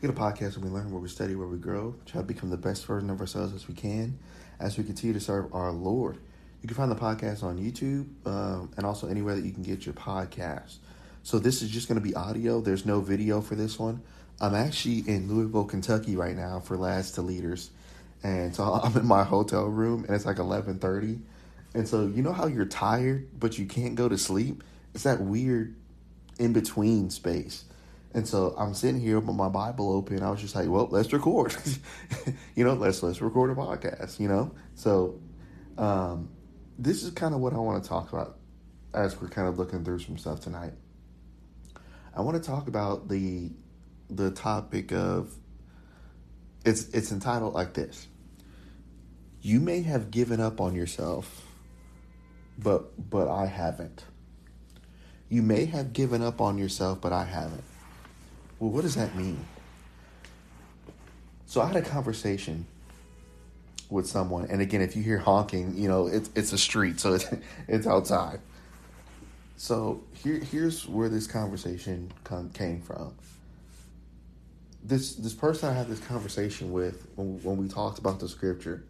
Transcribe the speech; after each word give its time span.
Get 0.00 0.08
a 0.08 0.14
podcast 0.14 0.56
where 0.56 0.70
we 0.70 0.70
learn, 0.70 0.90
where 0.90 1.02
we 1.02 1.10
study, 1.10 1.34
where 1.34 1.46
we 1.46 1.58
grow, 1.58 1.94
try 2.06 2.22
to 2.22 2.26
become 2.26 2.48
the 2.48 2.56
best 2.56 2.86
version 2.86 3.10
of 3.10 3.20
ourselves 3.20 3.52
as 3.52 3.68
we 3.68 3.74
can, 3.74 4.18
as 4.58 4.78
we 4.78 4.84
continue 4.84 5.12
to 5.12 5.20
serve 5.20 5.54
our 5.54 5.70
Lord. 5.72 6.16
You 6.62 6.68
can 6.68 6.74
find 6.74 6.90
the 6.90 6.96
podcast 6.96 7.42
on 7.42 7.58
YouTube 7.58 8.06
um, 8.26 8.70
and 8.78 8.86
also 8.86 9.08
anywhere 9.08 9.34
that 9.34 9.44
you 9.44 9.52
can 9.52 9.62
get 9.62 9.84
your 9.84 9.92
podcast. 9.92 10.76
So 11.22 11.38
this 11.38 11.60
is 11.60 11.68
just 11.68 11.86
going 11.86 12.00
to 12.00 12.06
be 12.06 12.14
audio. 12.14 12.62
There's 12.62 12.86
no 12.86 13.02
video 13.02 13.42
for 13.42 13.56
this 13.56 13.78
one. 13.78 14.00
I'm 14.40 14.54
actually 14.54 15.00
in 15.00 15.28
Louisville, 15.28 15.66
Kentucky 15.66 16.16
right 16.16 16.34
now 16.34 16.60
for 16.60 16.78
Lads 16.78 17.12
to 17.12 17.22
Leaders, 17.22 17.70
and 18.22 18.56
so 18.56 18.64
I'm 18.82 18.96
in 18.96 19.06
my 19.06 19.22
hotel 19.22 19.66
room 19.66 20.04
and 20.06 20.16
it's 20.16 20.24
like 20.24 20.38
11:30, 20.38 21.20
and 21.74 21.86
so 21.86 22.06
you 22.06 22.22
know 22.22 22.32
how 22.32 22.46
you're 22.46 22.64
tired 22.64 23.28
but 23.38 23.58
you 23.58 23.66
can't 23.66 23.96
go 23.96 24.08
to 24.08 24.16
sleep. 24.16 24.64
It's 24.94 25.04
that 25.04 25.20
weird 25.20 25.76
in 26.38 26.54
between 26.54 27.10
space. 27.10 27.64
And 28.12 28.26
so 28.26 28.54
I'm 28.58 28.74
sitting 28.74 29.00
here 29.00 29.20
with 29.20 29.34
my 29.36 29.48
Bible 29.48 29.92
open. 29.92 30.22
I 30.22 30.30
was 30.30 30.40
just 30.40 30.54
like, 30.56 30.68
well, 30.68 30.88
let's 30.90 31.12
record. 31.12 31.54
you 32.56 32.64
know, 32.64 32.74
let's 32.74 33.02
let's 33.02 33.20
record 33.20 33.50
a 33.50 33.54
podcast, 33.54 34.18
you 34.18 34.28
know? 34.28 34.52
So 34.74 35.20
um, 35.78 36.30
this 36.78 37.04
is 37.04 37.10
kind 37.12 37.34
of 37.34 37.40
what 37.40 37.52
I 37.52 37.58
want 37.58 37.82
to 37.82 37.88
talk 37.88 38.12
about 38.12 38.38
as 38.92 39.20
we're 39.20 39.28
kind 39.28 39.46
of 39.46 39.58
looking 39.58 39.84
through 39.84 40.00
some 40.00 40.18
stuff 40.18 40.40
tonight. 40.40 40.72
I 42.14 42.22
want 42.22 42.42
to 42.42 42.46
talk 42.46 42.66
about 42.66 43.08
the 43.08 43.50
the 44.08 44.32
topic 44.32 44.92
of 44.92 45.32
it's 46.64 46.88
it's 46.88 47.12
entitled 47.12 47.54
like 47.54 47.74
this. 47.74 48.08
You 49.40 49.60
may 49.60 49.82
have 49.82 50.10
given 50.10 50.40
up 50.40 50.60
on 50.60 50.74
yourself, 50.74 51.46
but 52.58 53.08
but 53.08 53.28
I 53.28 53.46
haven't. 53.46 54.04
You 55.28 55.42
may 55.42 55.66
have 55.66 55.92
given 55.92 56.22
up 56.22 56.40
on 56.40 56.58
yourself, 56.58 57.00
but 57.00 57.12
I 57.12 57.24
haven't. 57.24 57.62
Well, 58.60 58.70
what 58.70 58.82
does 58.82 58.94
that 58.94 59.16
mean? 59.16 59.42
So 61.46 61.62
I 61.62 61.66
had 61.66 61.76
a 61.76 61.82
conversation 61.82 62.66
with 63.88 64.06
someone, 64.06 64.46
and 64.50 64.60
again, 64.60 64.82
if 64.82 64.94
you 64.94 65.02
hear 65.02 65.18
honking, 65.18 65.76
you 65.76 65.88
know 65.88 66.06
it's 66.06 66.30
it's 66.36 66.52
a 66.52 66.58
street, 66.58 67.00
so 67.00 67.14
it's 67.14 67.26
it's 67.68 67.86
outside. 67.86 68.40
So 69.56 70.04
here 70.12 70.38
here's 70.38 70.86
where 70.86 71.08
this 71.08 71.26
conversation 71.26 72.12
come, 72.22 72.50
came 72.50 72.82
from. 72.82 73.14
This 74.84 75.14
this 75.14 75.34
person 75.34 75.70
I 75.70 75.72
had 75.72 75.88
this 75.88 76.00
conversation 76.00 76.70
with 76.70 77.08
when, 77.16 77.42
when 77.42 77.56
we 77.56 77.66
talked 77.66 77.98
about 77.98 78.20
the 78.20 78.28
scripture. 78.28 78.84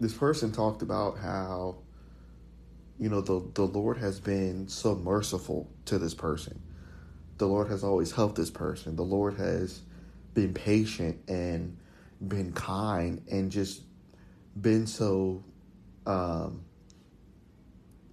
This 0.00 0.12
person 0.12 0.52
talked 0.52 0.82
about 0.82 1.16
how 1.16 1.76
you 2.98 3.08
know 3.08 3.22
the 3.22 3.42
the 3.54 3.66
Lord 3.66 3.96
has 3.96 4.20
been 4.20 4.68
so 4.68 4.94
merciful 4.94 5.66
to 5.86 5.98
this 5.98 6.14
person. 6.14 6.60
The 7.38 7.46
Lord 7.46 7.68
has 7.68 7.82
always 7.82 8.12
helped 8.12 8.36
this 8.36 8.50
person. 8.50 8.96
The 8.96 9.02
Lord 9.02 9.36
has 9.38 9.80
been 10.34 10.54
patient 10.54 11.20
and 11.28 11.76
been 12.26 12.52
kind 12.52 13.22
and 13.30 13.50
just 13.50 13.82
been 14.60 14.86
so 14.86 15.42
um 16.06 16.62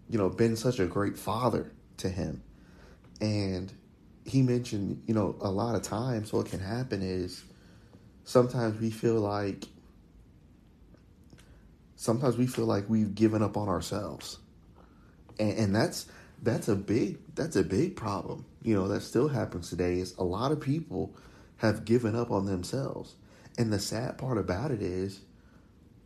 you 0.09 0.17
know 0.17 0.29
been 0.29 0.55
such 0.55 0.79
a 0.79 0.85
great 0.85 1.17
father 1.17 1.71
to 1.97 2.09
him. 2.09 2.43
And 3.19 3.71
he 4.25 4.41
mentioned, 4.41 5.03
you 5.07 5.13
know, 5.13 5.35
a 5.41 5.49
lot 5.49 5.75
of 5.75 5.81
times 5.83 6.33
what 6.33 6.47
can 6.47 6.59
happen 6.59 7.01
is 7.01 7.43
sometimes 8.23 8.79
we 8.79 8.91
feel 8.91 9.19
like 9.19 9.65
sometimes 11.95 12.37
we 12.37 12.47
feel 12.47 12.65
like 12.65 12.89
we've 12.89 13.13
given 13.13 13.43
up 13.43 13.57
on 13.57 13.69
ourselves 13.69 14.39
and, 15.39 15.57
and 15.57 15.75
that's 15.75 16.07
that's 16.41 16.67
a 16.67 16.75
big 16.75 17.17
that's 17.35 17.55
a 17.55 17.63
big 17.63 17.95
problem 17.95 18.45
you 18.61 18.75
know 18.75 18.87
that 18.87 19.01
still 19.01 19.27
happens 19.27 19.69
today 19.69 19.99
is 19.99 20.15
a 20.17 20.23
lot 20.23 20.51
of 20.51 20.59
people 20.59 21.13
have 21.57 21.85
given 21.85 22.15
up 22.15 22.31
on 22.31 22.45
themselves. 22.45 23.15
And 23.57 23.71
the 23.71 23.79
sad 23.79 24.17
part 24.17 24.37
about 24.37 24.71
it 24.71 24.81
is 24.81 25.21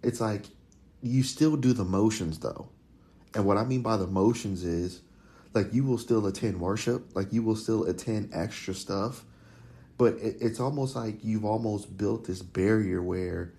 it's 0.03 0.19
like 0.19 0.45
you 1.01 1.23
still 1.23 1.55
do 1.55 1.73
the 1.73 1.85
motions 1.85 2.39
though. 2.39 2.69
And 3.33 3.45
what 3.45 3.57
i 3.57 3.63
mean 3.65 3.81
by 3.81 3.97
the 3.97 4.07
motions 4.07 4.63
is 4.63 5.01
like 5.55 5.73
you 5.73 5.83
will 5.85 5.97
still 5.97 6.27
attend 6.27 6.59
worship 6.59 7.15
like 7.15 7.31
you 7.31 7.41
will 7.41 7.55
still 7.55 7.85
attend 7.85 8.29
extra 8.33 8.73
stuff 8.73 9.23
but 9.97 10.13
it, 10.15 10.37
it's 10.41 10.59
almost 10.59 10.95
like 10.95 11.23
you've 11.23 11.45
almost 11.45 11.97
built 11.97 12.25
this 12.25 12.41
barrier 12.41 13.01
where 13.01 13.53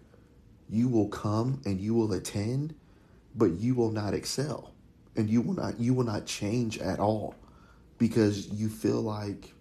you 0.69 0.89
will 0.89 1.09
come 1.09 1.61
and 1.65 1.81
you 1.81 1.95
will 1.95 2.13
attend 2.13 2.75
but 3.35 3.53
you 3.53 3.75
will 3.75 3.91
not 3.91 4.15
excel 4.15 4.73
and 5.17 5.31
you 5.31 5.41
will 5.41 5.55
not 5.55 5.81
you 5.81 5.95
will 5.95 6.05
not 6.05 6.27
change 6.27 6.79
at 6.79 7.01
all 7.01 7.35
because 7.99 8.49
you 8.49 8.69
feel 8.69 9.01
like 9.01 9.53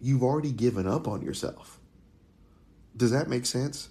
you've 0.00 0.22
already 0.22 0.52
given 0.52 0.86
up 0.86 1.08
on 1.08 1.22
yourself. 1.22 1.78
Does 2.96 3.10
that 3.10 3.28
make 3.28 3.46
sense? 3.46 3.88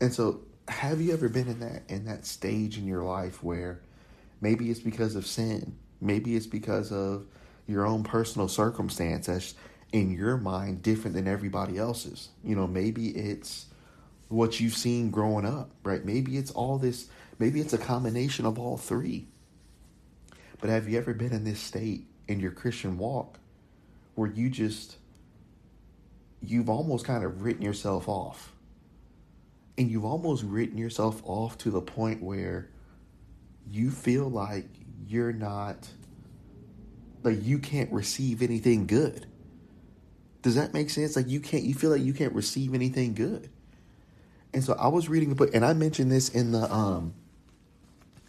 And 0.00 0.12
so 0.12 0.42
have 0.68 1.00
you 1.00 1.12
ever 1.12 1.28
been 1.28 1.48
in 1.48 1.60
that 1.60 1.82
in 1.88 2.04
that 2.04 2.26
stage 2.26 2.78
in 2.78 2.86
your 2.86 3.02
life 3.02 3.42
where 3.42 3.80
maybe 4.40 4.70
it's 4.70 4.80
because 4.80 5.16
of 5.16 5.26
sin, 5.26 5.76
maybe 6.00 6.36
it's 6.36 6.46
because 6.46 6.92
of 6.92 7.26
your 7.66 7.86
own 7.86 8.02
personal 8.02 8.48
circumstance 8.48 9.26
that's 9.26 9.54
in 9.92 10.10
your 10.10 10.36
mind 10.36 10.82
different 10.82 11.14
than 11.16 11.26
everybody 11.26 11.78
else's. 11.78 12.28
You 12.44 12.56
know, 12.56 12.66
maybe 12.66 13.08
it's 13.08 13.66
what 14.28 14.60
you've 14.60 14.74
seen 14.74 15.10
growing 15.10 15.46
up, 15.46 15.70
right? 15.82 16.04
Maybe 16.04 16.36
it's 16.36 16.50
all 16.50 16.78
this, 16.78 17.08
maybe 17.38 17.60
it's 17.60 17.72
a 17.72 17.78
combination 17.78 18.44
of 18.46 18.58
all 18.58 18.76
three. 18.76 19.28
But 20.60 20.70
have 20.70 20.88
you 20.88 20.98
ever 20.98 21.14
been 21.14 21.32
in 21.32 21.44
this 21.44 21.60
state 21.60 22.06
in 22.28 22.38
your 22.40 22.52
Christian 22.52 22.98
walk 22.98 23.38
where 24.14 24.30
you 24.30 24.48
just, 24.50 24.96
you've 26.40 26.68
almost 26.68 27.04
kind 27.04 27.24
of 27.24 27.42
written 27.42 27.62
yourself 27.62 28.08
off? 28.08 28.52
And 29.76 29.90
you've 29.90 30.04
almost 30.04 30.44
written 30.44 30.78
yourself 30.78 31.22
off 31.24 31.58
to 31.58 31.70
the 31.70 31.80
point 31.80 32.22
where 32.22 32.68
you 33.70 33.90
feel 33.90 34.28
like 34.28 34.66
you're 35.06 35.32
not, 35.32 35.88
like 37.22 37.44
you 37.44 37.58
can't 37.58 37.90
receive 37.92 38.42
anything 38.42 38.86
good. 38.86 39.26
Does 40.42 40.54
that 40.54 40.72
make 40.72 40.90
sense? 40.90 41.16
Like 41.16 41.28
you 41.28 41.40
can't, 41.40 41.64
you 41.64 41.74
feel 41.74 41.90
like 41.90 42.02
you 42.02 42.12
can't 42.12 42.32
receive 42.32 42.74
anything 42.74 43.14
good. 43.14 43.50
And 44.54 44.64
so 44.64 44.74
I 44.74 44.88
was 44.88 45.08
reading 45.08 45.30
a 45.30 45.34
book, 45.34 45.50
and 45.54 45.64
I 45.64 45.74
mentioned 45.74 46.10
this 46.10 46.30
in 46.30 46.52
the 46.52 46.72
um 46.72 47.14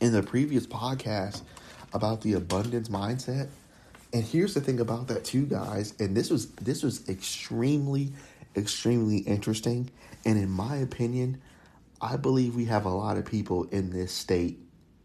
in 0.01 0.11
the 0.11 0.23
previous 0.23 0.67
podcast 0.67 1.41
about 1.93 2.21
the 2.21 2.33
abundance 2.33 2.89
mindset. 2.89 3.49
And 4.11 4.23
here's 4.23 4.53
the 4.53 4.61
thing 4.61 4.79
about 4.79 5.07
that 5.07 5.23
too, 5.23 5.45
guys. 5.45 5.93
And 5.99 6.15
this 6.17 6.29
was 6.29 6.51
this 6.53 6.83
was 6.83 7.07
extremely, 7.07 8.13
extremely 8.55 9.19
interesting. 9.19 9.91
And 10.25 10.37
in 10.37 10.49
my 10.49 10.77
opinion, 10.77 11.41
I 12.01 12.17
believe 12.17 12.55
we 12.55 12.65
have 12.65 12.85
a 12.85 12.89
lot 12.89 13.17
of 13.17 13.25
people 13.25 13.65
in 13.65 13.91
this 13.91 14.11
state 14.11 14.59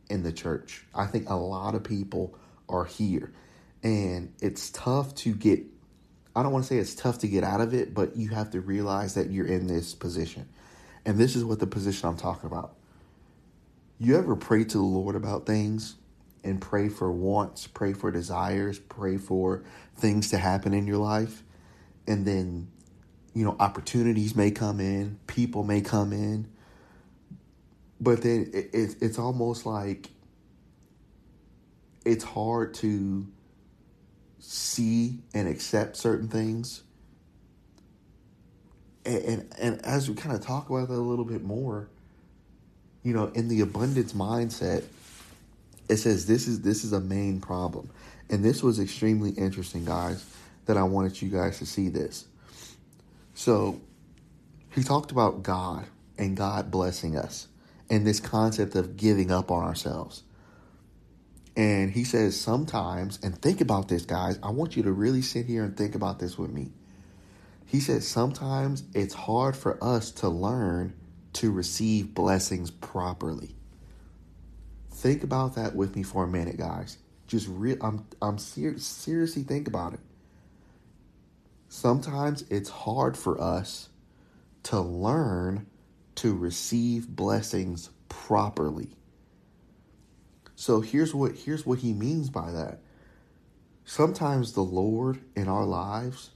in 0.09 0.23
the 0.23 0.33
church. 0.33 0.85
I 0.95 1.07
think 1.07 1.29
a 1.29 1.35
lot 1.35 1.75
of 1.75 1.85
people 1.85 2.39
are 2.69 2.85
here. 2.85 3.33
And 3.83 4.33
it's 4.41 4.71
tough 4.71 5.15
to 5.17 5.35
get 5.35 5.65
I 6.37 6.43
don't 6.43 6.53
want 6.53 6.65
to 6.65 6.69
say 6.69 6.79
it's 6.79 6.95
tough 6.95 7.19
to 7.21 7.29
get 7.29 7.45
out 7.45 7.61
of 7.61 7.75
it, 7.75 7.95
but 7.95 8.17
you 8.17 8.31
have 8.31 8.51
to 8.51 8.61
realize 8.61 9.15
that 9.15 9.31
you're 9.31 9.47
in 9.47 9.69
this 9.69 9.95
position. 9.95 10.49
And 11.07 11.17
this 11.17 11.37
is 11.37 11.45
what 11.45 11.61
the 11.61 11.67
position 11.67 12.09
I'm 12.09 12.17
talking 12.17 12.51
about. 12.51 12.75
You 13.99 14.17
ever 14.17 14.35
pray 14.35 14.65
to 14.65 14.79
the 14.79 14.83
Lord 14.83 15.15
about 15.15 15.47
things 15.47 15.95
and 16.45 16.61
pray 16.61 16.89
for 16.89 17.11
wants, 17.11 17.67
pray 17.67 17.95
for 17.95 18.11
desires, 18.11 18.79
pray 18.79 19.17
for 19.17 19.65
things 19.97 20.31
to 20.31 20.39
happen 20.39 20.75
in 20.75 20.87
your 20.87 20.99
life. 20.99 21.43
And 22.07 22.27
then, 22.27 22.69
you 23.35 23.45
know, 23.45 23.57
opportunities 23.59 24.37
may 24.37 24.51
come 24.51 24.79
in, 24.79 25.19
people 25.27 25.65
may 25.65 25.81
come 25.81 26.13
in. 26.13 26.49
But 28.01 28.23
then 28.23 28.51
it, 28.53 28.71
it, 28.75 28.97
it's 29.01 29.19
almost 29.19 29.65
like 29.65 30.11
it's 32.05 32.25
hard 32.25 32.75
to 32.75 33.27
see 34.39 35.21
and 35.33 35.49
accept 35.49 35.97
certain 35.97 36.29
things. 36.29 36.83
And, 39.07 39.25
and, 39.25 39.55
and 39.59 39.87
as 39.87 40.09
we 40.11 40.15
kind 40.15 40.37
of 40.37 40.43
talk 40.43 40.69
about 40.69 40.89
that 40.89 40.95
a 40.95 40.97
little 40.97 41.25
bit 41.25 41.43
more, 41.43 41.89
you 43.03 43.15
know, 43.15 43.27
in 43.29 43.49
the 43.49 43.63
abundance 43.63 44.13
mindset, 44.13 44.85
it 45.89 45.97
says 45.97 46.27
this 46.27 46.49
is 46.49 46.63
this 46.63 46.85
is 46.85 46.93
a 46.93 47.01
main 47.01 47.41
problem. 47.41 47.91
And 48.31 48.45
this 48.45 48.63
was 48.63 48.81
extremely 48.81 49.31
interesting, 49.31 49.85
guys, 49.85 50.25
that 50.67 50.77
I 50.77 50.83
wanted 50.85 51.21
you 51.21 51.29
guys 51.29 51.59
to 51.59 51.67
see 51.67 51.89
this. 51.89 52.27
So 53.35 53.81
he 54.71 54.83
talked 54.83 55.11
about 55.11 55.43
God 55.43 55.87
and 56.17 56.37
God 56.37 56.71
blessing 56.71 57.17
us 57.17 57.49
and 57.91 58.07
this 58.07 58.21
concept 58.21 58.75
of 58.75 58.97
giving 58.97 59.31
up 59.31 59.51
on 59.51 59.65
ourselves. 59.65 60.23
And 61.57 61.91
he 61.91 62.05
says 62.05 62.39
sometimes, 62.41 63.19
and 63.23 63.41
think 63.41 63.61
about 63.61 63.89
this, 63.89 64.05
guys. 64.05 64.39
I 64.43 64.51
want 64.51 64.77
you 64.77 64.83
to 64.85 64.93
really 64.93 65.23
sit 65.23 65.47
here 65.47 65.63
and 65.63 65.77
think 65.77 65.95
about 65.95 66.19
this 66.19 66.37
with 66.37 66.51
me. 66.51 66.73
He 67.67 67.81
says 67.81 68.07
sometimes 68.07 68.85
it's 68.95 69.15
hard 69.15 69.57
for 69.57 69.83
us 69.83 70.11
to 70.13 70.29
learn 70.29 70.95
to 71.35 71.51
receive 71.51 72.15
blessings 72.15 72.71
properly. 72.71 73.55
Think 74.95 75.25
about 75.25 75.57
that 75.57 75.75
with 75.75 75.97
me 75.97 76.03
for 76.05 76.25
a 76.25 76.29
minute, 76.29 76.57
guys. 76.57 76.99
Just 77.27 77.49
real 77.49 77.77
I'm 77.81 78.07
I'm 78.23 78.39
ser- 78.39 78.79
seriously 78.79 79.43
think 79.43 79.67
about 79.67 79.95
it. 79.95 80.01
Sometimes 81.69 82.43
it's 82.49 82.71
hard 82.71 83.17
for 83.17 83.41
us 83.41 83.89
to 84.65 84.81
learn 84.81 85.67
to 86.17 86.35
receive 86.35 87.09
blessings 87.09 87.91
properly. 88.09 88.91
So 90.55 90.81
here's 90.81 91.13
what 91.13 91.33
here's 91.35 91.67
what 91.67 91.81
he 91.81 91.93
means 91.93 92.31
by 92.31 92.53
that. 92.53 92.79
Sometimes 93.85 94.53
the 94.53 94.63
Lord 94.63 95.21
in 95.35 95.49
our 95.49 95.65
lives, 95.65 96.31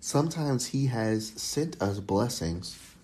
sometimes 0.00 0.68
he 0.68 0.86
has 0.86 1.28
sent 1.36 1.80
us 1.82 2.00
blessings, 2.00 2.95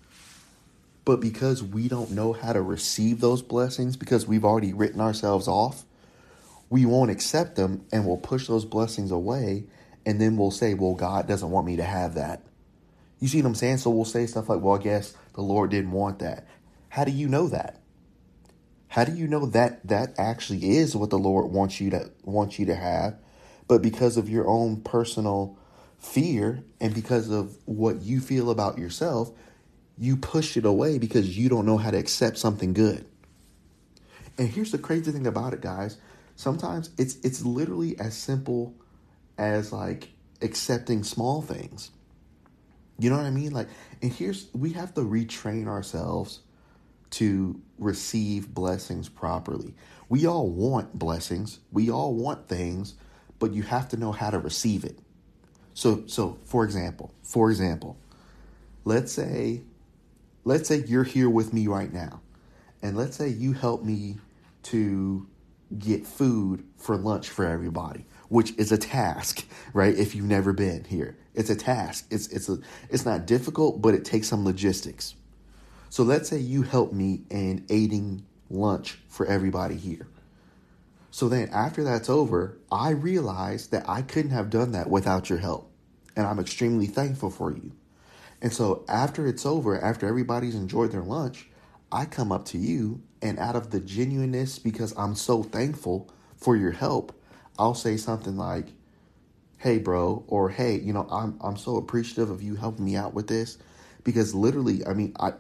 but 1.05 1.21
because 1.21 1.63
we 1.63 1.89
don't 1.89 2.11
know 2.11 2.33
how 2.33 2.53
to 2.53 2.63
receive 2.63 3.21
those 3.21 3.43
blessings 3.43 3.97
because 3.97 4.27
we've 4.27 4.45
already 4.45 4.73
written 4.73 5.01
ourselves 5.01 5.49
off, 5.49 5.85
we 6.71 6.87
won't 6.87 7.11
accept 7.11 7.57
them 7.57 7.85
and 7.93 8.07
we'll 8.07 8.17
push 8.17 8.47
those 8.47 8.65
blessings 8.65 9.11
away 9.11 9.65
and 10.07 10.21
then 10.21 10.37
we'll 10.37 10.51
say, 10.51 10.75
"Well, 10.75 10.95
God 10.95 11.27
doesn't 11.27 11.51
want 11.51 11.67
me 11.67 11.77
to 11.77 11.85
have 11.85 12.15
that." 12.15 12.43
You 13.21 13.29
see 13.29 13.41
what 13.41 13.49
I'm 13.49 13.55
saying? 13.55 13.79
So 13.79 13.91
we'll 13.91 14.05
say 14.05 14.27
stuff 14.27 14.49
like, 14.49 14.61
"Well, 14.61 14.75
I 14.75 14.83
guess 14.83 15.15
the 15.35 15.43
Lord 15.43 15.71
didn't 15.71 15.93
want 15.93 16.19
that." 16.21 16.47
How 16.89 17.05
do 17.05 17.13
you 17.13 17.29
know 17.29 17.49
that? 17.49 17.81
How 18.89 19.05
do 19.05 19.13
you 19.13 19.27
know 19.27 19.47
that 19.47 19.87
that 19.87 20.15
actually 20.19 20.77
is 20.77 20.95
what 20.95 21.11
the 21.11 21.19
Lord 21.19 21.51
wants 21.51 21.81
you 21.81 21.91
to 21.91 22.11
wants 22.25 22.59
you 22.59 22.67
to 22.67 22.75
have? 22.75 23.17
But 23.67 23.81
because 23.81 24.17
of 24.17 24.29
your 24.29 24.47
own 24.47 24.83
personal 24.83 25.57
fear 25.99 26.65
and 26.81 26.93
because 26.95 27.31
of 27.31 27.57
what 27.65 28.03
you 28.03 28.21
feel 28.21 28.51
about 28.51 28.77
yourself, 28.77 29.31
you 29.99 30.17
push 30.17 30.57
it 30.57 30.65
away 30.65 30.99
because 30.99 31.37
you 31.37 31.49
don't 31.49 31.67
know 31.67 31.77
how 31.77 31.91
to 31.91 31.99
accept 31.99 32.39
something 32.39 32.73
good. 32.73 33.07
And 34.39 34.49
here's 34.49 34.73
the 34.73 34.79
crazy 34.79 35.13
thing 35.13 35.27
about 35.27 35.53
it, 35.53 35.61
guys. 35.61 35.99
Sometimes 36.37 36.91
it's 36.99 37.17
it's 37.23 37.45
literally 37.45 37.99
as 37.99 38.17
simple 38.17 38.75
as 39.39 39.73
like 39.73 40.11
accepting 40.41 41.05
small 41.05 41.43
things. 41.43 41.91
You 42.99 43.11
know 43.11 43.17
what 43.17 43.27
I 43.27 43.31
mean? 43.31 43.53
Like, 43.53 43.69
and 44.01 44.13
here's 44.13 44.49
we 44.55 44.73
have 44.73 44.95
to 44.95 45.03
retrain 45.03 45.67
ourselves 45.67 46.41
to 47.11 47.61
receive 47.79 48.55
blessings 48.55 49.09
properly. 49.09 49.75
We 50.09 50.27
all 50.27 50.49
want 50.49 50.99
blessings. 50.99 51.59
We 51.71 51.91
all 51.91 52.15
want 52.15 52.49
things, 52.49 52.95
but 53.39 53.53
you 53.53 53.63
have 53.63 53.89
to 53.91 53.97
know 53.97 54.13
how 54.13 54.31
to 54.31 54.39
receive 54.39 54.85
it. 54.85 54.99
So 55.75 56.05
so 56.07 56.39
for 56.45 56.65
example, 56.65 57.13
for 57.23 57.51
example, 57.51 57.99
let's 58.85 59.13
say 59.13 59.63
let's 60.45 60.69
say 60.69 60.85
you're 60.87 61.05
here 61.05 61.31
with 61.31 61.53
me 61.53 61.67
right 61.67 61.93
now. 61.93 62.21
And 62.83 62.97
let's 62.97 63.17
say 63.17 63.29
you 63.29 63.53
help 63.53 63.85
me 63.85 64.17
to 64.65 65.27
get 65.79 66.07
food 66.07 66.65
for 66.77 66.97
lunch 66.97 67.29
for 67.29 67.47
everybody, 67.47 68.05
which 68.29 68.53
is 68.59 68.73
a 68.73 68.79
task, 68.79 69.47
right? 69.73 69.97
If 69.97 70.15
you've 70.15 70.27
never 70.27 70.53
been 70.53 70.85
here. 70.85 71.17
It's 71.35 71.51
a 71.51 71.57
task. 71.57 72.07
It's 72.11 72.29
it's 72.29 72.49
a 72.49 72.59
it's 72.91 73.07
not 73.07 73.27
difficult, 73.27 73.81
but 73.81 73.95
it 73.95 74.05
takes 74.05 74.29
some 74.29 74.45
logistics. 74.45 75.15
So 75.89 76.03
let's 76.03 76.29
say 76.29 76.39
you 76.39 76.63
help 76.63 76.93
me 76.93 77.23
in 77.31 77.65
aiding 77.71 78.25
lunch 78.51 78.99
for 79.09 79.27
everybody 79.27 79.77
here. 79.77 80.07
So 81.11 81.29
then 81.29 81.51
after 81.51 81.85
that's 81.85 82.09
over, 82.09 82.59
I 82.71 82.91
realize 82.91 83.69
that 83.69 83.89
I 83.89 84.03
couldn't 84.03 84.31
have 84.31 84.51
done 84.51 84.73
that 84.73 84.89
without 84.89 85.29
your 85.29 85.39
help. 85.39 85.71
And 86.17 86.27
I'm 86.27 86.39
extremely 86.39 86.87
thankful 86.87 87.31
for 87.31 87.53
you. 87.53 87.73
And 88.43 88.53
so 88.53 88.85
after 88.89 89.27
it's 89.27 89.47
over, 89.47 89.81
after 89.81 90.07
everybody's 90.07 90.57
enjoyed 90.57 90.91
their 90.91 91.03
lunch, 91.03 91.49
I 91.93 92.05
come 92.05 92.33
up 92.33 92.45
to 92.47 92.59
you 92.59 93.01
and 93.23 93.39
out 93.39 93.55
of 93.55 93.71
the 93.71 93.79
genuineness 93.79 94.59
because 94.59 94.93
I'm 94.99 95.15
so 95.15 95.45
thankful 95.45 96.11
for 96.37 96.57
your 96.57 96.73
help, 96.73 97.19
I'll 97.57 97.75
say 97.75 97.97
something 97.97 98.37
like, 98.37 98.73
"Hey 99.59 99.79
bro," 99.79 100.25
or 100.27 100.51
"Hey, 100.51 100.81
you 100.81 100.93
know, 100.93 101.07
I'm 101.09 101.39
I'm 101.41 101.57
so 101.57 101.77
appreciative 101.77 102.31
of 102.31 102.43
you 102.43 102.57
helping 102.57 102.85
me 102.85 102.97
out 102.97 103.15
with 103.15 103.29
this." 103.29 103.59
Because 104.03 104.35
literally, 104.35 104.85
I 104.85 104.93
mean, 104.93 105.13
I 105.21 105.35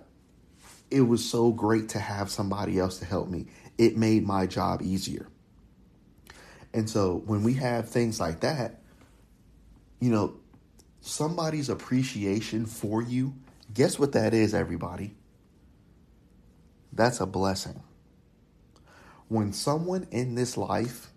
it 0.92 1.00
was 1.00 1.28
so 1.28 1.50
great 1.50 1.88
to 1.90 1.98
have 1.98 2.30
somebody 2.30 2.78
else 2.78 3.00
to 3.00 3.04
help 3.04 3.28
me. 3.28 3.46
It 3.78 3.96
made 3.96 4.24
my 4.24 4.46
job 4.46 4.80
easier. 4.80 5.26
And 6.72 6.88
so 6.88 7.22
when 7.26 7.42
we 7.42 7.54
have 7.54 7.88
things 7.88 8.20
like 8.20 8.40
that, 8.40 8.80
you 10.00 10.10
know, 10.10 10.34
somebody's 11.02 11.68
appreciation 11.68 12.64
for 12.64 13.02
you, 13.02 13.34
guess 13.74 13.98
what 13.98 14.12
that 14.12 14.32
is, 14.32 14.54
everybody? 14.54 15.14
That's 16.92 17.20
a 17.20 17.26
blessing. 17.26 17.82
When 19.28 19.52
someone 19.52 20.06
in 20.10 20.34
this 20.34 20.56
life 20.56 21.08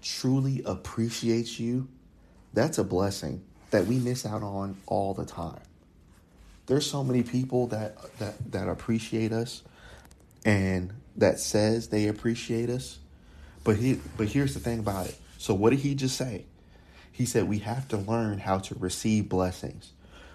truly 0.00 0.62
appreciates 0.64 1.58
you, 1.58 1.88
that's 2.54 2.78
a 2.78 2.84
blessing 2.84 3.44
that 3.70 3.86
we 3.86 3.98
miss 3.98 4.24
out 4.24 4.42
on 4.42 4.76
all 4.86 5.14
the 5.14 5.24
time 5.26 5.62
there's 6.66 6.88
so 6.88 7.02
many 7.02 7.22
people 7.22 7.66
that 7.68 7.96
that 8.18 8.52
that 8.52 8.68
appreciate 8.68 9.32
us 9.32 9.62
and 10.44 10.92
that 11.16 11.40
says 11.40 11.88
they 11.88 12.08
appreciate 12.08 12.70
us. 12.70 12.98
But 13.64 13.76
he 13.76 14.00
but 14.16 14.28
here's 14.28 14.54
the 14.54 14.60
thing 14.60 14.78
about 14.78 15.06
it. 15.06 15.16
So 15.38 15.54
what 15.54 15.70
did 15.70 15.80
he 15.80 15.94
just 15.94 16.16
say? 16.16 16.46
He 17.12 17.26
said 17.26 17.48
we 17.48 17.58
have 17.58 17.86
to 17.88 17.96
learn 17.96 18.38
how 18.38 18.58
to 18.58 18.74
receive 18.74 19.28
blessings. 19.28 19.92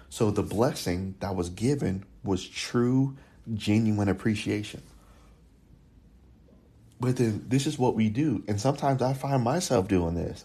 So 0.08 0.30
the 0.30 0.42
blessing 0.42 1.16
that 1.20 1.34
was 1.34 1.50
given 1.50 2.04
was 2.22 2.48
true, 2.48 3.16
genuine 3.52 4.08
appreciation. 4.08 4.82
But 7.00 7.16
then 7.16 7.44
this 7.48 7.66
is 7.66 7.78
what 7.78 7.94
we 7.94 8.08
do. 8.08 8.42
And 8.48 8.60
sometimes 8.60 9.02
I 9.02 9.12
find 9.12 9.42
myself 9.42 9.88
doing 9.88 10.14
this. 10.14 10.44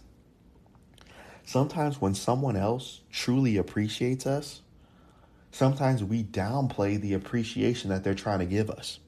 Sometimes 1.46 2.00
when 2.00 2.16
someone 2.16 2.56
else 2.56 3.02
truly 3.12 3.58
appreciates 3.58 4.26
us, 4.26 4.62
sometimes 5.52 6.04
we 6.04 6.24
downplay 6.24 7.00
the 7.00 7.14
appreciation 7.14 7.90
that 7.90 8.04
they're 8.04 8.16
trying 8.16 8.40
to 8.40 8.46
give 8.46 8.70
us. 8.70 9.00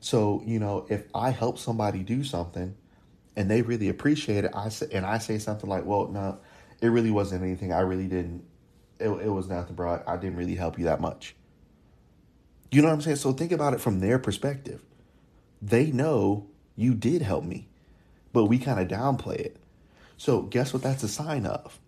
So, 0.00 0.42
you 0.44 0.58
know, 0.58 0.86
if 0.88 1.04
I 1.14 1.30
help 1.30 1.58
somebody 1.58 2.00
do 2.00 2.24
something 2.24 2.76
and 3.38 3.48
they 3.48 3.62
really 3.62 3.88
appreciate 3.88 4.44
it, 4.44 4.50
I 4.52 4.68
say, 4.68 4.88
and 4.90 5.06
I 5.06 5.18
say 5.18 5.38
something 5.38 5.70
like, 5.70 5.84
well, 5.84 6.08
no, 6.08 6.40
it 6.80 6.88
really 6.88 7.12
wasn't 7.12 7.44
anything. 7.44 7.72
I 7.72 7.80
really 7.80 8.08
didn't, 8.08 8.42
it, 8.98 9.08
it 9.08 9.28
was 9.28 9.48
nothing, 9.48 9.76
bro. 9.76 10.02
I 10.04 10.16
didn't 10.16 10.36
really 10.36 10.56
help 10.56 10.76
you 10.76 10.86
that 10.86 11.00
much. 11.00 11.36
You 12.72 12.82
know 12.82 12.88
what 12.88 12.94
I'm 12.94 13.00
saying? 13.00 13.18
So 13.18 13.32
think 13.32 13.52
about 13.52 13.74
it 13.74 13.80
from 13.80 14.00
their 14.00 14.18
perspective. 14.18 14.82
They 15.62 15.92
know 15.92 16.48
you 16.74 16.94
did 16.94 17.22
help 17.22 17.44
me, 17.44 17.68
but 18.32 18.46
we 18.46 18.58
kind 18.58 18.80
of 18.80 18.88
downplay 18.88 19.36
it. 19.36 19.56
So 20.16 20.42
guess 20.42 20.72
what 20.72 20.82
that's 20.82 21.04
a 21.04 21.08
sign 21.08 21.46
of? 21.46 21.78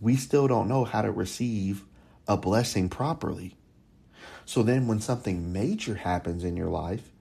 We 0.00 0.16
still 0.16 0.48
don't 0.48 0.66
know 0.66 0.84
how 0.84 1.02
to 1.02 1.12
receive 1.12 1.84
a 2.26 2.36
blessing 2.36 2.88
properly. 2.88 3.54
So 4.44 4.64
then, 4.64 4.88
when 4.88 5.00
something 5.00 5.52
major 5.52 5.94
happens 5.94 6.42
in 6.42 6.56
your 6.56 6.70
life, 6.70 7.12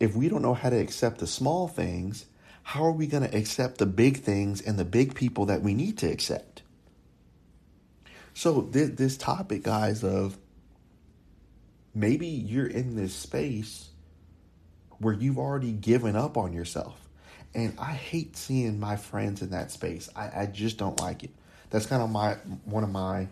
if 0.00 0.14
we 0.14 0.28
don't 0.28 0.42
know 0.42 0.54
how 0.54 0.70
to 0.70 0.76
accept 0.76 1.18
the 1.18 1.26
small 1.26 1.68
things, 1.68 2.26
how 2.62 2.84
are 2.84 2.92
we 2.92 3.06
going 3.06 3.28
to 3.28 3.36
accept 3.36 3.78
the 3.78 3.86
big 3.86 4.18
things 4.18 4.60
and 4.60 4.78
the 4.78 4.84
big 4.84 5.14
people 5.14 5.46
that 5.46 5.62
we 5.62 5.74
need 5.74 5.98
to 5.98 6.10
accept? 6.10 6.62
So, 8.34 8.60
this, 8.60 8.90
this 8.90 9.16
topic, 9.16 9.62
guys, 9.62 10.04
of 10.04 10.38
maybe 11.94 12.26
you're 12.26 12.66
in 12.66 12.94
this 12.94 13.14
space 13.14 13.88
where 14.98 15.14
you've 15.14 15.38
already 15.38 15.72
given 15.72 16.14
up 16.14 16.36
on 16.36 16.52
yourself. 16.52 17.08
And 17.54 17.74
I 17.78 17.92
hate 17.92 18.36
seeing 18.36 18.78
my 18.78 18.96
friends 18.96 19.42
in 19.42 19.50
that 19.50 19.70
space. 19.70 20.08
I, 20.14 20.42
I 20.42 20.46
just 20.46 20.76
don't 20.76 21.00
like 21.00 21.24
it. 21.24 21.30
That's 21.70 21.86
kind 21.86 22.02
of 22.02 22.10
my 22.10 22.34
one 22.64 22.84
of 22.84 22.90
my 22.90 23.28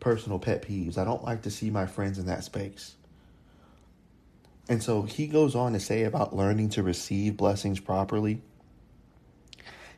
personal 0.00 0.38
pet 0.38 0.62
peeves. 0.62 0.98
I 0.98 1.04
don't 1.04 1.24
like 1.24 1.42
to 1.42 1.50
see 1.50 1.70
my 1.70 1.86
friends 1.86 2.18
in 2.18 2.26
that 2.26 2.44
space. 2.44 2.94
And 4.68 4.82
so 4.82 5.02
he 5.02 5.26
goes 5.26 5.54
on 5.54 5.72
to 5.72 5.80
say 5.80 6.04
about 6.04 6.34
learning 6.34 6.70
to 6.70 6.82
receive 6.82 7.36
blessings 7.36 7.80
properly. 7.80 8.42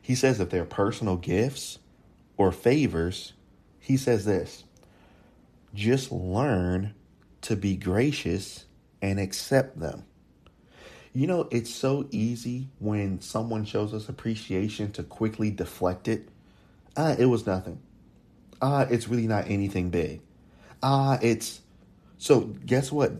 He 0.01 0.15
says 0.15 0.39
if 0.39 0.49
they're 0.49 0.65
personal 0.65 1.17
gifts 1.17 1.79
or 2.37 2.51
favors, 2.51 3.33
he 3.79 3.97
says 3.97 4.25
this 4.25 4.63
just 5.73 6.11
learn 6.11 6.93
to 7.41 7.55
be 7.55 7.75
gracious 7.75 8.65
and 9.01 9.19
accept 9.19 9.79
them. 9.79 10.05
You 11.13 11.27
know, 11.27 11.47
it's 11.51 11.73
so 11.73 12.07
easy 12.11 12.69
when 12.79 13.21
someone 13.21 13.65
shows 13.65 13.93
us 13.93 14.09
appreciation 14.09 14.91
to 14.93 15.03
quickly 15.03 15.51
deflect 15.51 16.07
it. 16.07 16.29
Ah, 16.97 17.15
it 17.17 17.25
was 17.25 17.45
nothing 17.45 17.81
ah, 18.61 18.85
it's 18.89 19.07
really 19.07 19.27
not 19.27 19.49
anything 19.49 19.89
big. 19.89 20.21
Ah, 20.81 21.17
it's 21.21 21.61
so 22.17 22.41
guess 22.65 22.91
what? 22.91 23.13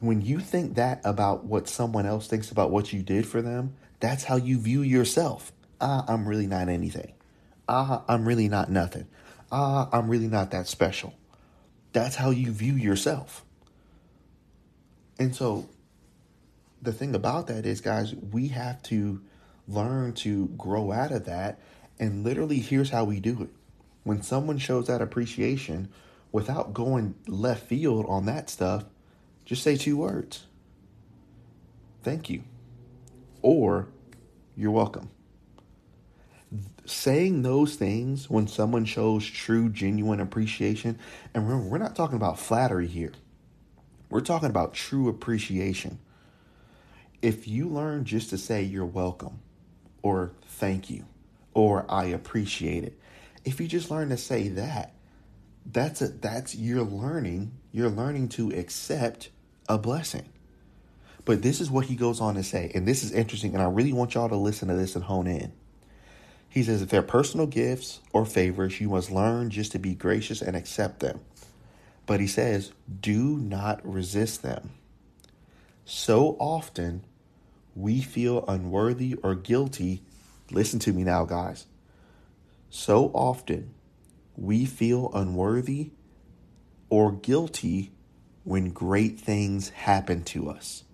When 0.00 0.22
you 0.22 0.40
think 0.40 0.74
that 0.74 1.00
about 1.04 1.44
what 1.44 1.68
someone 1.68 2.06
else 2.06 2.26
thinks 2.26 2.50
about 2.50 2.70
what 2.70 2.92
you 2.92 3.02
did 3.02 3.26
for 3.26 3.42
them, 3.42 3.74
that's 4.00 4.24
how 4.24 4.36
you 4.36 4.58
view 4.58 4.82
yourself. 4.82 5.52
Ah, 5.80 6.04
I'm 6.08 6.26
really 6.26 6.46
not 6.46 6.68
anything. 6.68 7.12
Ah, 7.68 8.02
I'm 8.08 8.26
really 8.26 8.48
not 8.48 8.70
nothing. 8.70 9.06
Ah, 9.52 9.88
I'm 9.92 10.08
really 10.08 10.26
not 10.26 10.50
that 10.52 10.66
special. 10.66 11.14
That's 11.92 12.16
how 12.16 12.30
you 12.30 12.50
view 12.50 12.74
yourself. 12.74 13.44
And 15.18 15.36
so 15.36 15.68
the 16.80 16.92
thing 16.92 17.14
about 17.14 17.46
that 17.48 17.66
is, 17.66 17.80
guys, 17.80 18.14
we 18.14 18.48
have 18.48 18.82
to 18.84 19.20
learn 19.68 20.14
to 20.14 20.46
grow 20.56 20.92
out 20.92 21.12
of 21.12 21.26
that. 21.26 21.60
And 21.98 22.24
literally, 22.24 22.58
here's 22.60 22.90
how 22.90 23.04
we 23.04 23.20
do 23.20 23.42
it. 23.42 23.50
When 24.04 24.22
someone 24.22 24.56
shows 24.56 24.86
that 24.86 25.02
appreciation, 25.02 25.90
without 26.32 26.72
going 26.72 27.16
left 27.26 27.66
field 27.66 28.06
on 28.08 28.24
that 28.26 28.48
stuff, 28.48 28.84
just 29.50 29.64
say 29.64 29.76
two 29.76 29.96
words 29.96 30.44
thank 32.04 32.30
you, 32.30 32.44
or 33.42 33.88
you're 34.56 34.70
welcome. 34.70 35.10
Saying 36.84 37.42
those 37.42 37.74
things 37.74 38.30
when 38.30 38.46
someone 38.46 38.84
shows 38.84 39.26
true, 39.26 39.68
genuine 39.68 40.20
appreciation, 40.20 41.00
and 41.34 41.48
remember, 41.48 41.68
we're 41.68 41.78
not 41.78 41.96
talking 41.96 42.14
about 42.14 42.38
flattery 42.38 42.86
here, 42.86 43.10
we're 44.08 44.20
talking 44.20 44.48
about 44.50 44.72
true 44.72 45.08
appreciation. 45.08 45.98
If 47.20 47.48
you 47.48 47.68
learn 47.68 48.04
just 48.04 48.30
to 48.30 48.38
say 48.38 48.62
you're 48.62 48.86
welcome, 48.86 49.40
or 50.00 50.30
thank 50.46 50.90
you, 50.90 51.06
or 51.54 51.86
I 51.88 52.04
appreciate 52.04 52.84
it, 52.84 52.96
if 53.44 53.60
you 53.60 53.66
just 53.66 53.90
learn 53.90 54.10
to 54.10 54.16
say 54.16 54.46
that, 54.46 54.94
that's 55.66 56.02
a 56.02 56.06
that's 56.06 56.54
you're 56.54 56.84
learning 56.84 57.50
you're 57.72 57.90
learning 57.90 58.28
to 58.28 58.50
accept 58.50 59.30
a 59.70 59.78
blessing. 59.78 60.28
But 61.24 61.42
this 61.42 61.60
is 61.60 61.70
what 61.70 61.86
he 61.86 61.94
goes 61.94 62.20
on 62.20 62.34
to 62.34 62.42
say 62.42 62.72
and 62.74 62.86
this 62.86 63.04
is 63.04 63.12
interesting 63.12 63.54
and 63.54 63.62
i 63.62 63.66
really 63.66 63.92
want 63.92 64.14
y'all 64.14 64.28
to 64.28 64.36
listen 64.36 64.68
to 64.68 64.74
this 64.74 64.96
and 64.96 65.04
hone 65.04 65.28
in. 65.28 65.52
He 66.48 66.64
says 66.64 66.82
if 66.82 66.88
they're 66.88 67.02
personal 67.02 67.46
gifts 67.46 68.00
or 68.12 68.26
favors 68.26 68.80
you 68.80 68.88
must 68.88 69.12
learn 69.12 69.48
just 69.50 69.70
to 69.72 69.78
be 69.78 69.94
gracious 69.94 70.42
and 70.42 70.56
accept 70.56 70.98
them. 70.98 71.20
But 72.04 72.18
he 72.18 72.26
says 72.26 72.72
do 73.00 73.36
not 73.36 73.80
resist 73.86 74.42
them. 74.42 74.70
So 75.84 76.36
often 76.40 77.04
we 77.76 78.00
feel 78.00 78.44
unworthy 78.48 79.14
or 79.22 79.36
guilty. 79.36 80.02
Listen 80.50 80.80
to 80.80 80.92
me 80.92 81.04
now 81.04 81.24
guys. 81.24 81.66
So 82.70 83.12
often 83.14 83.72
we 84.36 84.64
feel 84.64 85.12
unworthy 85.14 85.90
or 86.88 87.12
guilty 87.12 87.92
when 88.44 88.70
great 88.70 89.20
things 89.20 89.70
happen 89.70 90.24
to 90.24 90.50
us. 90.50 90.84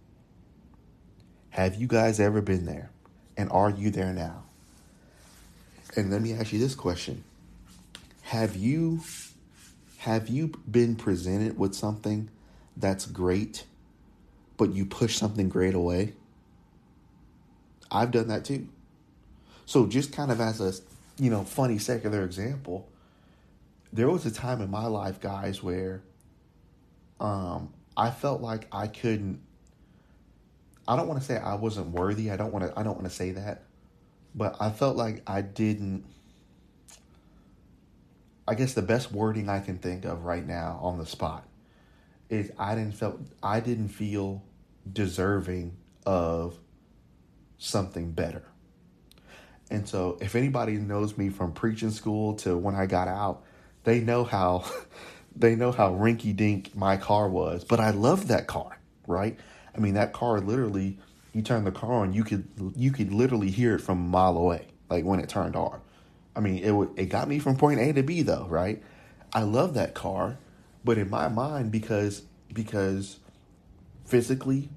Have 1.51 1.77
you 1.77 1.87
guys 1.87 2.21
ever 2.21 2.43
been 2.43 2.67
there? 2.67 2.91
And 3.37 3.51
are 3.51 3.71
you 3.71 3.91
there 3.91 4.13
now? 4.13 4.45
And 5.97 6.11
let 6.11 6.21
me 6.21 6.33
ask 6.35 6.53
you 6.53 6.59
this 6.59 6.75
question. 6.75 7.25
Have 8.23 8.57
you 8.57 9.01
have 9.99 10.29
you 10.29 10.53
been 10.71 10.95
presented 10.97 11.59
with 11.59 11.75
something 11.75 12.29
that's 12.77 13.07
great 13.07 13.65
but 14.57 14.73
you 14.73 14.87
push 14.87 15.17
something 15.17 15.49
great 15.49 15.75
away? 15.75 16.15
I've 17.91 18.11
done 18.11 18.29
that 18.29 18.45
too. 18.45 18.69
So 19.65 19.87
just 19.87 20.13
kind 20.13 20.31
of 20.31 20.41
as 20.41 20.61
a, 20.61 20.73
you 21.23 21.31
know, 21.31 21.45
funny 21.45 21.79
secular 21.79 22.25
example, 22.25 22.89
there 23.93 24.09
was 24.09 24.25
a 24.27 24.31
time 24.31 24.61
in 24.61 24.71
my 24.71 24.87
life, 24.87 25.21
guys, 25.21 25.63
where 25.63 26.03
um, 27.21 27.73
I 27.97 28.11
felt 28.11 28.41
like 28.41 28.67
I 28.73 28.87
couldn't. 28.87 29.41
I 30.89 30.97
don't 30.97 31.09
want 31.09 31.21
to 31.21 31.27
say 31.27 31.37
I 31.37 31.55
wasn't 31.55 31.89
worthy. 31.89 32.31
I 32.31 32.37
don't 32.37 32.53
want 32.53 32.67
to. 32.67 32.79
I 32.79 32.83
don't 32.83 32.95
want 32.95 33.09
to 33.09 33.15
say 33.15 33.33
that, 33.33 33.63
but 34.35 34.57
I 34.61 34.71
felt 34.71 34.97
like 34.97 35.23
I 35.27 35.43
didn't. 35.43 36.05
I 38.49 38.55
guess 38.55 38.75
the 38.75 38.83
best 38.83 39.11
wording 39.11 39.49
I 39.49 39.61
can 39.61 39.79
think 39.79 40.05
of 40.05 40.25
right 40.25 40.47
now 40.47 40.79
on 40.81 40.99
the 40.99 41.07
spot 41.07 41.47
is 42.29 42.53
I 42.59 42.75
didn't 42.75 42.93
felt 42.93 43.21
I 43.43 43.61
didn't 43.61 43.89
feel 43.89 44.43
deserving 44.91 45.77
of 46.05 46.59
something 47.59 48.13
better. 48.13 48.45
And 49.71 49.89
so 49.89 50.17
if 50.21 50.37
anybody 50.37 50.75
knows 50.75 51.19
me 51.19 51.29
from 51.29 51.53
preaching 51.53 51.91
school 51.91 52.35
to 52.37 52.57
when 52.57 52.77
I 52.77 52.87
got 52.87 53.09
out, 53.09 53.43
they 53.85 54.01
know 54.01 54.23
how 54.23 54.65
they 55.37 55.55
know 55.55 55.73
how 55.73 55.93
rinky 55.93 56.35
dink 56.35 56.75
my 56.75 56.97
car 56.97 57.29
was. 57.29 57.65
But 57.65 57.81
I 57.81 57.91
loved 57.91 58.29
that 58.29 58.47
car, 58.47 58.79
right? 59.07 59.39
I 59.75 59.79
mean 59.79 59.95
that 59.95 60.13
car 60.13 60.41
literally 60.41 60.99
you 61.37 61.43
turn 61.43 61.65
the 61.65 61.71
car 61.73 61.93
on, 61.93 62.15
you 62.15 62.25
could 62.25 62.49
you 62.75 62.91
could 62.91 63.13
literally 63.13 63.51
hear 63.51 63.75
it 63.75 63.81
from 63.81 63.99
a 63.99 64.09
mile 64.09 64.39
away, 64.39 64.69
like 64.89 65.05
when 65.05 65.21
it 65.21 65.29
turned 65.29 65.55
on. 65.55 65.81
I 66.35 66.41
mean, 66.41 66.65
it 66.65 67.03
it 67.03 67.07
got 67.07 67.29
me 67.29 67.39
from 67.39 67.57
point 67.57 67.79
A 67.79 67.93
to 67.93 68.03
B 68.03 68.23
though, 68.23 68.47
right? 68.49 68.83
I 69.35 69.43
love 69.43 69.75
that 69.75 69.93
car, 69.93 70.39
but 70.83 70.97
in 70.97 71.11
my 71.11 71.29
mind 71.29 71.71
because 71.71 72.23
because 72.51 73.19
physically 74.07 74.71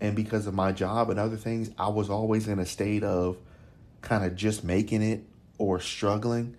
and 0.00 0.16
because 0.16 0.48
of 0.48 0.54
my 0.54 0.72
job 0.72 1.10
and 1.10 1.20
other 1.20 1.36
things, 1.36 1.70
I 1.78 1.88
was 1.88 2.10
always 2.10 2.48
in 2.48 2.58
a 2.58 2.66
state 2.66 3.04
of 3.04 3.36
kind 4.00 4.24
of 4.24 4.34
just 4.34 4.64
making 4.64 5.00
it 5.00 5.22
or 5.58 5.78
struggling. 5.78 6.56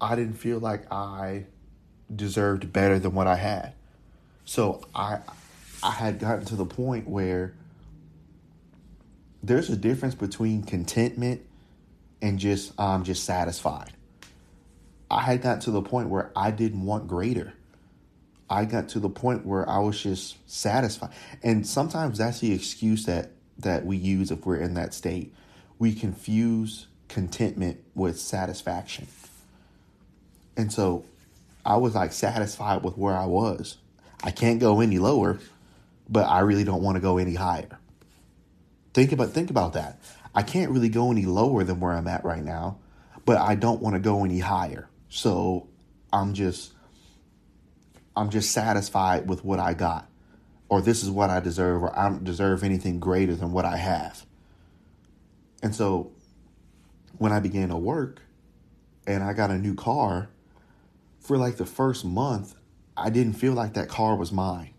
I 0.00 0.16
didn't 0.16 0.34
feel 0.34 0.58
like 0.58 0.90
I 0.92 1.44
deserved 2.14 2.72
better 2.72 2.98
than 2.98 3.14
what 3.14 3.26
I 3.26 3.36
had. 3.36 3.72
So 4.44 4.82
I 4.94 5.20
I 5.82 5.92
had 5.92 6.18
gotten 6.18 6.44
to 6.46 6.56
the 6.56 6.66
point 6.66 7.08
where 7.08 7.54
there's 9.42 9.70
a 9.70 9.76
difference 9.76 10.14
between 10.14 10.62
contentment 10.62 11.42
and 12.20 12.38
just 12.38 12.72
I'm 12.78 12.96
um, 13.00 13.04
just 13.04 13.24
satisfied. 13.24 13.92
I 15.10 15.22
had 15.22 15.42
gotten 15.42 15.60
to 15.62 15.70
the 15.70 15.82
point 15.82 16.08
where 16.08 16.30
I 16.36 16.50
didn't 16.50 16.84
want 16.84 17.08
greater. 17.08 17.54
I 18.48 18.64
got 18.64 18.88
to 18.90 19.00
the 19.00 19.08
point 19.08 19.46
where 19.46 19.68
I 19.68 19.78
was 19.78 20.02
just 20.02 20.36
satisfied. 20.50 21.10
And 21.42 21.66
sometimes 21.66 22.18
that's 22.18 22.40
the 22.40 22.52
excuse 22.52 23.06
that 23.06 23.30
that 23.58 23.84
we 23.84 23.96
use 23.96 24.30
if 24.30 24.44
we're 24.44 24.56
in 24.56 24.74
that 24.74 24.94
state. 24.94 25.34
We 25.78 25.94
confuse 25.94 26.86
contentment 27.08 27.82
with 27.94 28.18
satisfaction. 28.18 29.06
And 30.56 30.72
so 30.72 31.04
I 31.70 31.76
was 31.76 31.94
like 31.94 32.12
satisfied 32.12 32.82
with 32.82 32.98
where 32.98 33.14
I 33.14 33.26
was. 33.26 33.76
I 34.24 34.32
can't 34.32 34.58
go 34.58 34.80
any 34.80 34.98
lower, 34.98 35.38
but 36.08 36.24
I 36.24 36.40
really 36.40 36.64
don't 36.64 36.82
want 36.82 36.96
to 36.96 37.00
go 37.00 37.16
any 37.16 37.34
higher. 37.34 37.78
Think 38.92 39.12
about 39.12 39.30
think 39.30 39.50
about 39.50 39.74
that. 39.74 40.00
I 40.34 40.42
can't 40.42 40.72
really 40.72 40.88
go 40.88 41.12
any 41.12 41.26
lower 41.26 41.62
than 41.62 41.78
where 41.78 41.92
I'm 41.92 42.08
at 42.08 42.24
right 42.24 42.42
now, 42.42 42.78
but 43.24 43.36
I 43.38 43.54
don't 43.54 43.80
want 43.80 43.94
to 43.94 44.00
go 44.00 44.24
any 44.24 44.40
higher. 44.40 44.88
So 45.10 45.68
I'm 46.12 46.34
just 46.34 46.72
I'm 48.16 48.30
just 48.30 48.50
satisfied 48.50 49.28
with 49.28 49.44
what 49.44 49.60
I 49.60 49.74
got. 49.74 50.08
Or 50.68 50.82
this 50.82 51.04
is 51.04 51.10
what 51.10 51.30
I 51.30 51.38
deserve, 51.38 51.84
or 51.84 51.96
I 51.96 52.08
don't 52.08 52.24
deserve 52.24 52.64
anything 52.64 52.98
greater 52.98 53.36
than 53.36 53.52
what 53.52 53.64
I 53.64 53.76
have. 53.76 54.26
And 55.62 55.72
so 55.72 56.10
when 57.18 57.30
I 57.30 57.38
began 57.38 57.68
to 57.68 57.76
work 57.76 58.22
and 59.06 59.22
I 59.22 59.34
got 59.34 59.52
a 59.52 59.58
new 59.58 59.76
car, 59.76 60.30
for 61.30 61.38
like 61.38 61.58
the 61.58 61.64
first 61.64 62.04
month, 62.04 62.56
I 62.96 63.08
didn't 63.08 63.34
feel 63.34 63.52
like 63.52 63.74
that 63.74 63.88
car 63.88 64.16
was 64.16 64.32
mine. 64.32 64.74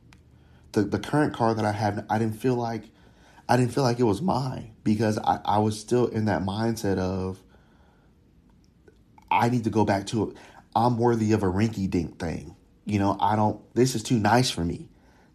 The 0.73 0.81
the 0.81 0.99
current 0.99 1.33
car 1.33 1.53
that 1.53 1.63
I 1.63 1.71
have, 1.71 2.03
I 2.09 2.19
didn't 2.19 2.35
feel 2.35 2.55
like 2.55 2.89
I 3.47 3.55
didn't 3.55 3.73
feel 3.73 3.83
like 3.83 4.01
it 4.01 4.03
was 4.03 4.21
mine 4.21 4.73
because 4.83 5.17
I, 5.17 5.39
I 5.45 5.59
was 5.59 5.79
still 5.79 6.07
in 6.07 6.25
that 6.25 6.41
mindset 6.41 6.97
of 6.97 7.41
I 9.31 9.47
need 9.47 9.63
to 9.63 9.69
go 9.69 9.85
back 9.85 10.07
to 10.07 10.31
it. 10.31 10.37
I'm 10.75 10.97
worthy 10.97 11.31
of 11.31 11.41
a 11.41 11.45
rinky 11.45 11.89
dink 11.89 12.19
thing. 12.19 12.57
You 12.83 12.99
know, 12.99 13.15
I 13.21 13.37
don't 13.37 13.61
this 13.73 13.95
is 13.95 14.03
too 14.03 14.19
nice 14.19 14.49
for 14.49 14.65
me. 14.65 14.89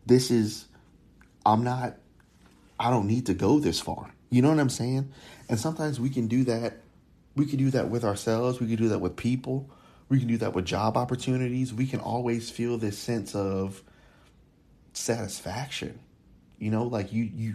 This 0.05 0.31
is 0.31 0.67
I'm 1.47 1.65
not 1.65 1.97
I 2.79 2.91
don't 2.91 3.07
need 3.07 3.25
to 3.25 3.33
go 3.33 3.59
this 3.59 3.81
far. 3.81 4.13
You 4.29 4.43
know 4.43 4.51
what 4.51 4.61
I'm 4.61 4.69
saying? 4.69 5.11
And 5.49 5.59
sometimes 5.59 5.99
we 5.99 6.11
can 6.11 6.29
do 6.29 6.45
that. 6.45 6.83
We 7.37 7.47
can 7.47 7.57
do 7.57 7.71
that 7.71 7.89
with 7.89 8.05
ourselves. 8.05 8.61
We 8.61 8.67
can 8.67 8.77
do 8.77 8.91
that 8.91 8.99
with 8.99 9.17
people. 9.17 9.71
We 10.09 10.19
can 10.19 10.29
do 10.29 10.37
that 10.39 10.55
with 10.55 10.65
job 10.65 10.97
opportunities. 10.97 11.75
We 11.75 11.87
can 11.87 12.01
always 12.01 12.51
feel 12.51 12.79
this 12.79 12.99
sense 12.99 13.35
of 13.35 13.83
satisfaction. 14.93 15.99
You 16.59 16.71
know, 16.71 16.85
like 16.85 17.13
you 17.13 17.25
you 17.25 17.55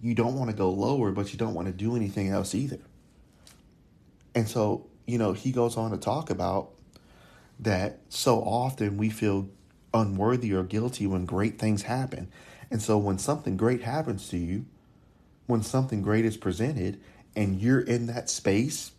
you 0.00 0.14
don't 0.14 0.38
want 0.38 0.50
to 0.50 0.56
go 0.56 0.70
lower, 0.70 1.10
but 1.10 1.32
you 1.32 1.38
don't 1.38 1.54
want 1.54 1.66
to 1.68 1.72
do 1.72 1.96
anything 1.96 2.28
else 2.28 2.54
either. 2.54 2.78
And 4.34 4.48
so, 4.48 4.86
you 5.06 5.18
know, 5.18 5.32
he 5.32 5.52
goes 5.52 5.76
on 5.76 5.90
to 5.90 5.96
talk 5.96 6.30
about 6.30 6.70
that 7.58 7.98
so 8.08 8.40
often 8.40 8.96
we 8.96 9.10
feel 9.10 9.48
unworthy 9.92 10.52
or 10.52 10.62
guilty 10.62 11.06
when 11.06 11.26
great 11.26 11.58
things 11.58 11.82
happen. 11.82 12.30
And 12.70 12.80
so 12.80 12.96
when 12.96 13.18
something 13.18 13.56
great 13.56 13.82
happens 13.82 14.28
to 14.28 14.38
you, 14.38 14.66
when 15.46 15.62
something 15.62 16.00
great 16.00 16.24
is 16.24 16.36
presented 16.36 17.00
and 17.34 17.60
you're 17.60 17.80
in 17.80 18.06
that 18.06 18.30
space 18.30 18.92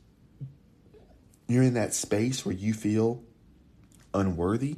you're 1.54 1.64
in 1.64 1.74
that 1.76 1.94
space 1.94 2.46
where 2.46 2.56
you 2.56 2.74
feel 2.74 3.24
unworthy, 4.14 4.78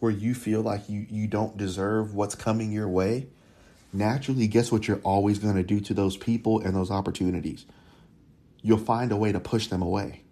where 0.00 0.12
you 0.12 0.34
feel 0.34 0.60
like 0.60 0.88
you, 0.88 1.06
you 1.08 1.26
don't 1.26 1.56
deserve 1.56 2.14
what's 2.14 2.34
coming 2.34 2.72
your 2.72 2.88
way, 2.88 3.28
naturally, 3.92 4.46
guess 4.46 4.72
what 4.72 4.88
you're 4.88 5.00
always 5.04 5.38
going 5.38 5.54
to 5.54 5.62
do 5.62 5.80
to 5.80 5.94
those 5.94 6.16
people 6.16 6.60
and 6.60 6.74
those 6.74 6.90
opportunities? 6.90 7.66
You'll 8.62 8.78
find 8.78 9.12
a 9.12 9.16
way 9.16 9.32
to 9.32 9.40
push 9.40 9.68
them 9.68 9.82
away. 9.82 10.22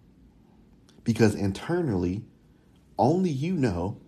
Because 1.05 1.35
internally, 1.35 2.23
only 2.99 3.31
you 3.31 3.55
know, 3.55 3.99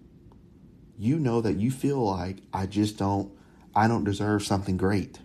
you 0.99 1.19
know 1.19 1.41
that 1.41 1.57
you 1.57 1.71
feel 1.71 2.05
like 2.05 2.39
I 2.53 2.67
just 2.67 2.99
don't, 2.99 3.33
I 3.75 3.89
don't 3.89 4.05
deserve 4.05 4.45
something 4.45 4.77
great. 4.77 5.19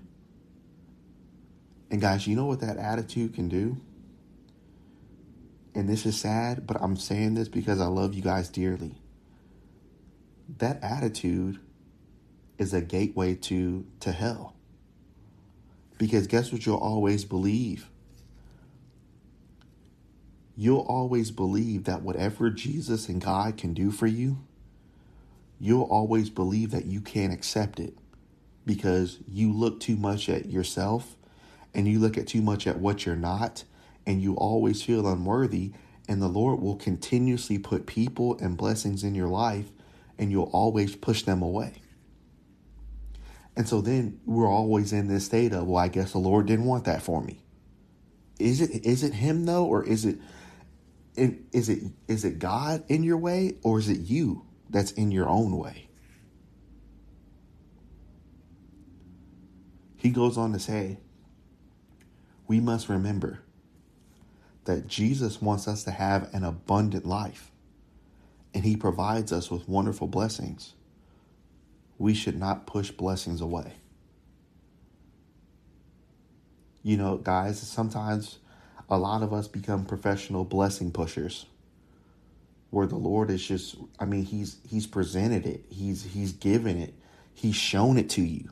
And 1.91 2.01
guys, 2.01 2.27
you 2.27 2.35
know 2.35 2.45
what 2.45 2.61
that 2.61 2.77
attitude 2.77 3.33
can 3.33 3.47
do? 3.47 3.77
And 5.77 5.87
this 5.87 6.07
is 6.07 6.19
sad, 6.19 6.65
but 6.65 6.81
I'm 6.81 6.97
saying 6.97 7.35
this 7.35 7.49
because 7.49 7.79
I 7.79 7.85
love 7.85 8.15
you 8.15 8.23
guys 8.23 8.49
dearly. 8.49 8.95
That 10.57 10.81
attitude 10.81 11.59
is 12.57 12.73
a 12.73 12.81
gateway 12.81 13.35
to 13.35 13.85
to 13.99 14.11
hell. 14.11 14.55
Because 15.99 16.25
guess 16.25 16.51
what 16.51 16.65
you'll 16.65 16.77
always 16.77 17.25
believe? 17.25 17.91
You'll 20.55 20.79
always 20.79 21.29
believe 21.29 21.83
that 21.83 22.01
whatever 22.01 22.49
Jesus 22.49 23.07
and 23.07 23.21
God 23.21 23.55
can 23.57 23.75
do 23.75 23.91
for 23.91 24.07
you, 24.07 24.39
you'll 25.59 25.83
always 25.83 26.31
believe 26.31 26.71
that 26.71 26.85
you 26.85 27.01
can't 27.01 27.31
accept 27.31 27.79
it 27.79 27.95
because 28.65 29.19
you 29.27 29.53
look 29.53 29.79
too 29.79 29.95
much 29.95 30.27
at 30.27 30.47
yourself 30.47 31.15
and 31.75 31.87
you 31.87 31.99
look 31.99 32.17
at 32.17 32.25
too 32.25 32.41
much 32.41 32.65
at 32.65 32.79
what 32.79 33.05
you're 33.05 33.15
not 33.15 33.63
and 34.07 34.21
you 34.21 34.33
always 34.35 34.81
feel 34.81 35.05
unworthy 35.05 35.73
and 36.07 36.21
the 36.21 36.29
Lord 36.29 36.61
will 36.61 36.77
continuously 36.77 37.59
put 37.59 37.85
people 37.85 38.39
and 38.39 38.57
blessings 38.57 39.03
in 39.03 39.13
your 39.13 39.27
life 39.27 39.69
and 40.17 40.31
you'll 40.31 40.49
always 40.53 40.95
push 40.95 41.23
them 41.23 41.41
away. 41.41 41.73
And 43.57 43.67
so 43.67 43.81
then 43.81 44.21
we're 44.25 44.49
always 44.49 44.93
in 44.93 45.07
this 45.09 45.25
state 45.25 45.51
of, 45.51 45.67
well, 45.67 45.83
I 45.83 45.89
guess 45.89 46.13
the 46.13 46.19
Lord 46.19 46.45
didn't 46.45 46.65
want 46.65 46.85
that 46.85 47.01
for 47.01 47.21
me. 47.21 47.43
Is 48.39 48.61
it 48.61 48.85
is 48.85 49.03
it 49.03 49.13
him 49.13 49.45
though, 49.45 49.65
or 49.65 49.83
is 49.83 50.05
it 50.05 50.19
is 51.15 51.67
it 51.67 51.83
is 52.07 52.23
it 52.23 52.39
God 52.39 52.83
in 52.87 53.03
your 53.03 53.17
way, 53.17 53.55
or 53.63 53.79
is 53.79 53.89
it 53.89 53.99
you 53.99 54.45
that's 54.69 54.91
in 54.91 55.11
your 55.11 55.27
own 55.27 55.57
way? 55.57 55.89
He 59.97 60.11
goes 60.11 60.37
on 60.37 60.53
to 60.53 60.59
say, 60.59 60.99
we 62.47 62.59
must 62.59 62.87
remember 62.87 63.41
that 64.67 64.87
Jesus 64.87 65.41
wants 65.41 65.67
us 65.67 65.83
to 65.85 65.91
have 65.91 66.33
an 66.33 66.45
abundant 66.45 67.05
life, 67.05 67.51
and 68.53 68.63
He 68.63 68.77
provides 68.77 69.33
us 69.33 69.51
with 69.51 69.67
wonderful 69.67 70.07
blessings 70.07 70.73
we 71.97 72.13
should 72.13 72.39
not 72.39 72.67
push 72.67 72.91
blessings 72.91 73.41
away. 73.41 73.73
You 76.83 76.97
know, 76.97 77.17
guys, 77.17 77.59
sometimes 77.59 78.39
a 78.89 78.97
lot 78.97 79.23
of 79.23 79.33
us 79.33 79.47
become 79.47 79.85
professional 79.85 80.45
blessing 80.45 80.91
pushers 80.91 81.45
where 82.69 82.87
the 82.87 82.95
Lord 82.97 83.29
is 83.29 83.45
just 83.45 83.75
I 83.99 84.05
mean 84.05 84.25
he's 84.25 84.57
he's 84.69 84.87
presented 84.87 85.45
it. 85.45 85.65
He's 85.69 86.03
he's 86.03 86.33
given 86.33 86.77
it. 86.77 86.93
He's 87.33 87.55
shown 87.55 87.97
it 87.97 88.09
to 88.11 88.21
you. 88.21 88.49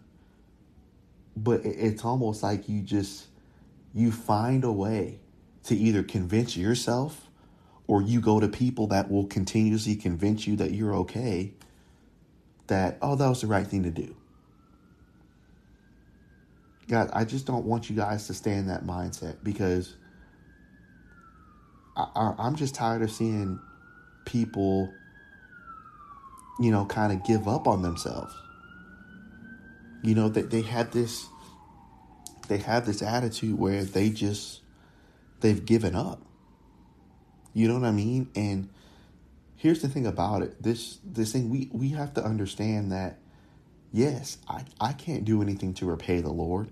But 1.37 1.65
it's 1.65 2.03
almost 2.03 2.43
like 2.43 2.67
you 2.69 2.81
just 2.81 3.27
you 3.93 4.11
find 4.11 4.63
a 4.63 4.71
way 4.71 5.19
to 5.65 5.75
either 5.75 6.03
convince 6.03 6.55
yourself 6.55 7.27
or 7.87 8.01
you 8.01 8.19
go 8.19 8.39
to 8.39 8.47
people 8.47 8.87
that 8.87 9.11
will 9.11 9.25
continuously 9.25 9.95
convince 9.95 10.47
you 10.47 10.55
that 10.55 10.71
you're 10.71 10.93
okay 10.93 11.53
that, 12.67 12.97
oh, 13.01 13.15
that 13.15 13.27
was 13.27 13.41
the 13.41 13.47
right 13.47 13.65
thing 13.65 13.83
to 13.83 13.91
do. 13.91 14.15
God, 16.87 17.09
I 17.13 17.25
just 17.25 17.45
don't 17.45 17.65
want 17.65 17.89
you 17.89 17.95
guys 17.95 18.27
to 18.27 18.33
stay 18.33 18.53
in 18.53 18.67
that 18.67 18.85
mindset 18.85 19.37
because 19.43 19.95
I, 21.97 22.33
am 22.37 22.55
just 22.55 22.75
tired 22.75 23.01
of 23.01 23.11
seeing 23.11 23.59
people, 24.25 24.91
you 26.59 26.71
know, 26.71 26.85
kind 26.85 27.11
of 27.11 27.23
give 27.25 27.47
up 27.47 27.67
on 27.67 27.81
themselves. 27.81 28.33
You 30.03 30.13
know, 30.13 30.29
that 30.29 30.51
they, 30.51 30.61
they 30.61 30.67
have 30.67 30.91
this, 30.91 31.27
they 32.47 32.57
have 32.59 32.85
this 32.85 33.01
attitude 33.01 33.57
where 33.57 33.83
they 33.83 34.09
just, 34.11 34.61
they've 35.41 35.65
given 35.65 35.95
up. 35.95 36.21
You 37.53 37.67
know 37.67 37.75
what 37.75 37.85
I 37.85 37.91
mean? 37.91 38.29
And 38.35 38.69
here's 39.55 39.81
the 39.81 39.87
thing 39.87 40.05
about 40.05 40.41
it. 40.41 40.61
This 40.61 40.99
this 41.03 41.31
thing 41.31 41.49
we 41.49 41.69
we 41.71 41.89
have 41.89 42.13
to 42.15 42.23
understand 42.23 42.91
that 42.91 43.19
yes, 43.91 44.37
I, 44.47 44.65
I 44.79 44.93
can't 44.93 45.23
do 45.23 45.41
anything 45.41 45.73
to 45.75 45.85
repay 45.85 46.21
the 46.21 46.33
Lord. 46.33 46.69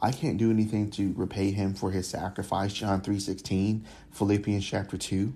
I 0.00 0.12
can't 0.12 0.36
do 0.36 0.50
anything 0.50 0.90
to 0.92 1.14
repay 1.16 1.50
him 1.50 1.74
for 1.74 1.90
his 1.90 2.08
sacrifice, 2.08 2.72
John 2.72 3.00
3:16, 3.00 3.82
Philippians 4.10 4.66
chapter 4.66 4.98
2. 4.98 5.34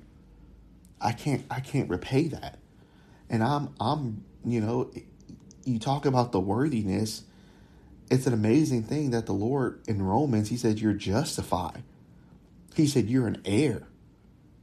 I 1.00 1.12
can't 1.12 1.44
I 1.50 1.60
can't 1.60 1.88
repay 1.88 2.28
that. 2.28 2.58
And 3.30 3.42
I'm 3.42 3.74
I'm, 3.80 4.24
you 4.44 4.60
know, 4.60 4.90
you 5.64 5.78
talk 5.78 6.06
about 6.06 6.32
the 6.32 6.40
worthiness. 6.40 7.24
It's 8.10 8.26
an 8.26 8.32
amazing 8.32 8.84
thing 8.84 9.10
that 9.10 9.26
the 9.26 9.34
Lord 9.34 9.82
in 9.86 10.02
Romans, 10.02 10.48
he 10.48 10.56
said 10.56 10.80
you're 10.80 10.94
justified. 10.94 11.82
He 12.78 12.86
said 12.86 13.10
you're 13.10 13.26
an 13.26 13.42
heir. 13.44 13.88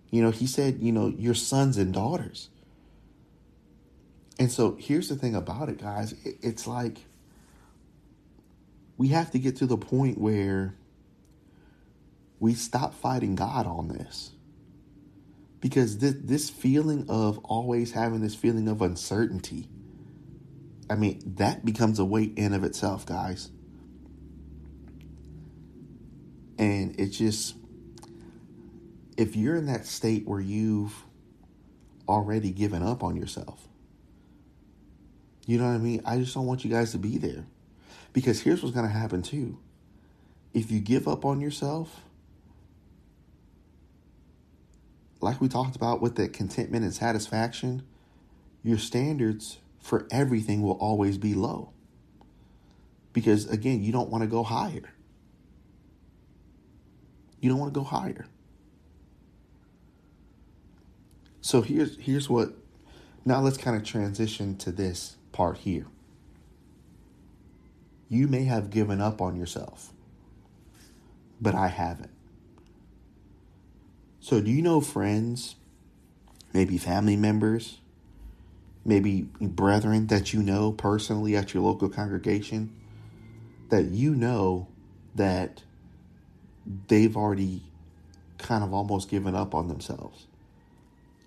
You 0.10 0.23
know, 0.23 0.32
he 0.32 0.47
said, 0.47 0.78
you 0.80 0.93
know, 0.93 1.08
your 1.10 1.34
sons 1.34 1.75
and 1.75 1.93
daughters. 1.93 2.47
And 4.39 4.49
so 4.49 4.78
here's 4.80 5.10
the 5.10 5.17
thing 5.17 5.36
about 5.36 5.67
it, 5.67 5.82
guys. 5.82 6.15
It's 6.23 6.65
like 6.65 6.99
we 8.95 9.10
have 9.10 9.32
to 9.32 9.39
get 9.39 9.58
to 9.58 9.65
the 9.65 9.75
point 9.75 10.17
where 10.17 10.75
we 12.39 12.54
stop 12.54 12.93
fighting 12.93 13.36
God 13.36 13.67
on 13.67 13.89
this. 13.89 14.32
Because 15.60 15.97
this, 15.97 16.15
this 16.17 16.49
feeling 16.49 17.08
of 17.10 17.39
always 17.39 17.91
having 17.91 18.21
this 18.21 18.34
feeling 18.34 18.69
of 18.69 18.82
uncertainty, 18.82 19.67
I 20.89 20.95
mean, 20.95 21.21
that 21.36 21.65
becomes 21.65 21.99
a 21.99 22.06
weight 22.06 22.32
in 22.38 22.54
of 22.54 22.63
itself, 22.63 23.06
guys. 23.06 23.49
And 26.58 26.97
it 26.97 27.08
just 27.08 27.56
if 29.17 29.36
you're 29.36 29.56
in 29.56 29.67
that 29.67 29.86
state 29.86 30.28
where 30.28 30.39
you've 30.39 30.93
already 32.08 32.51
given 32.51 32.84
up 32.84 33.04
on 33.04 33.15
yourself, 33.15 33.67
you 35.45 35.58
know 35.58 35.65
what 35.65 35.75
I 35.75 35.78
mean? 35.78 36.01
I 36.06 36.17
just 36.17 36.34
don't 36.34 36.45
want 36.45 36.63
you 36.63 36.71
guys 36.71 36.91
to 36.91 36.97
be 36.97 37.17
there. 37.17 37.45
Because 38.13 38.41
here's 38.41 38.63
what's 38.63 38.73
going 38.73 38.88
to 38.88 38.91
happen 38.91 39.21
too. 39.21 39.60
If 40.54 40.71
you 40.71 40.80
give 40.80 41.08
up 41.08 41.25
on 41.25 41.41
yourself, 41.41 42.01
like 45.21 45.41
we 45.41 45.47
talked 45.47 45.75
about 45.75 46.01
with 46.01 46.15
the 46.15 46.30
contentment 46.30 46.84
and 46.84 46.93
satisfaction, 46.93 47.84
your 48.63 48.78
standards 48.78 49.60
for 49.80 50.08
everything 50.12 50.62
will 50.62 50.78
always 50.80 51.17
be 51.17 51.34
low. 51.34 51.71
Because 53.13 53.47
again, 53.49 53.84
you 53.84 53.91
don't 53.91 54.10
want 54.10 54.23
to 54.23 54.28
go 54.28 54.43
higher. 54.43 54.93
You 57.39 57.49
don't 57.49 57.60
want 57.60 57.73
to 57.73 57.80
go 57.80 57.84
higher. 57.84 58.25
So 61.45 61.62
here's 61.62 61.95
here's 61.97 62.27
what 62.27 62.53
now 63.23 63.39
let's 63.39 63.58
kind 63.58 63.77
of 63.77 63.84
transition 63.84 64.58
to 64.58 64.71
this 64.71 65.15
part 65.31 65.58
here. 65.58 65.86
You 68.10 68.27
may 68.27 68.45
have 68.45 68.71
given 68.71 68.99
up 68.99 69.21
on 69.21 69.36
yourself, 69.36 69.93
but 71.39 71.53
I 71.53 71.67
haven't. 71.67 72.10
So 74.19 74.41
do 74.41 74.49
you 74.49 74.63
know 74.63 74.81
friends, 74.81 75.55
maybe 76.51 76.79
family 76.79 77.15
members, 77.15 77.77
maybe 78.84 79.27
brethren 79.39 80.08
that 80.08 80.34
you 80.34 80.41
know 80.41 80.71
personally 80.71 81.36
at 81.36 81.53
your 81.53 81.62
local 81.62 81.89
congregation 81.89 82.75
that 83.69 83.86
you 83.86 84.15
know 84.15 84.67
that 85.13 85.62
they've 86.88 87.15
already 87.15 87.62
kind 88.39 88.63
of 88.63 88.73
almost 88.73 89.12
given 89.12 89.36
up 89.36 89.53
on 89.53 89.67
themselves? 89.67 90.25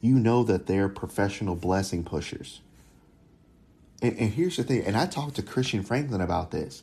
You 0.01 0.19
know 0.19 0.45
that 0.45 0.67
they're 0.67 0.89
professional 0.89 1.55
blessing 1.55 2.05
pushers. 2.05 2.61
And, 4.01 4.17
and 4.19 4.33
here's 4.33 4.57
the 4.57 4.63
thing, 4.63 4.85
and 4.85 4.97
I 4.97 5.07
talked 5.07 5.37
to 5.37 5.43
Christian 5.43 5.83
Franklin 5.83 6.21
about 6.21 6.51
this. 6.51 6.83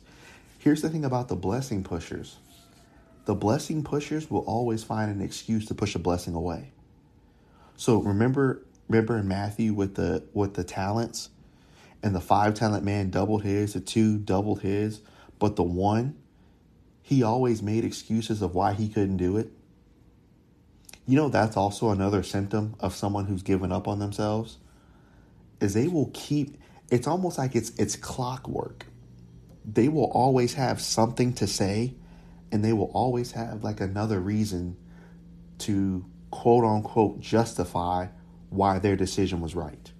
Here's 0.58 0.82
the 0.82 0.90
thing 0.90 1.04
about 1.04 1.28
the 1.28 1.36
blessing 1.36 1.82
pushers 1.84 2.36
the 3.26 3.34
blessing 3.34 3.82
pushers 3.82 4.30
will 4.30 4.42
always 4.42 4.84
find 4.84 5.10
an 5.10 5.20
excuse 5.20 5.66
to 5.66 5.74
push 5.74 5.94
a 5.96 5.98
blessing 5.98 6.34
away. 6.34 6.70
So 7.76 7.98
remember 7.98 8.62
remember 8.88 9.18
in 9.18 9.28
Matthew 9.28 9.74
with 9.74 9.96
the 9.96 10.24
with 10.32 10.54
the 10.54 10.64
talents 10.64 11.30
and 12.02 12.14
the 12.14 12.20
five 12.20 12.54
talent 12.54 12.84
man 12.84 13.10
doubled 13.10 13.42
his, 13.42 13.74
the 13.74 13.80
two 13.80 14.18
doubled 14.18 14.62
his, 14.62 15.00
but 15.38 15.56
the 15.56 15.64
one 15.64 16.16
he 17.02 17.22
always 17.22 17.62
made 17.62 17.84
excuses 17.84 18.42
of 18.42 18.54
why 18.54 18.72
he 18.72 18.88
couldn't 18.88 19.16
do 19.16 19.36
it. 19.36 19.50
You 21.06 21.16
know, 21.16 21.28
that's 21.28 21.56
also 21.56 21.90
another 21.90 22.22
symptom 22.22 22.74
of 22.80 22.94
someone 22.94 23.26
who's 23.26 23.42
given 23.42 23.70
up 23.70 23.86
on 23.86 24.00
themselves 24.00 24.58
is 25.60 25.72
they 25.72 25.88
will 25.88 26.10
keep 26.12 26.58
it's 26.90 27.06
almost 27.06 27.38
like 27.38 27.54
it's 27.54 27.70
it's 27.78 27.96
clockwork. 27.96 28.86
They 29.64 29.88
will 29.88 30.10
always 30.12 30.54
have 30.54 30.80
something 30.80 31.32
to 31.34 31.46
say 31.46 31.94
and 32.52 32.64
they 32.64 32.72
will 32.72 32.90
always 32.92 33.32
have 33.32 33.64
like 33.64 33.80
another 33.80 34.20
reason 34.20 34.76
to 35.58 36.04
quote 36.30 36.64
unquote 36.64 37.20
justify 37.20 38.08
why 38.50 38.78
their 38.78 38.96
decision 38.96 39.40
was 39.40 39.54
right. 39.54 39.92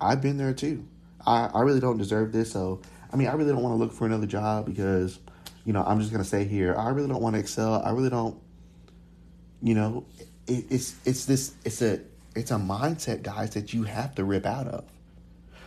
I've 0.00 0.20
been 0.20 0.36
there 0.36 0.52
too. 0.52 0.86
I, 1.26 1.46
I 1.54 1.60
really 1.60 1.80
don't 1.80 1.96
deserve 1.96 2.32
this, 2.32 2.52
so 2.52 2.82
I 3.12 3.16
mean 3.16 3.28
I 3.28 3.32
really 3.34 3.52
don't 3.52 3.62
want 3.62 3.74
to 3.74 3.78
look 3.78 3.92
for 3.92 4.06
another 4.06 4.26
job 4.26 4.66
because, 4.66 5.18
you 5.64 5.72
know, 5.72 5.82
I'm 5.82 6.00
just 6.00 6.12
gonna 6.12 6.24
say 6.24 6.44
here, 6.44 6.74
I 6.74 6.90
really 6.90 7.08
don't 7.08 7.22
want 7.22 7.34
to 7.34 7.40
excel. 7.40 7.82
I 7.82 7.90
really 7.92 8.10
don't 8.10 8.38
you 9.64 9.74
know, 9.74 10.04
it, 10.46 10.66
it's 10.68 10.94
it's 11.06 11.24
this 11.24 11.54
it's 11.64 11.80
a 11.80 12.00
it's 12.36 12.50
a 12.50 12.56
mindset, 12.56 13.22
guys, 13.22 13.50
that 13.54 13.72
you 13.72 13.84
have 13.84 14.14
to 14.16 14.24
rip 14.24 14.44
out 14.44 14.68
of. 14.68 14.84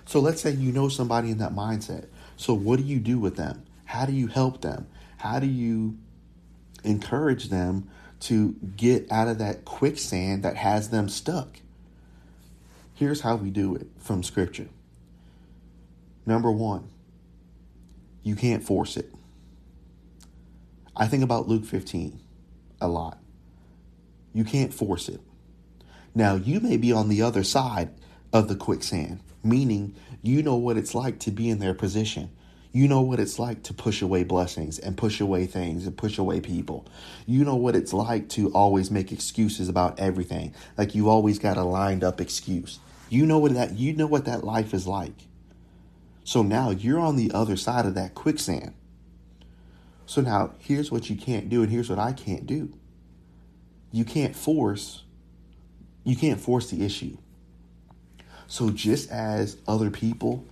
So 0.06 0.20
let's 0.20 0.40
say 0.40 0.52
you 0.52 0.72
know 0.72 0.88
somebody 0.88 1.32
in 1.32 1.40
that 1.40 1.54
mindset. 1.54 2.06
So 2.38 2.54
what 2.54 2.78
do 2.78 2.86
you 2.86 3.00
do 3.00 3.18
with 3.18 3.36
them? 3.36 3.66
How 3.86 4.06
do 4.06 4.14
you 4.14 4.28
help 4.28 4.62
them? 4.62 4.88
How 5.18 5.40
do 5.40 5.48
you 5.48 5.98
encourage 6.84 7.50
them 7.50 7.90
to 8.22 8.56
get 8.76 9.12
out 9.12 9.28
of 9.28 9.40
that 9.40 9.66
quicksand 9.66 10.44
that 10.44 10.58
has 10.58 10.92
them 10.92 11.10
stuck? 11.10 11.60
Here's 12.94 13.22
how 13.22 13.36
we 13.36 13.50
do 13.50 13.76
it 13.76 13.88
from 13.98 14.22
scripture. 14.22 14.70
Number 16.26 16.52
one, 16.52 16.90
you 18.22 18.36
can't 18.36 18.64
force 18.64 18.96
it. 18.96 19.12
I 20.96 21.08
think 21.08 21.24
about 21.24 21.48
Luke 21.48 21.66
15 21.66 22.20
a 22.80 22.88
lot. 22.88 23.18
You 24.34 24.44
can't 24.44 24.74
force 24.74 25.10
it. 25.10 25.22
Now, 26.14 26.36
you 26.36 26.60
may 26.60 26.78
be 26.78 26.92
on 26.92 27.10
the 27.10 27.22
other 27.22 27.44
side 27.44 27.90
of 28.34 28.48
the 28.48 28.56
quicksand, 28.56 29.20
meaning 29.44 29.96
you 30.22 30.42
know 30.44 30.56
what 30.56 30.78
it's 30.78 30.96
like 30.96 31.20
to 31.20 31.32
be 31.32 31.50
in 31.50 31.60
their 31.60 31.74
position. 31.74 32.32
You 32.72 32.88
know 32.88 33.02
what 33.02 33.20
it's 33.20 33.40
like 33.40 33.64
to 33.64 33.74
push 33.74 34.02
away 34.02 34.24
blessings 34.24 34.78
and 34.78 34.98
push 34.98 35.20
away 35.20 35.46
things 35.46 35.88
and 35.88 35.98
push 35.98 36.18
away 36.18 36.42
people. 36.42 36.86
You 37.26 37.44
know 37.44 37.56
what 37.56 37.76
it's 37.76 37.94
like 37.94 38.30
to 38.30 38.52
always 38.52 38.92
make 38.92 39.12
excuses 39.12 39.70
about 39.70 40.00
everything. 40.00 40.54
Like 40.78 40.94
you 40.94 41.10
always 41.10 41.40
got 41.40 41.58
a 41.58 41.64
lined 41.64 42.04
up 42.04 42.22
excuse. 42.22 42.80
You 43.10 43.26
know 43.26 43.40
what 43.40 43.54
that 43.54 43.78
you 43.78 43.96
know 43.96 44.08
what 44.08 44.26
that 44.26 44.44
life 44.44 44.74
is 44.74 44.86
like. 44.86 45.28
So 46.24 46.44
now 46.44 46.72
you're 46.72 47.00
on 47.00 47.16
the 47.16 47.32
other 47.34 47.56
side 47.56 47.86
of 47.86 47.96
that 47.96 48.14
quicksand. 48.14 48.74
So 50.06 50.22
now 50.22 50.54
here's 50.60 50.92
what 50.92 51.10
you 51.10 51.16
can't 51.16 51.50
do 51.50 51.64
and 51.64 51.72
here's 51.72 51.90
what 51.90 52.00
I 52.00 52.12
can't 52.12 52.46
do. 52.46 52.74
You 53.92 54.06
can't 54.06 54.36
force 54.36 55.04
you 56.08 56.16
can't 56.16 56.40
force 56.40 56.70
the 56.70 56.86
issue. 56.86 57.18
So 58.48 58.70
just 58.70 59.12
as 59.12 59.58
other 59.68 59.92
people 59.92 60.46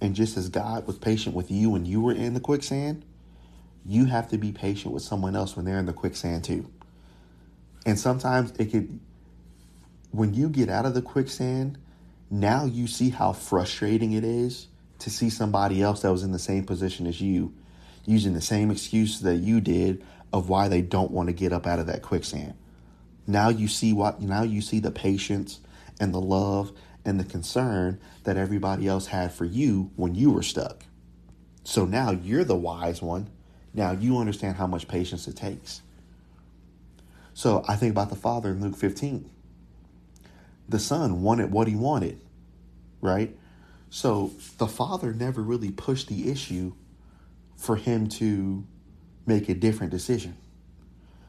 and 0.00 0.14
just 0.14 0.36
as 0.36 0.48
God 0.48 0.86
was 0.86 0.96
patient 0.96 1.34
with 1.34 1.50
you 1.50 1.70
when 1.70 1.84
you 1.84 2.00
were 2.00 2.12
in 2.12 2.34
the 2.34 2.40
quicksand, 2.40 3.04
you 3.84 4.04
have 4.04 4.28
to 4.28 4.38
be 4.38 4.52
patient 4.52 4.94
with 4.94 5.02
someone 5.02 5.34
else 5.34 5.56
when 5.56 5.64
they're 5.64 5.80
in 5.80 5.86
the 5.86 5.92
quicksand 5.92 6.44
too. 6.44 6.70
And 7.84 7.98
sometimes 7.98 8.52
it 8.60 8.66
could 8.66 9.00
when 10.12 10.34
you 10.34 10.48
get 10.48 10.68
out 10.68 10.86
of 10.86 10.94
the 10.94 11.02
quicksand, 11.02 11.78
now 12.30 12.64
you 12.64 12.86
see 12.86 13.10
how 13.10 13.32
frustrating 13.32 14.12
it 14.12 14.22
is 14.22 14.68
to 15.00 15.10
see 15.10 15.30
somebody 15.30 15.82
else 15.82 16.02
that 16.02 16.12
was 16.12 16.22
in 16.22 16.30
the 16.30 16.38
same 16.38 16.64
position 16.64 17.08
as 17.08 17.20
you 17.20 17.52
using 18.04 18.34
the 18.34 18.40
same 18.40 18.70
excuse 18.70 19.18
that 19.18 19.38
you 19.38 19.60
did 19.60 20.04
of 20.32 20.48
why 20.48 20.68
they 20.68 20.80
don't 20.80 21.10
want 21.10 21.28
to 21.28 21.32
get 21.32 21.52
up 21.52 21.66
out 21.66 21.80
of 21.80 21.86
that 21.88 22.02
quicksand. 22.02 22.54
Now 23.26 23.48
you 23.48 23.68
see 23.68 23.92
what 23.92 24.20
now 24.20 24.42
you 24.42 24.60
see 24.60 24.80
the 24.80 24.90
patience 24.90 25.60
and 26.00 26.12
the 26.12 26.20
love 26.20 26.72
and 27.04 27.18
the 27.18 27.24
concern 27.24 28.00
that 28.24 28.36
everybody 28.36 28.86
else 28.86 29.06
had 29.06 29.32
for 29.32 29.44
you 29.44 29.90
when 29.96 30.14
you 30.14 30.30
were 30.30 30.42
stuck. 30.42 30.84
So 31.64 31.84
now 31.84 32.10
you're 32.10 32.44
the 32.44 32.56
wise 32.56 33.00
one. 33.02 33.30
Now 33.74 33.92
you 33.92 34.18
understand 34.18 34.56
how 34.56 34.66
much 34.66 34.88
patience 34.88 35.26
it 35.28 35.36
takes. 35.36 35.82
So 37.34 37.64
I 37.66 37.76
think 37.76 37.92
about 37.92 38.10
the 38.10 38.16
father 38.16 38.50
in 38.50 38.60
Luke 38.60 38.76
15. 38.76 39.30
The 40.68 40.78
son 40.78 41.22
wanted 41.22 41.50
what 41.50 41.68
he 41.68 41.74
wanted, 41.74 42.20
right? 43.00 43.36
So 43.90 44.32
the 44.58 44.66
father 44.66 45.12
never 45.12 45.42
really 45.42 45.70
pushed 45.70 46.08
the 46.08 46.30
issue 46.30 46.74
for 47.56 47.76
him 47.76 48.08
to 48.08 48.66
make 49.26 49.48
a 49.48 49.54
different 49.54 49.92
decision. 49.92 50.36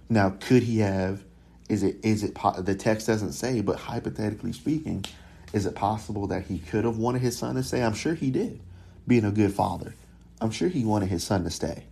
Now, 0.10 0.32
could 0.32 0.64
he 0.64 0.80
have 0.80 1.24
is 1.70 1.84
it 1.84 1.98
is 2.04 2.24
it 2.24 2.38
the 2.60 2.76
text 2.76 3.08
doesn't 3.08 3.34
say, 3.34 3.62
but 3.62 3.78
hypothetically 3.78 4.54
speaking, 4.54 5.06
is 5.54 5.66
it 5.66 5.76
possible 5.76 6.28
that 6.28 6.46
he 6.46 6.60
could 6.60 6.86
have 6.86 6.98
wanted 6.98 7.22
his 7.22 7.38
son 7.38 7.56
to 7.56 7.64
stay? 7.64 7.84
I'm 7.84 7.94
sure 7.94 8.14
he 8.14 8.32
did, 8.32 8.60
being 9.08 9.26
a 9.26 9.32
good 9.32 9.54
father. 9.54 9.96
I'm 10.42 10.52
sure 10.52 10.68
he 10.68 10.84
wanted 10.84 11.10
his 11.10 11.24
son 11.24 11.44
to 11.44 11.50
stay. 11.50 11.86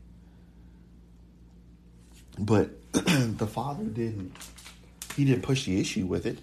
But 2.38 2.70
the 2.92 3.48
father 3.48 3.84
didn't 3.84 4.36
he 5.16 5.26
didn't 5.26 5.44
push 5.44 5.66
the 5.66 5.80
issue 5.80 6.06
with 6.06 6.26
it. 6.26 6.40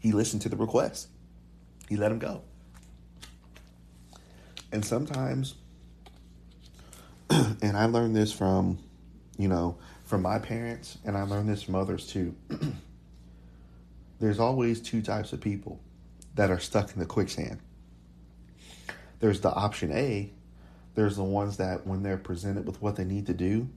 He 0.00 0.12
listened 0.12 0.42
to 0.42 0.48
the 0.48 0.56
request. 0.56 1.08
He 1.88 1.96
let 1.96 2.12
him 2.12 2.18
go. 2.18 2.42
And 4.70 4.84
sometimes 4.84 5.54
and 7.30 7.76
I 7.76 7.86
learned 7.86 8.16
this 8.16 8.32
from, 8.32 8.78
you 9.38 9.48
know, 9.48 9.78
from 10.04 10.22
my 10.22 10.38
parents, 10.38 10.98
and 11.04 11.16
I 11.16 11.22
learned 11.22 11.48
this 11.48 11.62
from 11.62 11.76
others 11.76 12.06
too. 12.06 12.34
There's 14.20 14.40
always 14.40 14.80
two 14.80 15.00
types 15.00 15.32
of 15.32 15.40
people 15.40 15.80
that 16.34 16.50
are 16.50 16.58
stuck 16.58 16.92
in 16.92 16.98
the 16.98 17.06
quicksand. 17.06 17.60
There's 19.20 19.40
the 19.40 19.50
option 19.50 19.92
A, 19.92 20.32
there's 20.94 21.16
the 21.16 21.24
ones 21.24 21.56
that 21.58 21.86
when 21.86 22.02
they're 22.02 22.16
presented 22.18 22.66
with 22.66 22.82
what 22.82 22.96
they 22.96 23.04
need 23.04 23.26
to 23.26 23.34
do 23.34 23.68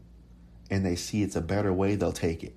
and 0.72 0.86
they 0.86 0.96
see 0.96 1.22
it's 1.22 1.36
a 1.36 1.42
better 1.42 1.72
way, 1.72 1.96
they'll 1.96 2.12
take 2.12 2.44
it. 2.44 2.56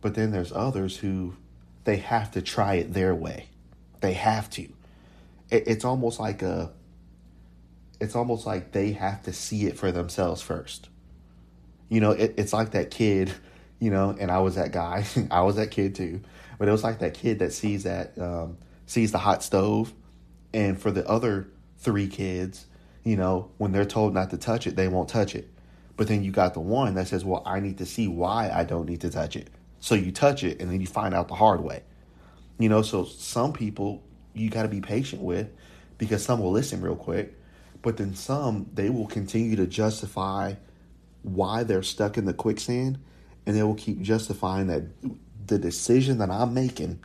But 0.00 0.14
then 0.14 0.32
there's 0.32 0.52
others 0.52 0.96
who 0.96 1.34
they 1.84 1.96
have 1.96 2.32
to 2.32 2.42
try 2.42 2.74
it 2.74 2.92
their 2.92 3.14
way. 3.14 3.48
They 4.00 4.14
have 4.14 4.50
to. 4.50 4.68
it's 5.50 5.84
almost 5.84 6.18
like 6.18 6.42
a 6.42 6.72
it's 8.00 8.16
almost 8.16 8.46
like 8.46 8.72
they 8.72 8.92
have 8.92 9.22
to 9.22 9.32
see 9.32 9.66
it 9.66 9.78
for 9.78 9.92
themselves 9.92 10.42
first 10.42 10.88
you 11.88 12.00
know, 12.00 12.12
it, 12.12 12.34
it's 12.36 12.52
like 12.52 12.72
that 12.72 12.90
kid, 12.90 13.32
you 13.78 13.90
know, 13.90 14.16
and 14.18 14.30
I 14.30 14.38
was 14.38 14.56
that 14.56 14.72
guy. 14.72 15.06
I 15.30 15.42
was 15.42 15.56
that 15.56 15.70
kid 15.70 15.94
too. 15.94 16.20
But 16.58 16.68
it 16.68 16.72
was 16.72 16.82
like 16.82 17.00
that 17.00 17.14
kid 17.14 17.40
that 17.40 17.52
sees 17.52 17.84
that 17.84 18.18
um, 18.18 18.58
sees 18.86 19.12
the 19.12 19.18
hot 19.18 19.42
stove, 19.42 19.92
and 20.54 20.80
for 20.80 20.90
the 20.90 21.06
other 21.08 21.48
three 21.78 22.08
kids, 22.08 22.66
you 23.04 23.16
know, 23.16 23.50
when 23.58 23.72
they're 23.72 23.84
told 23.84 24.14
not 24.14 24.30
to 24.30 24.38
touch 24.38 24.66
it, 24.66 24.76
they 24.76 24.88
won't 24.88 25.08
touch 25.08 25.34
it. 25.34 25.50
But 25.96 26.08
then 26.08 26.24
you 26.24 26.30
got 26.30 26.54
the 26.54 26.60
one 26.60 26.94
that 26.94 27.08
says, 27.08 27.24
"Well, 27.24 27.42
I 27.44 27.60
need 27.60 27.78
to 27.78 27.86
see 27.86 28.08
why 28.08 28.50
I 28.50 28.64
don't 28.64 28.88
need 28.88 29.02
to 29.02 29.10
touch 29.10 29.36
it." 29.36 29.50
So 29.80 29.94
you 29.94 30.12
touch 30.12 30.44
it, 30.44 30.60
and 30.60 30.70
then 30.70 30.80
you 30.80 30.86
find 30.86 31.14
out 31.14 31.28
the 31.28 31.34
hard 31.34 31.60
way. 31.60 31.82
You 32.58 32.68
know, 32.68 32.82
so 32.82 33.04
some 33.04 33.52
people 33.52 34.02
you 34.32 34.50
got 34.50 34.62
to 34.62 34.68
be 34.68 34.80
patient 34.80 35.22
with 35.22 35.48
because 35.98 36.24
some 36.24 36.40
will 36.40 36.52
listen 36.52 36.80
real 36.80 36.96
quick, 36.96 37.34
but 37.82 37.96
then 37.96 38.14
some 38.14 38.70
they 38.74 38.90
will 38.90 39.06
continue 39.06 39.56
to 39.56 39.66
justify 39.66 40.54
why 41.26 41.64
they're 41.64 41.82
stuck 41.82 42.16
in 42.16 42.24
the 42.24 42.34
quicksand 42.34 42.98
and 43.44 43.56
they 43.56 43.62
will 43.62 43.74
keep 43.74 44.00
justifying 44.00 44.68
that 44.68 44.84
the 45.46 45.58
decision 45.58 46.18
that 46.18 46.30
I'm 46.30 46.54
making 46.54 47.00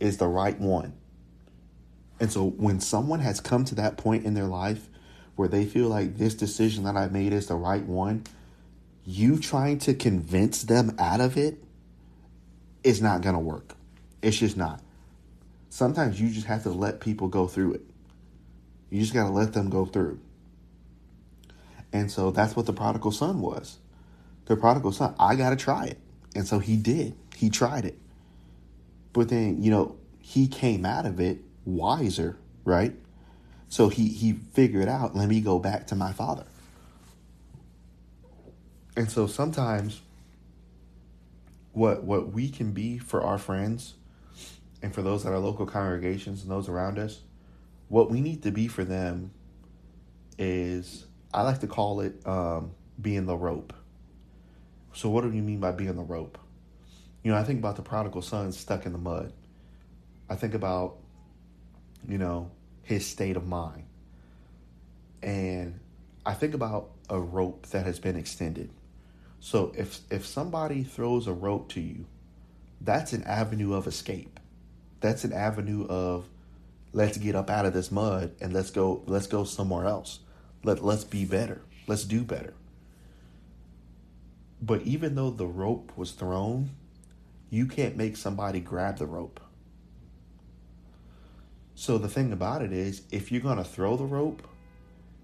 is 0.00 0.16
the 0.16 0.28
right 0.28 0.58
one. 0.58 0.94
And 2.20 2.30
so 2.30 2.50
when 2.50 2.80
someone 2.80 3.20
has 3.20 3.40
come 3.40 3.64
to 3.66 3.74
that 3.76 3.96
point 3.96 4.24
in 4.24 4.34
their 4.34 4.46
life 4.46 4.88
where 5.36 5.48
they 5.48 5.64
feel 5.64 5.88
like 5.88 6.16
this 6.16 6.34
decision 6.34 6.84
that 6.84 6.96
I 6.96 7.08
made 7.08 7.32
is 7.32 7.46
the 7.46 7.56
right 7.56 7.84
one, 7.84 8.24
you 9.04 9.38
trying 9.38 9.78
to 9.80 9.94
convince 9.94 10.62
them 10.62 10.94
out 10.98 11.20
of 11.20 11.36
it 11.36 11.62
is 12.84 13.02
not 13.02 13.22
going 13.22 13.34
to 13.34 13.40
work. 13.40 13.74
It's 14.22 14.38
just 14.38 14.56
not. 14.56 14.80
Sometimes 15.70 16.20
you 16.20 16.30
just 16.30 16.46
have 16.46 16.62
to 16.64 16.70
let 16.70 17.00
people 17.00 17.28
go 17.28 17.46
through 17.46 17.74
it. 17.74 17.82
You 18.90 19.00
just 19.00 19.14
got 19.14 19.24
to 19.24 19.30
let 19.30 19.52
them 19.52 19.70
go 19.70 19.86
through. 19.86 20.20
And 21.92 22.10
so 22.10 22.30
that's 22.30 22.56
what 22.56 22.66
the 22.66 22.72
prodigal 22.72 23.12
son 23.12 23.40
was. 23.40 23.78
The 24.46 24.56
prodigal 24.56 24.92
son, 24.92 25.14
I 25.18 25.36
got 25.36 25.50
to 25.50 25.56
try 25.56 25.86
it. 25.86 25.98
And 26.34 26.46
so 26.46 26.58
he 26.58 26.76
did. 26.76 27.14
He 27.36 27.50
tried 27.50 27.84
it. 27.84 27.98
But 29.12 29.28
then, 29.28 29.62
you 29.62 29.70
know, 29.70 29.96
he 30.20 30.48
came 30.48 30.86
out 30.86 31.04
of 31.04 31.20
it 31.20 31.38
wiser, 31.64 32.38
right? 32.64 32.94
So 33.68 33.88
he 33.88 34.08
he 34.08 34.32
figured 34.32 34.88
out, 34.88 35.14
let 35.14 35.28
me 35.28 35.40
go 35.40 35.58
back 35.58 35.86
to 35.88 35.94
my 35.94 36.12
father. 36.12 36.44
And 38.96 39.10
so 39.10 39.26
sometimes 39.26 40.00
what 41.72 42.04
what 42.04 42.32
we 42.32 42.48
can 42.50 42.72
be 42.72 42.98
for 42.98 43.22
our 43.22 43.38
friends 43.38 43.94
and 44.82 44.94
for 44.94 45.02
those 45.02 45.24
that 45.24 45.32
are 45.32 45.38
local 45.38 45.66
congregations 45.66 46.42
and 46.42 46.50
those 46.50 46.68
around 46.68 46.98
us, 46.98 47.20
what 47.88 48.10
we 48.10 48.20
need 48.20 48.42
to 48.42 48.50
be 48.50 48.68
for 48.68 48.84
them 48.84 49.30
is 50.38 51.06
I 51.34 51.42
like 51.42 51.60
to 51.60 51.66
call 51.66 52.00
it 52.00 52.26
um, 52.26 52.72
being 53.00 53.26
the 53.26 53.36
rope. 53.36 53.72
So, 54.92 55.08
what 55.08 55.22
do 55.22 55.30
you 55.30 55.42
mean 55.42 55.60
by 55.60 55.72
being 55.72 55.96
the 55.96 56.02
rope? 56.02 56.38
You 57.22 57.32
know, 57.32 57.38
I 57.38 57.44
think 57.44 57.58
about 57.58 57.76
the 57.76 57.82
prodigal 57.82 58.22
son 58.22 58.52
stuck 58.52 58.84
in 58.84 58.92
the 58.92 58.98
mud. 58.98 59.32
I 60.28 60.34
think 60.34 60.54
about, 60.54 60.96
you 62.06 62.18
know, 62.18 62.50
his 62.82 63.06
state 63.06 63.36
of 63.36 63.46
mind. 63.46 63.84
And 65.22 65.80
I 66.26 66.34
think 66.34 66.54
about 66.54 66.90
a 67.08 67.18
rope 67.18 67.66
that 67.68 67.86
has 67.86 67.98
been 67.98 68.16
extended. 68.16 68.70
So 69.40 69.72
if 69.76 70.00
if 70.10 70.26
somebody 70.26 70.82
throws 70.82 71.26
a 71.26 71.32
rope 71.32 71.70
to 71.70 71.80
you, 71.80 72.06
that's 72.80 73.12
an 73.12 73.24
avenue 73.24 73.74
of 73.74 73.86
escape. 73.86 74.38
That's 75.00 75.24
an 75.24 75.32
avenue 75.32 75.86
of 75.86 76.28
let's 76.92 77.16
get 77.18 77.34
up 77.34 77.50
out 77.50 77.66
of 77.66 77.72
this 77.72 77.90
mud 77.90 78.34
and 78.40 78.52
let's 78.52 78.70
go 78.70 79.02
let's 79.06 79.26
go 79.26 79.44
somewhere 79.44 79.86
else. 79.86 80.20
Let 80.64 80.84
let's 80.84 81.04
be 81.04 81.24
better. 81.24 81.62
Let's 81.86 82.04
do 82.04 82.22
better. 82.22 82.54
But 84.60 84.82
even 84.82 85.16
though 85.16 85.30
the 85.30 85.46
rope 85.46 85.92
was 85.96 86.12
thrown, 86.12 86.70
you 87.50 87.66
can't 87.66 87.96
make 87.96 88.16
somebody 88.16 88.60
grab 88.60 88.98
the 88.98 89.06
rope. 89.06 89.40
So 91.74 91.98
the 91.98 92.08
thing 92.08 92.32
about 92.32 92.62
it 92.62 92.72
is, 92.72 93.02
if 93.10 93.32
you're 93.32 93.40
going 93.40 93.58
to 93.58 93.64
throw 93.64 93.96
the 93.96 94.04
rope, 94.04 94.46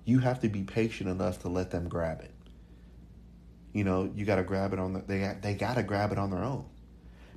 you 0.04 0.18
have 0.18 0.40
to 0.40 0.48
be 0.48 0.62
patient 0.62 1.08
enough 1.08 1.40
to 1.42 1.48
let 1.48 1.70
them 1.70 1.88
grab 1.88 2.20
it. 2.20 2.32
You 3.72 3.84
know, 3.84 4.10
you 4.16 4.24
got 4.24 4.36
to 4.36 4.42
grab 4.42 4.72
it 4.72 4.78
on 4.80 4.94
the, 4.94 5.00
they 5.00 5.36
they 5.40 5.54
got 5.54 5.74
to 5.74 5.82
grab 5.84 6.10
it 6.10 6.18
on 6.18 6.30
their 6.30 6.42
own. 6.42 6.64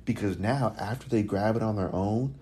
Because 0.04 0.38
now 0.38 0.74
after 0.76 1.08
they 1.08 1.22
grab 1.22 1.54
it 1.54 1.62
on 1.62 1.76
their 1.76 1.94
own, 1.94 2.34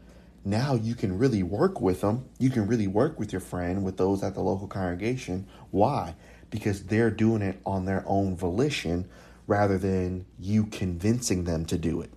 now 0.45 0.75
you 0.75 0.95
can 0.95 1.19
really 1.19 1.43
work 1.43 1.81
with 1.81 2.01
them. 2.01 2.29
You 2.39 2.51
can 2.51 2.67
really 2.67 2.87
work 2.87 3.19
with 3.19 3.33
your 3.33 3.41
friend, 3.41 3.85
with 3.85 3.97
those 3.97 4.23
at 4.23 4.35
the 4.35 4.41
local 4.41 4.67
congregation. 4.67 5.47
Why? 5.71 6.15
Because 6.51 6.85
they're 6.85 7.11
doing 7.11 7.43
it 7.43 7.61
on 7.67 7.85
their 7.85 8.05
own 8.07 8.37
volition 8.37 9.09
rather 9.47 9.79
than 9.79 10.27
you 10.39 10.67
convincing 10.67 11.45
them 11.45 11.67
to 11.67 11.77
do 11.77 12.01
it. 12.01 12.11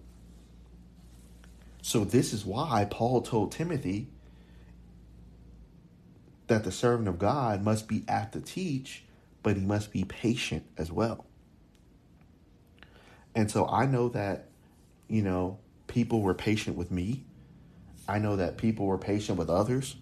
So, 1.82 2.06
this 2.06 2.32
is 2.32 2.46
why 2.46 2.88
Paul 2.90 3.22
told 3.22 3.52
Timothy 3.52 4.08
that 6.48 6.64
the 6.64 6.72
servant 6.72 7.08
of 7.08 7.20
God 7.20 7.62
must 7.62 7.88
be 7.88 8.04
apt 8.08 8.34
to 8.34 8.42
teach, 8.42 9.04
but 9.42 9.58
he 9.58 9.66
must 9.66 9.92
be 9.92 10.04
patient 10.04 10.66
as 10.78 10.92
well. 10.92 11.26
And 13.36 13.50
so 13.50 13.68
I 13.68 13.86
know 13.86 14.10
that, 14.10 14.50
you 15.08 15.22
know, 15.22 15.60
people 15.88 16.22
were 16.22 16.34
patient 16.34 16.78
with 16.78 16.92
me. 16.92 17.26
I 18.08 18.20
know 18.20 18.36
that 18.36 18.58
people 18.58 18.86
were 18.86 18.98
patient 18.98 19.38
with 19.38 19.50
others. 19.50 19.96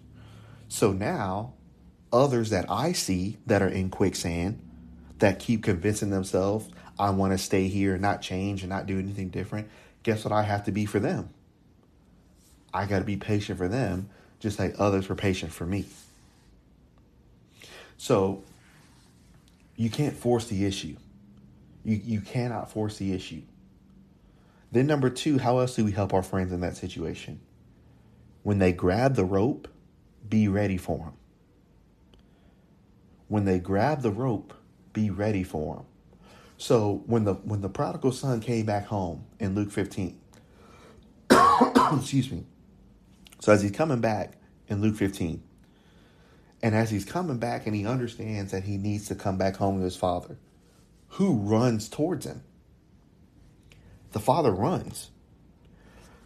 So 0.68 0.92
now, 0.92 1.54
others 2.12 2.50
that 2.50 2.66
I 2.70 2.92
see 2.92 3.38
that 3.46 3.62
are 3.62 3.68
in 3.68 3.90
quicksand, 3.90 4.60
that 5.18 5.38
keep 5.38 5.62
convincing 5.62 6.10
themselves, 6.10 6.68
I 6.98 7.10
want 7.10 7.32
to 7.32 7.38
stay 7.38 7.68
here 7.68 7.92
and 7.92 8.02
not 8.02 8.22
change 8.22 8.62
and 8.62 8.70
not 8.70 8.86
do 8.86 8.98
anything 8.98 9.28
different, 9.28 9.68
guess 10.02 10.24
what 10.24 10.32
I 10.32 10.42
have 10.42 10.64
to 10.64 10.72
be 10.72 10.84
for 10.86 10.98
them? 10.98 11.30
I 12.74 12.86
got 12.86 13.00
to 13.00 13.04
be 13.04 13.16
patient 13.16 13.58
for 13.58 13.68
them, 13.68 14.08
just 14.40 14.58
like 14.58 14.74
others 14.78 15.08
were 15.08 15.14
patient 15.14 15.52
for 15.52 15.66
me. 15.66 15.86
So 17.98 18.42
you 19.76 19.90
can't 19.90 20.16
force 20.16 20.46
the 20.46 20.64
issue. 20.64 20.96
You 21.84 22.00
you 22.02 22.20
cannot 22.20 22.70
force 22.70 22.98
the 22.98 23.12
issue. 23.12 23.42
Then 24.72 24.86
number 24.86 25.10
2, 25.10 25.38
how 25.38 25.58
else 25.58 25.76
do 25.76 25.84
we 25.84 25.92
help 25.92 26.14
our 26.14 26.22
friends 26.22 26.52
in 26.52 26.60
that 26.60 26.76
situation? 26.76 27.40
When 28.42 28.58
they 28.58 28.72
grab 28.72 29.14
the 29.14 29.24
rope, 29.24 29.68
be 30.28 30.48
ready 30.48 30.76
for 30.76 30.98
them. 30.98 31.12
When 33.28 33.44
they 33.44 33.58
grab 33.58 34.02
the 34.02 34.10
rope, 34.10 34.52
be 34.92 35.10
ready 35.10 35.42
for 35.42 35.76
them. 35.76 35.84
So 36.58 37.02
when 37.06 37.24
the 37.24 37.34
when 37.34 37.60
the 37.60 37.68
prodigal 37.68 38.12
son 38.12 38.40
came 38.40 38.66
back 38.66 38.86
home 38.86 39.24
in 39.40 39.54
Luke 39.54 39.70
15, 39.70 40.18
excuse 41.30 42.30
me. 42.30 42.44
So 43.40 43.52
as 43.52 43.62
he's 43.62 43.72
coming 43.72 44.00
back 44.00 44.34
in 44.68 44.80
Luke 44.80 44.96
15, 44.96 45.42
and 46.62 46.74
as 46.74 46.90
he's 46.90 47.04
coming 47.04 47.38
back 47.38 47.66
and 47.66 47.74
he 47.74 47.86
understands 47.86 48.52
that 48.52 48.64
he 48.64 48.76
needs 48.76 49.08
to 49.08 49.14
come 49.14 49.36
back 49.36 49.56
home 49.56 49.78
to 49.78 49.84
his 49.84 49.96
father, 49.96 50.36
who 51.08 51.34
runs 51.34 51.88
towards 51.88 52.26
him? 52.26 52.42
The 54.12 54.20
father 54.20 54.52
runs. 54.52 55.10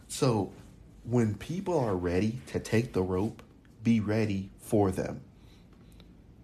So 0.09 0.52
when 1.09 1.35
people 1.35 1.79
are 1.79 1.95
ready 1.95 2.40
to 2.49 2.59
take 2.59 2.92
the 2.92 3.03
rope, 3.03 3.42
be 3.83 4.01
ready 4.01 4.51
for 4.59 4.90
them. 4.90 5.21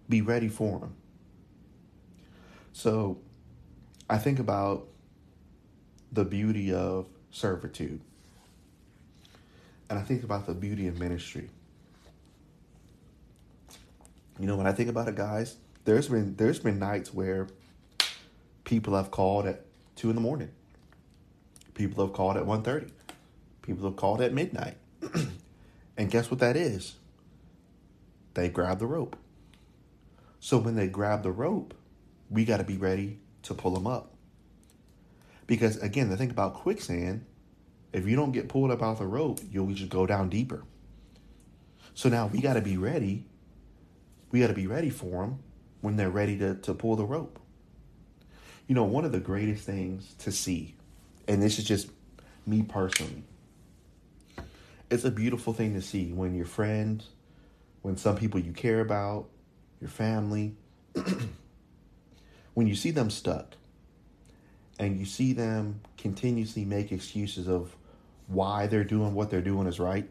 Be 0.09 0.23
ready 0.23 0.49
for 0.49 0.79
them. 0.79 0.95
So 2.73 3.19
I 4.09 4.19
think 4.19 4.39
about 4.39 4.87
the 6.13 6.25
beauty 6.25 6.73
of 6.73 7.07
servitude. 7.31 8.01
And 9.91 9.99
I 9.99 10.03
think 10.03 10.23
about 10.23 10.47
the 10.47 10.55
beauty 10.55 10.87
of 10.87 10.99
ministry. 10.99 11.51
You 14.39 14.47
know, 14.47 14.57
when 14.57 14.67
I 14.67 14.73
think 14.73 14.89
about 14.89 15.09
it, 15.09 15.17
guys, 15.17 15.57
there's 15.85 16.09
been 16.09 16.37
there's 16.37 16.59
been 16.59 16.79
nights 16.79 17.13
where 17.13 17.49
people 18.65 18.95
have 18.95 19.11
called 19.11 19.47
at 19.47 19.65
two 19.97 20.09
in 20.09 20.15
the 20.15 20.23
morning. 20.23 20.51
People 21.75 22.05
have 22.05 22.15
called 22.15 22.37
at 22.37 22.45
1.30. 22.45 22.91
People 23.63 23.87
have 23.87 23.97
called 23.97 24.21
at 24.21 24.33
midnight. 24.33 24.77
and 25.97 26.11
guess 26.11 26.31
what 26.31 26.41
that 26.41 26.57
is? 26.57 26.97
They 28.35 28.49
grab 28.49 28.79
the 28.79 28.87
rope. 28.87 29.17
So 30.41 30.59
when 30.59 30.75
they 30.75 30.89
grab 30.89 31.23
the 31.23 31.31
rope, 31.31 31.75
we 32.31 32.45
got 32.45 32.57
to 32.59 32.65
be 32.65 32.77
ready 32.77 33.19
to 33.45 33.55
pull 33.55 33.75
them 33.75 33.87
up. 33.87 34.13
Because 35.47 35.77
again, 35.83 36.11
the 36.11 36.17
thing 36.17 36.31
about 36.31 36.55
quicksand, 36.55 37.25
if 37.93 38.07
you 38.07 38.17
don't 38.17 38.33
get 38.33 38.49
pulled 38.49 38.71
up 38.71 38.83
off 38.83 38.99
the 38.99 39.07
rope, 39.07 39.41
you'll 39.51 39.73
just 39.73 39.91
go 39.91 40.07
down 40.07 40.29
deeper. 40.29 40.65
So 41.95 42.09
now 42.09 42.27
we 42.27 42.41
got 42.41 42.55
to 42.55 42.63
be 42.63 42.77
ready 42.77 43.27
we 44.33 44.41
got 44.41 44.49
to 44.49 44.55
be 44.55 44.67
ready 44.67 44.91
for 44.91 45.23
them 45.23 45.39
when 45.83 45.97
they're 45.97 46.11
ready 46.11 46.37
to, 46.39 46.55
to 46.57 46.75
pull 46.75 46.97
the 46.97 47.05
rope. 47.05 47.39
You 48.67 48.75
know, 48.75 48.85
one 48.85 49.05
of 49.05 49.13
the 49.13 49.21
greatest 49.21 49.65
things 49.65 50.15
to 50.21 50.33
see, 50.33 50.75
and 51.29 51.43
this 51.43 51.59
is 51.59 51.67
just 51.67 51.91
me 52.47 52.63
personally, 52.63 53.23
it's 54.93 55.05
a 55.05 55.11
beautiful 55.11 55.55
thing 55.55 55.73
to 55.73 55.81
see 55.81 56.13
when 56.13 56.35
your 56.35 56.45
friends, 56.45 57.09
when 57.81 57.97
some 57.97 58.15
people 58.15 58.39
you 58.39 58.53
care 58.53 58.81
about, 58.81 59.27
your 59.81 59.89
family, 59.89 60.55
when 62.55 62.67
you 62.67 62.75
see 62.75 62.91
them 62.91 63.09
stuck 63.09 63.57
and 64.79 64.99
you 64.99 65.07
see 65.07 65.33
them 65.33 65.81
continuously 65.97 66.67
make 66.67 66.93
excuses 66.93 67.49
of 67.49 67.75
why 68.27 68.67
they're 68.67 68.85
doing 68.85 69.15
what 69.15 69.31
they're 69.31 69.41
doing 69.41 69.67
is 69.67 69.81
right. 69.81 70.09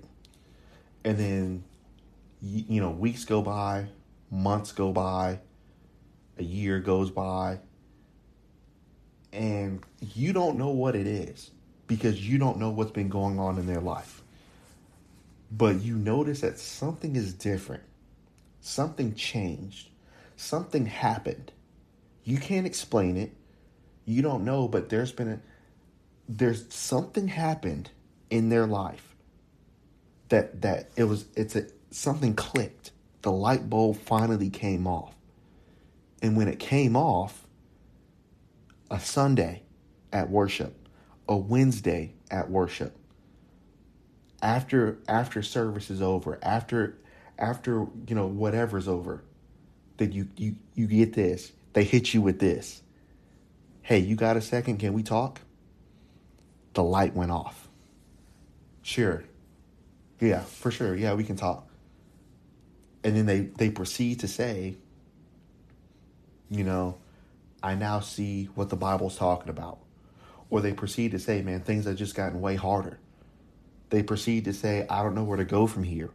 And 1.05 1.15
then, 1.15 1.63
you 2.41 2.81
know, 2.81 2.89
weeks 2.89 3.23
go 3.23 3.43
by, 3.43 3.85
months 4.31 4.71
go 4.71 4.91
by, 4.91 5.41
a 6.39 6.43
year 6.43 6.79
goes 6.79 7.11
by, 7.11 7.59
and 9.31 9.83
you 10.15 10.33
don't 10.33 10.57
know 10.57 10.69
what 10.69 10.95
it 10.95 11.05
is 11.05 11.51
because 11.85 12.27
you 12.27 12.39
don't 12.39 12.57
know 12.57 12.71
what's 12.71 12.91
been 12.91 13.09
going 13.09 13.37
on 13.37 13.59
in 13.59 13.67
their 13.67 13.79
life. 13.79 14.20
But 15.51 15.81
you 15.81 15.95
notice 15.95 16.41
that 16.41 16.59
something 16.59 17.15
is 17.15 17.33
different, 17.33 17.83
something 18.61 19.15
changed, 19.15 19.89
something 20.35 20.85
happened. 20.85 21.51
You 22.23 22.37
can't 22.37 22.65
explain 22.65 23.17
it. 23.17 23.33
You 24.05 24.21
don't 24.21 24.45
know, 24.45 24.67
but 24.67 24.89
there's 24.89 25.11
been 25.11 25.27
a 25.27 25.39
there's 26.29 26.73
something 26.73 27.27
happened 27.27 27.89
in 28.29 28.49
their 28.49 28.65
life 28.65 29.15
that 30.29 30.61
that 30.61 30.89
it 30.95 31.03
was 31.03 31.25
it's 31.35 31.55
a 31.55 31.67
something 31.91 32.33
clicked 32.33 32.91
the 33.21 33.31
light 33.31 33.69
bulb 33.69 33.97
finally 33.97 34.49
came 34.49 34.87
off. 34.87 35.13
And 36.21 36.35
when 36.35 36.47
it 36.47 36.59
came 36.59 36.95
off, 36.95 37.45
a 38.89 38.99
Sunday 38.99 39.63
at 40.11 40.29
worship, 40.29 40.75
a 41.27 41.35
Wednesday 41.35 42.13
at 42.29 42.49
worship, 42.49 42.95
after 44.41 44.99
after 45.07 45.41
service 45.41 45.89
is 45.89 46.01
over, 46.01 46.39
after 46.41 46.97
after 47.37 47.87
you 48.07 48.15
know 48.15 48.27
whatever's 48.27 48.87
over, 48.87 49.23
that 49.97 50.13
you 50.13 50.27
you 50.37 50.55
you 50.75 50.87
get 50.87 51.13
this. 51.13 51.51
They 51.73 51.83
hit 51.83 52.13
you 52.13 52.21
with 52.21 52.39
this. 52.39 52.81
Hey, 53.81 53.99
you 53.99 54.15
got 54.15 54.37
a 54.37 54.41
second? 54.41 54.77
Can 54.77 54.93
we 54.93 55.03
talk? 55.03 55.41
The 56.73 56.83
light 56.83 57.15
went 57.15 57.31
off. 57.31 57.67
Sure. 58.81 59.23
Yeah, 60.19 60.41
for 60.41 60.69
sure. 60.71 60.95
Yeah, 60.95 61.13
we 61.13 61.23
can 61.23 61.35
talk 61.35 61.67
and 63.03 63.15
then 63.15 63.25
they 63.25 63.41
they 63.57 63.69
proceed 63.69 64.19
to 64.19 64.27
say 64.27 64.75
you 66.49 66.63
know 66.63 66.97
i 67.63 67.75
now 67.75 67.99
see 67.99 68.45
what 68.55 68.69
the 68.69 68.75
bible's 68.75 69.17
talking 69.17 69.49
about 69.49 69.79
or 70.49 70.61
they 70.61 70.73
proceed 70.73 71.11
to 71.11 71.19
say 71.19 71.41
man 71.41 71.61
things 71.61 71.85
have 71.85 71.95
just 71.95 72.15
gotten 72.15 72.41
way 72.41 72.55
harder 72.55 72.99
they 73.91 74.03
proceed 74.03 74.45
to 74.45 74.53
say 74.53 74.87
i 74.89 75.03
don't 75.03 75.15
know 75.15 75.23
where 75.23 75.37
to 75.37 75.45
go 75.45 75.67
from 75.67 75.83
here 75.83 76.11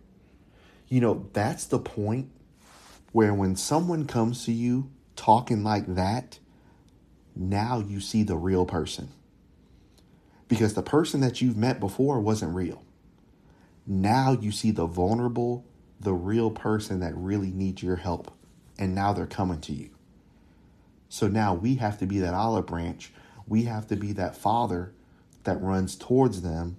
you 0.89 1.01
know 1.01 1.29
that's 1.35 1.67
the 1.67 1.81
point 1.81 2.31
where 3.13 3.35
when 3.35 3.57
someone 3.57 4.07
comes 4.07 4.45
to 4.47 4.53
you 4.53 4.91
talking 5.17 5.65
like 5.65 5.87
that 5.95 6.39
now 7.37 7.81
you 7.81 8.01
see 8.01 8.25
the 8.25 8.37
real 8.37 8.67
person 8.67 9.11
because 10.49 10.75
the 10.75 10.83
person 10.83 11.21
that 11.23 11.43
you've 11.43 11.59
met 11.59 11.81
before 11.81 12.21
wasn't 12.21 12.55
real 12.55 12.83
Now 13.87 14.33
you 14.33 14.53
see 14.53 14.73
the 14.73 14.87
vulnerable, 14.87 15.67
the 16.01 16.15
real 16.15 16.51
person 16.51 17.01
that 17.01 17.17
really 17.17 17.53
needs 17.53 17.83
your 17.83 17.97
help. 17.97 18.33
And 18.79 18.95
now 18.95 19.13
they're 19.13 19.27
coming 19.27 19.61
to 19.63 19.73
you. 19.73 19.91
So 21.09 21.29
now 21.29 21.55
we 21.55 21.77
have 21.77 21.99
to 22.01 22.07
be 22.07 22.21
that 22.21 22.35
olive 22.35 22.67
branch. 22.67 23.13
We 23.47 23.65
have 23.65 23.87
to 23.89 23.97
be 23.97 24.13
that 24.13 24.37
father 24.37 24.93
that 25.45 25.63
runs 25.63 25.97
towards 25.97 26.43
them 26.43 26.79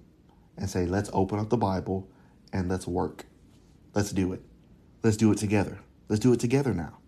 and 0.58 0.68
say, 0.68 0.86
let's 0.86 1.10
open 1.12 1.38
up 1.38 1.48
the 1.48 1.56
Bible 1.56 2.08
and 2.52 2.68
let's 2.68 2.86
work. 2.86 3.24
Let's 3.94 4.12
do 4.12 4.32
it. 4.32 4.42
Let's 5.02 5.16
do 5.16 5.30
it 5.32 5.38
together. 5.38 5.78
Let's 6.08 6.20
do 6.20 6.32
it 6.32 6.40
together 6.40 6.74
now. 6.74 6.98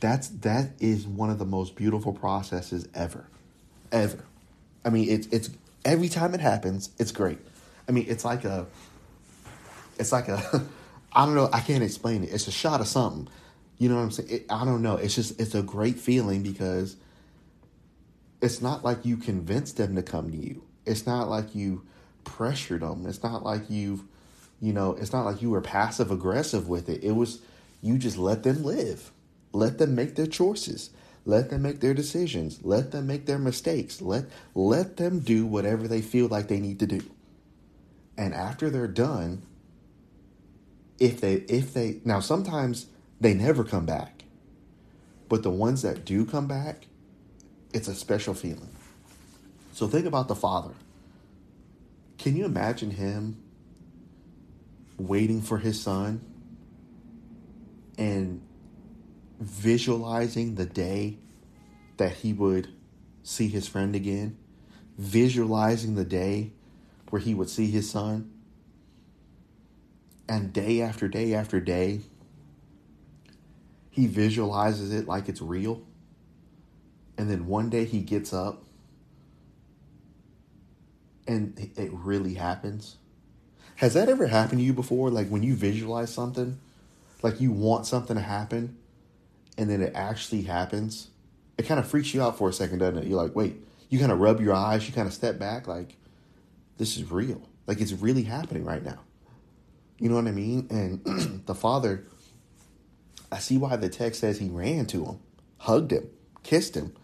That's 0.00 0.28
that 0.28 0.70
is 0.78 1.06
one 1.06 1.30
of 1.30 1.38
the 1.38 1.44
most 1.44 1.74
beautiful 1.74 2.12
processes 2.12 2.88
ever. 2.94 3.28
Ever. 3.90 4.24
I 4.84 4.90
mean, 4.90 5.08
it's 5.08 5.26
it's 5.28 5.50
every 5.84 6.08
time 6.08 6.34
it 6.34 6.40
happens, 6.40 6.90
it's 6.98 7.12
great. 7.12 7.38
I 7.88 7.92
mean, 7.92 8.06
it's 8.08 8.24
like 8.24 8.44
a 8.44 8.66
it's 9.98 10.12
like 10.12 10.28
a 10.28 10.62
I 11.12 11.24
don't 11.24 11.34
know, 11.34 11.48
I 11.52 11.60
can't 11.60 11.82
explain 11.82 12.24
it. 12.24 12.32
It's 12.32 12.46
a 12.46 12.52
shot 12.52 12.80
of 12.80 12.88
something. 12.88 13.28
You 13.78 13.88
know 13.88 13.96
what 13.96 14.02
I'm 14.02 14.10
saying? 14.10 14.28
It, 14.30 14.46
I 14.50 14.64
don't 14.64 14.82
know. 14.82 14.96
It's 14.96 15.14
just 15.14 15.40
it's 15.40 15.54
a 15.54 15.62
great 15.62 15.98
feeling 15.98 16.42
because 16.42 16.96
it's 18.40 18.60
not 18.60 18.84
like 18.84 19.04
you 19.04 19.16
convince 19.16 19.72
them 19.72 19.94
to 19.96 20.02
come 20.02 20.30
to 20.30 20.36
you. 20.36 20.62
It's 20.84 21.06
not 21.06 21.28
like 21.28 21.54
you 21.54 21.84
pressured 22.26 22.82
them. 22.82 23.06
It's 23.06 23.22
not 23.22 23.42
like 23.42 23.70
you've, 23.70 24.02
you 24.60 24.74
know, 24.74 24.92
it's 24.92 25.12
not 25.12 25.24
like 25.24 25.40
you 25.40 25.48
were 25.48 25.62
passive 25.62 26.10
aggressive 26.10 26.68
with 26.68 26.90
it. 26.90 27.02
It 27.02 27.12
was 27.12 27.40
you 27.80 27.96
just 27.96 28.18
let 28.18 28.42
them 28.42 28.62
live. 28.62 29.10
Let 29.52 29.78
them 29.78 29.94
make 29.94 30.16
their 30.16 30.26
choices. 30.26 30.90
Let 31.24 31.50
them 31.50 31.62
make 31.62 31.80
their 31.80 31.94
decisions. 31.94 32.60
Let 32.62 32.92
them 32.92 33.06
make 33.06 33.26
their 33.26 33.38
mistakes. 33.38 34.02
Let 34.02 34.26
let 34.54 34.96
them 34.96 35.20
do 35.20 35.46
whatever 35.46 35.88
they 35.88 36.02
feel 36.02 36.28
like 36.28 36.48
they 36.48 36.60
need 36.60 36.78
to 36.80 36.86
do. 36.86 37.02
And 38.18 38.34
after 38.34 38.70
they're 38.70 38.86
done, 38.86 39.42
if 40.98 41.20
they 41.20 41.34
if 41.34 41.72
they 41.72 42.00
now 42.04 42.20
sometimes 42.20 42.86
they 43.20 43.34
never 43.34 43.64
come 43.64 43.86
back. 43.86 44.24
But 45.28 45.42
the 45.42 45.50
ones 45.50 45.82
that 45.82 46.04
do 46.04 46.24
come 46.24 46.46
back, 46.46 46.86
it's 47.72 47.88
a 47.88 47.94
special 47.94 48.34
feeling. 48.34 48.70
So 49.72 49.88
think 49.88 50.06
about 50.06 50.28
the 50.28 50.36
father. 50.36 50.74
Can 52.18 52.36
you 52.36 52.44
imagine 52.44 52.90
him 52.90 53.42
waiting 54.98 55.42
for 55.42 55.58
his 55.58 55.80
son 55.80 56.20
and 57.98 58.40
visualizing 59.38 60.54
the 60.54 60.66
day 60.66 61.18
that 61.98 62.12
he 62.12 62.32
would 62.32 62.68
see 63.22 63.48
his 63.48 63.68
friend 63.68 63.94
again? 63.94 64.36
Visualizing 64.98 65.94
the 65.94 66.04
day 66.04 66.52
where 67.10 67.20
he 67.20 67.34
would 67.34 67.50
see 67.50 67.70
his 67.70 67.90
son? 67.90 68.32
And 70.28 70.52
day 70.52 70.80
after 70.80 71.06
day 71.06 71.34
after 71.34 71.60
day, 71.60 72.00
he 73.90 74.06
visualizes 74.06 74.92
it 74.92 75.06
like 75.06 75.28
it's 75.28 75.40
real. 75.40 75.82
And 77.16 77.30
then 77.30 77.46
one 77.46 77.70
day 77.70 77.84
he 77.84 78.00
gets 78.00 78.32
up 78.32 78.65
and 81.26 81.70
it 81.76 81.90
really 81.92 82.34
happens. 82.34 82.96
Has 83.76 83.94
that 83.94 84.08
ever 84.08 84.26
happened 84.26 84.60
to 84.60 84.64
you 84.64 84.72
before? 84.72 85.10
Like 85.10 85.28
when 85.28 85.42
you 85.42 85.54
visualize 85.54 86.12
something, 86.12 86.58
like 87.22 87.40
you 87.40 87.52
want 87.52 87.86
something 87.86 88.16
to 88.16 88.22
happen, 88.22 88.76
and 89.58 89.70
then 89.70 89.82
it 89.82 89.92
actually 89.94 90.42
happens? 90.42 91.08
It 91.58 91.66
kind 91.66 91.80
of 91.80 91.86
freaks 91.88 92.12
you 92.14 92.22
out 92.22 92.38
for 92.38 92.48
a 92.48 92.52
second, 92.52 92.78
doesn't 92.78 92.98
it? 92.98 93.06
You're 93.06 93.22
like, 93.22 93.34
wait, 93.34 93.56
you 93.88 93.98
kind 93.98 94.12
of 94.12 94.20
rub 94.20 94.40
your 94.40 94.54
eyes, 94.54 94.86
you 94.86 94.94
kind 94.94 95.08
of 95.08 95.14
step 95.14 95.38
back, 95.38 95.66
like, 95.66 95.96
this 96.78 96.96
is 96.96 97.10
real. 97.10 97.40
Like 97.66 97.80
it's 97.80 97.92
really 97.92 98.22
happening 98.22 98.64
right 98.64 98.82
now. 98.82 99.00
You 99.98 100.08
know 100.08 100.16
what 100.16 100.26
I 100.26 100.32
mean? 100.32 100.66
And 100.70 101.42
the 101.46 101.54
father, 101.54 102.06
I 103.32 103.38
see 103.38 103.58
why 103.58 103.76
the 103.76 103.88
text 103.88 104.20
says 104.20 104.38
he 104.38 104.48
ran 104.48 104.86
to 104.86 105.04
him, 105.04 105.18
hugged 105.58 105.92
him, 105.92 106.08
kissed 106.42 106.74
him, 106.74 106.94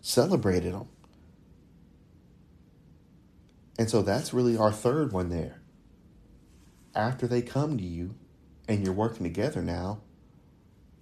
celebrated 0.00 0.72
him. 0.72 0.86
And 3.78 3.88
so 3.88 4.02
that's 4.02 4.34
really 4.34 4.56
our 4.56 4.72
third 4.72 5.12
one 5.12 5.30
there. 5.30 5.60
After 6.94 7.28
they 7.28 7.42
come 7.42 7.78
to 7.78 7.84
you 7.84 8.16
and 8.66 8.84
you're 8.84 8.92
working 8.92 9.22
together 9.22 9.62
now, 9.62 10.00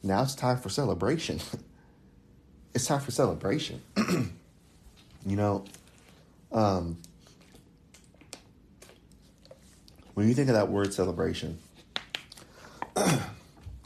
now 0.03 0.23
it's 0.23 0.35
time 0.35 0.59
for 0.59 0.69
celebration. 0.69 1.41
it's 2.75 2.87
time 2.87 3.01
for 3.01 3.11
celebration. 3.11 3.81
you 5.27 5.37
know, 5.37 5.65
um, 6.53 6.99
when 10.15 10.29
you 10.29 10.35
think 10.35 10.49
of 10.49 10.55
that 10.55 10.71
word 10.71 10.93
celebration, 10.93 11.59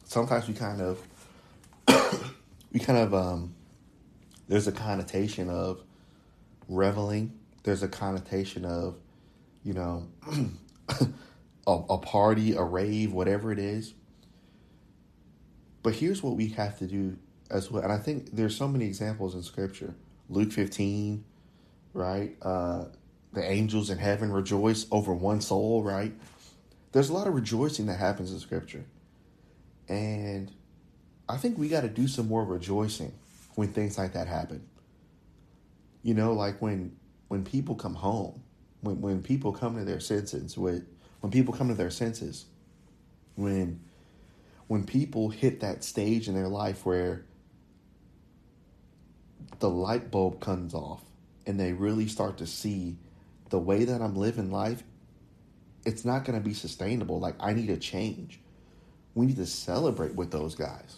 sometimes 0.05 0.48
we 0.48 0.55
kind 0.55 0.81
of 0.81 1.00
we 2.72 2.81
kind 2.81 2.98
of 2.98 3.14
um, 3.14 3.55
there's 4.48 4.66
a 4.66 4.72
connotation 4.72 5.48
of 5.48 5.81
reveling. 6.68 7.39
There's 7.62 7.83
a 7.83 7.88
connotation 7.88 8.64
of, 8.64 8.96
you 9.62 9.75
know, 9.75 10.09
a, 11.66 11.73
a 11.73 11.99
party, 11.99 12.55
a 12.55 12.62
rave, 12.62 13.12
whatever 13.12 13.53
it 13.53 13.59
is. 13.59 13.94
But 15.83 15.94
here's 15.94 16.23
what 16.23 16.37
we 16.37 16.49
have 16.49 16.79
to 16.79 16.87
do 16.87 17.16
as 17.51 17.70
well. 17.70 17.83
And 17.83 17.92
I 17.92 17.99
think 17.99 18.31
there's 18.33 18.57
so 18.57 18.68
many 18.68 18.87
examples 18.87 19.35
in 19.35 19.42
Scripture. 19.42 19.94
Luke 20.29 20.53
15, 20.53 21.25
right? 21.92 22.37
Uh, 22.42 22.85
the 23.33 23.49
angels 23.49 23.90
in 23.90 23.99
heaven 23.99 24.33
rejoice 24.33 24.87
over 24.90 25.14
one 25.14 25.40
soul, 25.40 25.83
right? 25.83 26.12
There's 26.92 27.09
a 27.09 27.12
lot 27.12 27.27
of 27.27 27.35
rejoicing 27.35 27.87
that 27.87 27.99
happens 27.99 28.33
in 28.33 28.40
Scripture. 28.40 28.85
And 29.88 30.51
I 31.29 31.37
think 31.37 31.59
we 31.59 31.68
got 31.68 31.83
to 31.83 31.88
do 31.88 32.09
some 32.09 32.29
more 32.29 32.44
rejoicing 32.44 33.12
when 33.55 33.68
things 33.68 33.99
like 33.99 34.12
that 34.14 34.27
happen. 34.27 34.66
You 36.03 36.14
know, 36.14 36.33
like 36.33 36.61
when 36.61 36.96
when 37.31 37.45
people 37.45 37.77
come 37.77 37.95
home, 37.95 38.43
when 38.81 39.01
when 39.01 39.23
people 39.23 39.53
come 39.53 39.77
to 39.77 39.85
their 39.85 40.01
senses, 40.01 40.59
with 40.59 40.85
when 41.21 41.31
people 41.31 41.55
come 41.55 41.69
to 41.69 41.75
their 41.75 41.88
senses, 41.88 42.47
when 43.37 43.79
when 44.66 44.83
people 44.83 45.29
hit 45.29 45.61
that 45.61 45.85
stage 45.85 46.27
in 46.27 46.35
their 46.35 46.49
life 46.49 46.85
where 46.85 47.25
the 49.61 49.71
light 49.71 50.11
bulb 50.11 50.40
comes 50.40 50.75
off 50.75 51.03
and 51.47 51.59
they 51.59 51.73
really 51.73 52.09
start 52.09 52.37
to 52.38 52.49
see 52.49 52.97
the 53.51 53.61
way 53.61 53.85
that 53.85 54.03
I'm 54.03 54.16
living 54.16 54.51
life, 54.51 54.83
it's 55.87 56.05
not 56.05 56.25
going 56.25 56.37
to 56.37 56.45
be 56.45 56.55
sustainable. 56.55 57.21
Like, 57.21 57.37
I 57.38 57.53
need 57.53 57.71
a 57.71 57.77
change. 57.77 58.40
We 59.14 59.27
need 59.27 59.37
to 59.37 59.47
celebrate 59.47 60.16
with 60.16 60.33
those 60.33 60.57
guys 60.57 60.97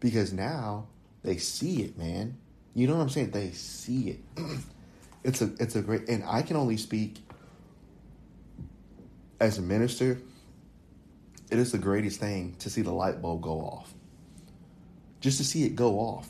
because 0.00 0.32
now 0.32 0.86
they 1.22 1.36
see 1.36 1.82
it, 1.82 1.98
man. 1.98 2.38
You 2.74 2.86
know 2.86 2.96
what 2.96 3.02
I'm 3.02 3.10
saying? 3.10 3.32
They 3.32 3.50
see 3.50 4.08
it. 4.10 4.20
it's 5.24 5.42
a 5.42 5.50
it's 5.58 5.76
a 5.76 5.82
great 5.82 6.08
and 6.08 6.24
I 6.26 6.42
can 6.42 6.56
only 6.56 6.76
speak 6.76 7.18
as 9.40 9.58
a 9.58 9.62
minister. 9.62 10.20
It 11.50 11.58
is 11.58 11.72
the 11.72 11.78
greatest 11.78 12.20
thing 12.20 12.56
to 12.58 12.70
see 12.70 12.82
the 12.82 12.92
light 12.92 13.22
bulb 13.22 13.42
go 13.42 13.60
off. 13.60 13.92
Just 15.20 15.38
to 15.38 15.44
see 15.44 15.64
it 15.64 15.74
go 15.74 15.98
off. 15.98 16.28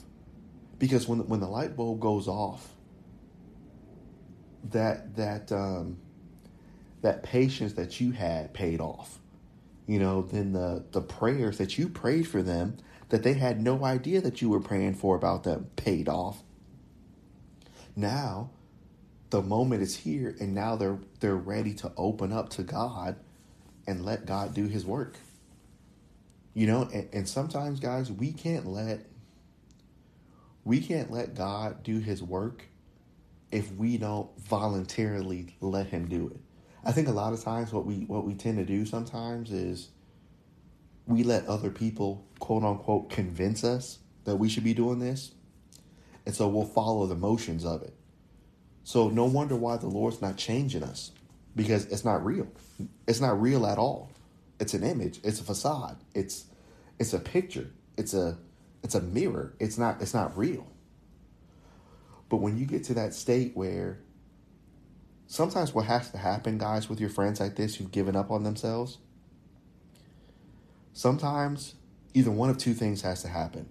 Because 0.79 1.09
when 1.09 1.27
when 1.29 1.41
the 1.41 1.49
light 1.49 1.77
bulb 1.77 2.01
goes 2.01 2.29
off, 2.29 2.73
that 4.71 5.17
that 5.17 5.51
um 5.53 5.99
that 7.03 7.23
patience 7.23 7.75
that 7.75 8.01
you 8.01 8.13
had 8.13 8.55
paid 8.55 8.81
off. 8.81 9.19
You 9.87 9.99
know, 9.99 10.23
then 10.23 10.53
the 10.53 10.85
the 10.93 11.01
prayers 11.01 11.59
that 11.59 11.79
you 11.79 11.89
prayed 11.89 12.29
for 12.29 12.43
them 12.43 12.77
that 13.09 13.23
they 13.23 13.35
had 13.35 13.61
no 13.61 13.85
idea 13.85 14.21
that 14.21 14.43
you 14.43 14.51
were 14.51 14.61
praying 14.61 14.95
for 14.95 15.17
about 15.17 15.45
them 15.45 15.71
paid 15.77 16.09
off. 16.09 16.43
Now, 17.97 18.51
the 19.31 19.43
moment 19.43 19.83
is 19.83 19.97
here 19.97 20.35
and 20.41 20.55
now 20.55 20.77
they're 20.77 20.99
they're 21.21 21.37
ready 21.37 21.75
to 21.75 21.93
open 21.97 22.33
up 22.33 22.49
to 22.51 22.63
God 22.63 23.17
and 23.87 24.05
let 24.05 24.27
God 24.27 24.55
do 24.55 24.67
his 24.67 24.85
work. 24.85 25.17
You 26.55 26.67
know, 26.67 26.89
and, 26.93 27.09
and 27.13 27.29
sometimes 27.29 27.81
guys, 27.81 28.11
we 28.11 28.33
can't 28.33 28.67
let 28.67 29.07
we 30.65 30.81
can't 30.81 31.11
let 31.11 31.35
God 31.35 31.83
do 31.83 31.99
his 31.99 32.23
work 32.23 32.65
if 33.51 33.73
we 33.73 33.97
don't 33.97 34.29
voluntarily 34.39 35.57
let 35.61 35.87
him 35.87 36.09
do 36.09 36.29
it. 36.29 36.41
I 36.85 36.93
think 36.93 37.09
a 37.09 37.13
lot 37.13 37.33
of 37.33 37.43
times 37.43 37.73
what 37.73 37.87
we 37.87 38.05
what 38.07 38.25
we 38.25 38.35
tend 38.35 38.59
to 38.59 38.65
do 38.65 38.85
sometimes 38.85 39.51
is 39.51 39.89
we 41.07 41.23
let 41.23 41.47
other 41.47 41.71
people, 41.71 42.27
quote 42.39 42.63
unquote, 42.63 43.11
convince 43.11 43.65
us 43.65 43.99
that 44.25 44.37
we 44.37 44.49
should 44.49 44.65
be 44.65 44.75
doing 44.75 44.99
this. 44.99 45.33
And 46.27 46.35
so 46.35 46.49
we'll 46.49 46.67
follow 46.67 47.07
the 47.07 47.15
motions 47.15 47.65
of 47.65 47.83
it. 47.83 47.95
So 48.89 49.11
no 49.11 49.27
wonder 49.27 49.55
why 49.55 49.77
the 49.77 49.87
Lord's 49.87 50.23
not 50.23 50.39
changing 50.39 50.83
us 50.83 51.13
because 51.55 51.85
it's 51.89 52.07
not 52.07 52.25
real. 52.25 52.47
It's 53.07 53.21
not 53.21 53.39
real 53.39 53.67
at 53.67 53.77
all. 53.77 54.11
It's 54.61 54.73
an 54.73 54.83
image, 54.83 55.21
it's 55.23 55.41
a 55.41 55.45
facade. 55.45 55.99
It's 56.15 56.47
it's 56.99 57.13
a 57.13 57.19
picture. 57.19 57.71
It's 57.99 58.15
a 58.15 58.39
it's 58.83 58.95
a 58.95 59.03
mirror. 59.03 59.53
It's 59.61 59.77
not 59.77 60.01
it's 60.01 60.15
not 60.15 60.39
real. 60.39 60.67
But 62.31 62.39
when 62.39 62.57
you 62.57 62.65
get 62.65 62.83
to 62.85 62.95
that 62.95 63.13
state 63.13 63.55
where 63.55 64.01
sometimes 65.27 65.75
what 65.75 65.85
has 65.85 66.11
to 66.13 66.17
happen, 66.17 66.57
guys, 66.57 66.89
with 66.89 66.99
your 66.99 67.11
friends 67.11 67.41
like 67.41 67.57
this 67.57 67.75
who've 67.75 67.93
given 67.93 68.17
up 68.17 68.31
on 68.31 68.43
themselves, 68.43 68.97
sometimes 70.95 71.75
either 72.15 72.31
one 72.31 72.49
of 72.49 72.57
two 72.57 72.73
things 72.73 73.03
has 73.03 73.21
to 73.21 73.29
happen. 73.29 73.69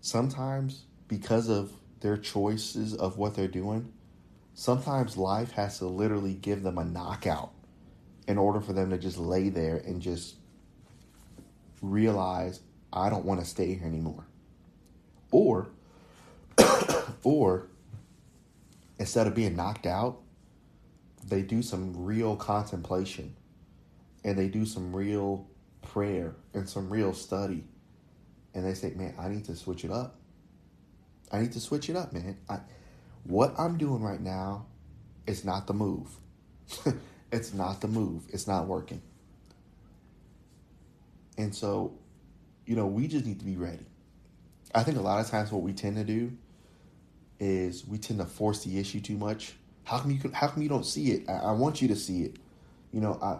Sometimes, 0.00 0.84
because 1.08 1.48
of 1.48 1.72
their 2.00 2.16
choices 2.16 2.94
of 2.94 3.18
what 3.18 3.34
they're 3.34 3.48
doing, 3.48 3.92
sometimes 4.54 5.16
life 5.16 5.52
has 5.52 5.78
to 5.78 5.86
literally 5.86 6.34
give 6.34 6.62
them 6.62 6.78
a 6.78 6.84
knockout 6.84 7.52
in 8.26 8.38
order 8.38 8.60
for 8.60 8.72
them 8.72 8.90
to 8.90 8.98
just 8.98 9.18
lay 9.18 9.48
there 9.48 9.76
and 9.76 10.00
just 10.00 10.36
realize, 11.82 12.60
I 12.92 13.10
don't 13.10 13.24
want 13.24 13.40
to 13.40 13.46
stay 13.46 13.74
here 13.74 13.86
anymore. 13.86 14.26
Or, 15.30 15.70
or 17.22 17.68
instead 18.98 19.26
of 19.26 19.34
being 19.34 19.56
knocked 19.56 19.86
out, 19.86 20.20
they 21.26 21.42
do 21.42 21.62
some 21.62 22.04
real 22.04 22.36
contemplation 22.36 23.34
and 24.24 24.38
they 24.38 24.48
do 24.48 24.64
some 24.64 24.94
real 24.94 25.48
prayer 25.82 26.34
and 26.54 26.68
some 26.68 26.90
real 26.90 27.14
study. 27.14 27.64
And 28.54 28.64
they 28.64 28.74
say, 28.74 28.92
man, 28.94 29.14
I 29.18 29.28
need 29.28 29.44
to 29.46 29.56
switch 29.56 29.84
it 29.84 29.90
up. 29.90 30.19
I 31.30 31.40
need 31.40 31.52
to 31.52 31.60
switch 31.60 31.88
it 31.88 31.96
up, 31.96 32.12
man. 32.12 32.36
I, 32.48 32.60
what 33.24 33.54
I'm 33.58 33.76
doing 33.78 34.02
right 34.02 34.20
now 34.20 34.66
is 35.26 35.44
not 35.44 35.66
the 35.66 35.74
move. 35.74 36.08
it's 37.32 37.54
not 37.54 37.80
the 37.80 37.88
move. 37.88 38.24
It's 38.30 38.46
not 38.46 38.66
working. 38.66 39.02
And 41.38 41.54
so, 41.54 41.94
you 42.66 42.76
know, 42.76 42.86
we 42.86 43.06
just 43.06 43.24
need 43.24 43.38
to 43.38 43.44
be 43.44 43.56
ready. 43.56 43.86
I 44.74 44.82
think 44.82 44.98
a 44.98 45.00
lot 45.00 45.20
of 45.24 45.30
times 45.30 45.50
what 45.50 45.62
we 45.62 45.72
tend 45.72 45.96
to 45.96 46.04
do 46.04 46.32
is 47.38 47.86
we 47.86 47.98
tend 47.98 48.20
to 48.20 48.26
force 48.26 48.64
the 48.64 48.78
issue 48.78 49.00
too 49.00 49.16
much. 49.16 49.54
How 49.84 49.98
come 49.98 50.10
you 50.10 50.30
how 50.32 50.48
come 50.48 50.62
you 50.62 50.68
don't 50.68 50.86
see 50.86 51.12
it? 51.12 51.28
I, 51.28 51.32
I 51.32 51.52
want 51.52 51.80
you 51.80 51.88
to 51.88 51.96
see 51.96 52.22
it. 52.22 52.36
You 52.92 53.00
know, 53.00 53.18
I 53.20 53.38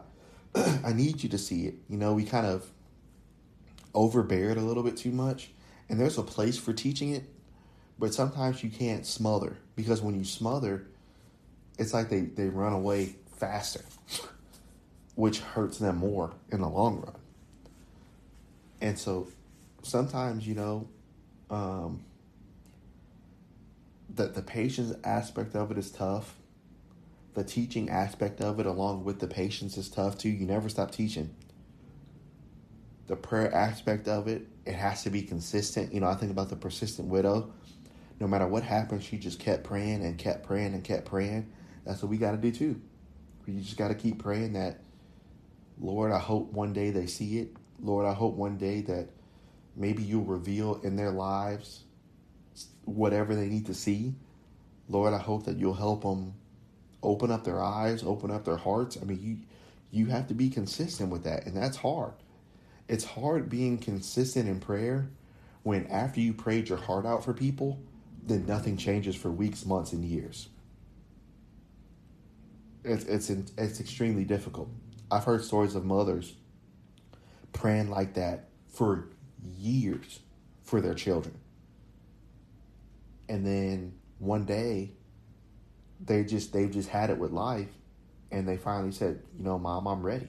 I 0.85 0.93
need 0.93 1.23
you 1.23 1.29
to 1.29 1.39
see 1.39 1.67
it. 1.67 1.75
You 1.89 1.97
know, 1.99 2.15
we 2.15 2.25
kind 2.25 2.47
of 2.47 2.69
overbear 3.95 4.51
it 4.51 4.57
a 4.57 4.63
little 4.63 4.83
bit 4.83 4.97
too 4.97 5.13
much. 5.13 5.51
And 5.89 6.01
there's 6.01 6.19
a 6.19 6.23
place 6.23 6.57
for 6.57 6.73
teaching 6.73 7.13
it, 7.13 7.25
but 8.01 8.15
sometimes 8.15 8.65
you 8.65 8.71
can't 8.71 9.07
smother 9.07 9.59
because 9.77 10.01
when 10.01 10.19
you 10.19 10.25
smother, 10.25 10.87
it's 11.79 11.93
like 11.93 12.09
they, 12.09 12.23
they 12.23 12.49
run 12.49 12.73
away 12.73 13.15
faster, 13.37 13.85
which 15.15 15.41
hurts 15.41 15.79
them 15.79 15.99
more 15.99 16.33
in 16.51 16.63
the 16.63 16.69
long 16.69 17.03
run. 17.03 17.15
And 18.81 18.99
so 18.99 19.29
sometimes, 19.83 20.49
you 20.49 20.55
know, 20.55 20.89
um, 21.51 22.03
the 24.15 24.43
patience 24.43 24.95
aspect 25.05 25.55
of 25.55 25.71
it 25.71 25.77
is 25.77 25.91
tough. 25.91 26.37
The 27.35 27.45
teaching 27.45 27.91
aspect 27.91 28.41
of 28.41 28.59
it, 28.61 28.67
along 28.67 29.05
with 29.05 29.21
the 29.21 29.27
patience, 29.27 29.77
is 29.77 29.91
tough 29.91 30.17
too. 30.17 30.31
You 30.31 30.47
never 30.47 30.71
stop 30.71 30.91
teaching. 30.91 31.35
The 33.09 33.17
prayer 33.17 33.55
aspect 33.55 34.09
of 34.09 34.27
it, 34.27 34.47
it 34.65 34.75
has 34.75 35.03
to 35.05 35.11
be 35.11 35.23
consistent. 35.23 35.93
You 35.93 36.01
know, 36.01 36.09
I 36.09 36.15
think 36.15 36.33
about 36.33 36.49
the 36.49 36.57
persistent 36.57 37.09
widow. 37.09 37.53
No 38.21 38.29
matter 38.29 38.47
what 38.47 38.63
happened, 38.63 39.03
she 39.03 39.17
just 39.19 39.41
kept 39.41 39.65
praying 39.65 40.05
and 40.05 40.19
kept 40.19 40.45
praying 40.45 40.75
and 40.75 40.85
kept 40.85 41.07
praying. 41.07 41.51
That's 41.85 42.03
what 42.03 42.11
we 42.11 42.19
got 42.19 42.33
to 42.33 42.37
do 42.37 42.53
too. 42.53 42.81
You 43.47 43.61
just 43.61 43.77
got 43.77 43.89
to 43.89 43.95
keep 43.95 44.19
praying 44.19 44.53
that, 44.53 44.79
Lord, 45.81 46.13
I 46.13 46.19
hope 46.19 46.53
one 46.53 46.73
day 46.73 46.91
they 46.91 47.07
see 47.07 47.39
it. 47.39 47.57
Lord, 47.83 48.07
I 48.07 48.13
hope 48.13 48.35
one 48.35 48.59
day 48.59 48.83
that 48.83 49.09
maybe 49.75 50.03
you'll 50.03 50.25
reveal 50.25 50.81
in 50.83 50.95
their 50.97 51.11
lives 51.11 51.85
whatever 52.85 53.35
they 53.35 53.49
need 53.49 53.67
to 53.67 53.75
see. 53.75 54.15
Lord, 54.89 55.15
I 55.15 55.19
hope 55.19 55.47
that 55.47 55.57
you'll 55.57 55.75
help 55.75 56.03
them 56.03 56.35
open 57.03 57.31
up 57.31 57.45
their 57.45 57.63
eyes, 57.63 58.03
open 58.03 58.31
up 58.31 58.45
their 58.45 58.57
hearts. 58.57 58.99
I 59.01 59.05
mean, 59.05 59.21
you 59.23 59.39
you 59.91 60.07
have 60.07 60.29
to 60.29 60.35
be 60.35 60.51
consistent 60.51 61.11
with 61.11 61.25
that, 61.25 61.47
and 61.47 61.57
that's 61.57 61.79
hard. 61.79 62.13
It's 62.87 63.05
hard 63.05 63.49
being 63.49 63.79
consistent 63.79 64.49
in 64.49 64.61
prayer 64.61 65.11
when 65.63 65.87
after 65.89 66.21
you 66.21 66.33
prayed 66.33 66.69
your 66.69 66.79
heart 66.79 67.07
out 67.07 67.25
for 67.25 67.33
people, 67.33 67.81
then 68.23 68.47
nothing 68.47 68.77
changes 68.77 69.17
for 69.17 69.31
weeks, 69.31 69.65
months, 69.65 69.93
and 69.93 70.05
years. 70.05 70.49
It's 72.85 73.05
it's 73.05 73.31
it's 73.31 73.81
extremely 73.81 74.25
difficult. 74.25 74.71
I've 75.11 75.25
heard 75.25 75.45
stories 75.45 75.75
of 75.75 75.85
mothers 75.85 76.35
praying 77.53 77.91
like 77.91 78.15
that 78.15 78.49
for 78.69 79.09
years 79.59 80.21
for 80.63 80.81
their 80.81 80.95
children. 80.95 81.37
And 83.29 83.47
then 83.47 83.95
one 84.19 84.45
day 84.45 84.93
they 86.01 86.25
just 86.25 86.53
they've 86.53 86.71
just 86.71 86.89
had 86.89 87.11
it 87.11 87.19
with 87.19 87.33
life 87.33 87.69
and 88.33 88.49
they 88.49 88.57
finally 88.57 88.93
said 88.93 89.21
you 89.37 89.45
know 89.45 89.59
mom 89.59 89.87
i'm 89.87 90.03
ready. 90.03 90.29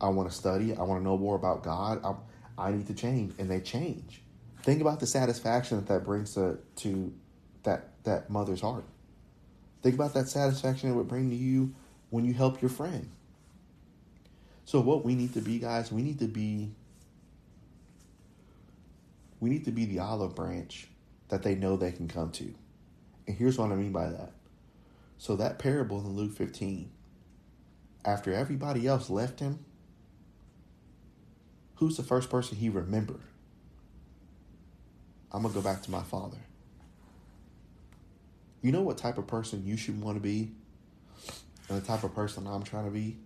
I 0.00 0.08
want 0.08 0.28
to 0.28 0.34
study. 0.34 0.74
I 0.74 0.82
want 0.82 1.00
to 1.00 1.04
know 1.04 1.16
more 1.16 1.36
about 1.36 1.62
god. 1.62 2.00
I'm, 2.04 2.16
i 2.56 2.70
need 2.70 2.86
to 2.86 2.94
change. 2.94 3.34
And 3.38 3.50
they 3.50 3.60
change 3.60 4.23
think 4.64 4.80
about 4.80 5.00
the 5.00 5.06
satisfaction 5.06 5.76
that 5.76 5.86
that 5.86 6.04
brings 6.04 6.34
to, 6.34 6.58
to 6.76 7.12
that 7.62 7.90
that 8.04 8.30
mother's 8.30 8.60
heart 8.60 8.84
think 9.82 9.94
about 9.94 10.14
that 10.14 10.28
satisfaction 10.28 10.90
it 10.90 10.94
would 10.94 11.08
bring 11.08 11.30
to 11.30 11.36
you 11.36 11.74
when 12.10 12.24
you 12.24 12.34
help 12.34 12.60
your 12.60 12.70
friend 12.70 13.10
so 14.64 14.80
what 14.80 15.04
we 15.04 15.14
need 15.14 15.32
to 15.34 15.40
be 15.40 15.58
guys 15.58 15.92
we 15.92 16.02
need 16.02 16.18
to 16.18 16.28
be 16.28 16.70
we 19.44 19.50
need 19.50 19.66
to 19.66 19.72
be 19.72 19.84
the 19.84 19.98
olive 19.98 20.34
branch 20.34 20.88
that 21.28 21.42
they 21.42 21.54
know 21.54 21.76
they 21.76 21.92
can 21.92 22.08
come 22.08 22.30
to. 22.30 22.54
And 23.26 23.36
here's 23.36 23.58
what 23.58 23.72
I 23.72 23.74
mean 23.74 23.92
by 23.92 24.08
that. 24.08 24.32
So, 25.18 25.36
that 25.36 25.58
parable 25.58 26.00
in 26.00 26.16
Luke 26.16 26.32
15, 26.32 26.90
after 28.06 28.32
everybody 28.32 28.86
else 28.86 29.10
left 29.10 29.40
him, 29.40 29.64
who's 31.74 31.98
the 31.98 32.02
first 32.02 32.30
person 32.30 32.56
he 32.56 32.70
remembered? 32.70 33.20
I'm 35.34 35.42
going 35.42 35.52
to 35.52 35.60
go 35.60 35.64
back 35.64 35.82
to 35.82 35.90
my 35.90 36.02
father. 36.02 36.38
You 38.62 38.70
know 38.70 38.82
what 38.82 38.96
type 38.96 39.18
of 39.18 39.26
person 39.26 39.66
you 39.66 39.76
should 39.76 40.00
want 40.00 40.16
to 40.16 40.20
be? 40.20 40.52
And 41.68 41.82
the 41.82 41.84
type 41.84 42.04
of 42.04 42.14
person 42.14 42.46
I'm 42.46 42.62
trying 42.62 42.84
to 42.84 42.92
be? 42.92 43.16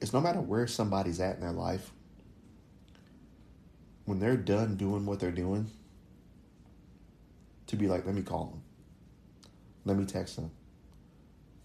It's 0.00 0.12
no 0.12 0.20
matter 0.20 0.40
where 0.40 0.68
somebody's 0.68 1.20
at 1.20 1.34
in 1.34 1.40
their 1.40 1.50
life, 1.50 1.90
when 4.04 4.20
they're 4.20 4.36
done 4.36 4.76
doing 4.76 5.04
what 5.04 5.18
they're 5.18 5.32
doing, 5.32 5.68
to 7.66 7.76
be 7.76 7.88
like, 7.88 8.06
let 8.06 8.14
me 8.14 8.22
call 8.22 8.46
them. 8.46 8.62
Let 9.84 9.96
me 9.96 10.04
text 10.04 10.36
them. 10.36 10.52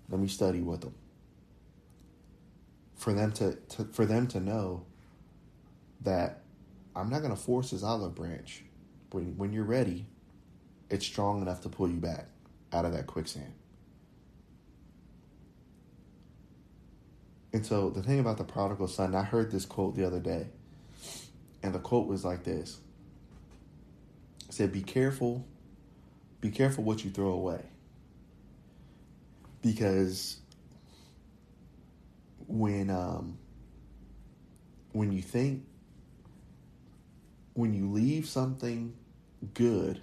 Let 0.10 0.20
me 0.20 0.28
study 0.28 0.62
with 0.62 0.82
them. 0.82 0.96
For 2.96 3.14
them 3.14 3.32
to, 3.34 3.54
to 3.54 3.86
for 3.86 4.06
them 4.06 4.28
to 4.28 4.40
know 4.40 4.86
that 6.02 6.42
I'm 6.96 7.10
not 7.10 7.22
going 7.22 7.36
to 7.36 7.42
force 7.42 7.72
this 7.72 7.84
olive 7.84 8.16
branch. 8.16 8.64
When 9.12 9.38
when 9.38 9.54
you're 9.54 9.64
ready, 9.64 10.06
it's 10.90 11.06
strong 11.06 11.42
enough 11.42 11.62
to 11.62 11.70
pull 11.70 11.90
you 11.90 12.00
back 12.00 12.28
out 12.72 12.86
of 12.86 12.94
that 12.94 13.08
quicksand. 13.08 13.54
And 17.54 17.66
so 17.66 17.90
the 17.90 18.04
thing 18.04 18.20
about 18.20 18.38
the 18.38 18.44
prodigal 18.44 18.88
son, 18.88 19.16
I 19.16 19.24
heard 19.24 19.52
this 19.52 19.66
quote 19.66 19.96
the 19.96 20.06
other 20.06 20.20
day, 20.20 20.48
and 21.64 21.74
the 21.74 21.80
quote 21.80 22.08
was 22.08 22.26
like 22.26 22.44
this. 22.44 22.80
It 24.48 24.54
said, 24.54 24.72
"Be 24.72 24.82
careful 24.82 25.46
be 26.46 26.52
careful 26.52 26.84
what 26.84 27.04
you 27.04 27.10
throw 27.10 27.30
away. 27.30 27.64
Because 29.64 30.38
when 32.46 32.92
um, 32.92 33.40
when 34.92 35.12
you 35.12 35.24
think 35.24 35.66
when 37.56 37.74
you 37.74 37.90
leave 37.90 38.28
something 38.28 38.94
good 39.54 40.02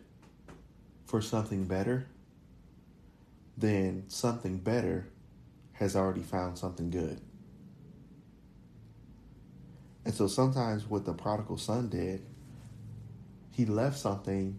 for 1.05 1.21
something 1.21 1.65
better, 1.65 2.07
then 3.59 4.05
something 4.09 4.57
better 4.57 5.07
has 5.75 5.95
already 5.95 6.23
found 6.23 6.59
something 6.59 6.91
good. 6.91 7.21
And 10.07 10.15
so 10.15 10.27
sometimes 10.27 10.89
what 10.89 11.05
the 11.05 11.13
prodigal 11.13 11.59
son 11.59 11.91
did, 11.91 12.25
he 13.53 13.67
left 13.67 13.99
something 13.99 14.59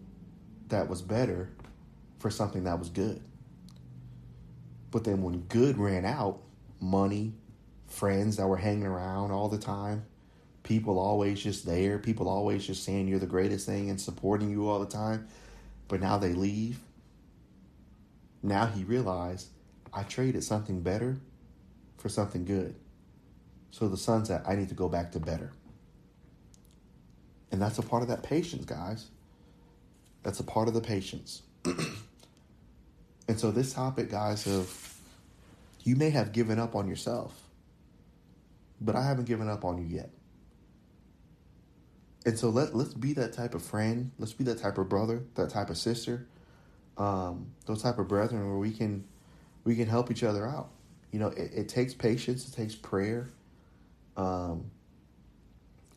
that 0.68 0.88
was 0.88 1.02
better 1.02 1.50
for 2.20 2.30
something 2.30 2.62
that 2.64 2.78
was 2.78 2.90
good. 2.90 3.20
But 4.92 5.02
then 5.02 5.22
when 5.22 5.40
good 5.40 5.78
ran 5.78 6.04
out, 6.04 6.40
money, 6.80 7.34
friends 7.88 8.36
that 8.36 8.46
were 8.46 8.56
hanging 8.56 8.86
around 8.86 9.32
all 9.32 9.48
the 9.48 9.58
time, 9.58 10.04
people 10.64 10.98
always 10.98 11.40
just 11.40 11.64
there, 11.64 11.98
people 12.00 12.28
always 12.28 12.66
just 12.66 12.82
saying 12.82 13.06
you're 13.06 13.20
the 13.20 13.26
greatest 13.26 13.66
thing 13.66 13.88
and 13.90 14.00
supporting 14.00 14.50
you 14.50 14.68
all 14.68 14.80
the 14.80 14.86
time, 14.86 15.28
but 15.86 16.00
now 16.00 16.18
they 16.18 16.32
leave. 16.32 16.80
Now 18.42 18.66
he 18.66 18.82
realized 18.82 19.48
I 19.92 20.02
traded 20.02 20.42
something 20.42 20.82
better 20.82 21.18
for 21.98 22.08
something 22.08 22.44
good. 22.44 22.74
So 23.70 23.86
the 23.86 23.96
son 23.96 24.24
said, 24.24 24.42
I 24.46 24.56
need 24.56 24.68
to 24.70 24.74
go 24.74 24.88
back 24.88 25.12
to 25.12 25.20
better. 25.20 25.52
And 27.52 27.62
that's 27.62 27.78
a 27.78 27.82
part 27.82 28.02
of 28.02 28.08
that 28.08 28.24
patience, 28.24 28.64
guys. 28.64 29.06
That's 30.24 30.40
a 30.40 30.44
part 30.44 30.66
of 30.66 30.74
the 30.74 30.80
patience. 30.80 31.42
And 33.26 33.40
so 33.40 33.50
this 33.50 33.72
topic, 33.72 34.10
guys, 34.10 34.46
of 34.46 34.98
you 35.82 35.96
may 35.96 36.10
have 36.10 36.32
given 36.32 36.58
up 36.58 36.74
on 36.74 36.88
yourself, 36.88 37.42
but 38.80 38.94
I 38.94 39.02
haven't 39.02 39.24
given 39.24 39.48
up 39.48 39.64
on 39.64 39.78
you 39.78 39.96
yet. 39.96 40.10
And 42.26 42.38
so 42.38 42.48
let 42.48 42.74
let's 42.74 42.94
be 42.94 43.12
that 43.14 43.32
type 43.32 43.54
of 43.54 43.62
friend. 43.62 44.10
Let's 44.18 44.32
be 44.32 44.44
that 44.44 44.58
type 44.58 44.78
of 44.78 44.88
brother, 44.88 45.24
that 45.34 45.50
type 45.50 45.70
of 45.70 45.76
sister, 45.76 46.26
um, 46.96 47.48
those 47.66 47.82
type 47.82 47.98
of 47.98 48.08
brethren 48.08 48.46
where 48.48 48.58
we 48.58 48.72
can 48.72 49.04
we 49.64 49.76
can 49.76 49.86
help 49.86 50.10
each 50.10 50.22
other 50.22 50.46
out. 50.46 50.70
You 51.10 51.18
know, 51.18 51.28
it, 51.28 51.52
it 51.54 51.68
takes 51.68 51.94
patience. 51.94 52.48
It 52.48 52.54
takes 52.54 52.74
prayer. 52.74 53.30
Um, 54.16 54.70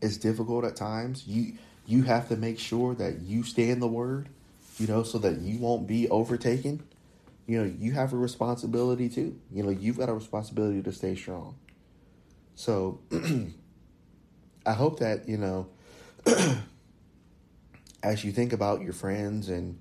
it's 0.02 0.18
difficult 0.18 0.66
at 0.66 0.76
times. 0.76 1.26
You 1.28 1.54
you 1.86 2.04
have 2.04 2.28
to 2.30 2.36
make 2.36 2.60
sure 2.60 2.94
that 2.96 3.22
you 3.22 3.44
stay 3.44 3.70
in 3.70 3.80
the 3.80 3.88
word, 3.88 4.28
you 4.78 4.88
know, 4.88 5.04
so 5.04 5.18
that 5.20 5.40
you 5.40 5.60
won't 5.60 5.88
be 5.88 6.10
overtaken. 6.10 6.84
You 7.46 7.60
know, 7.64 7.74
you 7.80 7.94
have 7.94 8.12
a 8.12 8.18
responsibility 8.18 9.08
too. 9.08 9.40
You 9.52 9.64
know, 9.64 9.70
you've 9.70 9.98
got 9.98 10.10
a 10.10 10.14
responsibility 10.14 10.82
to 10.82 10.92
stay 10.92 11.16
strong. 11.16 11.56
So 12.56 13.00
I 14.66 14.74
hope 14.74 15.00
that, 15.00 15.30
you 15.30 15.38
know, 15.38 15.70
as 18.04 18.24
you 18.24 18.32
think 18.32 18.54
about 18.54 18.82
your 18.82 18.94
friends 18.94 19.50
and 19.50 19.80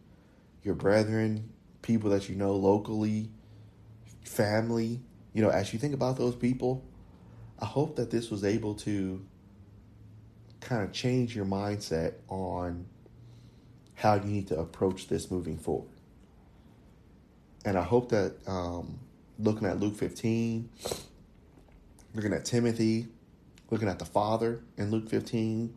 your 0.62 0.74
brethren, 0.74 1.50
people 1.82 2.10
that 2.10 2.28
you 2.28 2.34
know 2.34 2.54
locally, 2.54 3.30
family, 4.24 5.00
you 5.32 5.42
know, 5.42 5.50
as 5.50 5.72
you 5.72 5.78
think 5.78 5.94
about 5.94 6.16
those 6.16 6.34
people, 6.34 6.84
I 7.58 7.66
hope 7.66 7.96
that 7.96 8.10
this 8.10 8.30
was 8.30 8.44
able 8.44 8.74
to 8.76 9.24
kind 10.60 10.82
of 10.82 10.92
change 10.92 11.34
your 11.34 11.44
mindset 11.44 12.14
on 12.28 12.86
how 13.94 14.14
you 14.14 14.24
need 14.24 14.48
to 14.48 14.58
approach 14.58 15.08
this 15.08 15.30
moving 15.30 15.56
forward. 15.56 15.88
And 17.64 17.78
I 17.78 17.82
hope 17.82 18.10
that 18.10 18.36
um, 18.46 18.98
looking 19.38 19.66
at 19.66 19.80
Luke 19.80 19.96
15, 19.96 20.68
looking 22.14 22.32
at 22.32 22.44
Timothy, 22.44 23.08
looking 23.70 23.88
at 23.88 23.98
the 23.98 24.04
Father 24.04 24.60
in 24.76 24.90
Luke 24.90 25.08
15, 25.08 25.74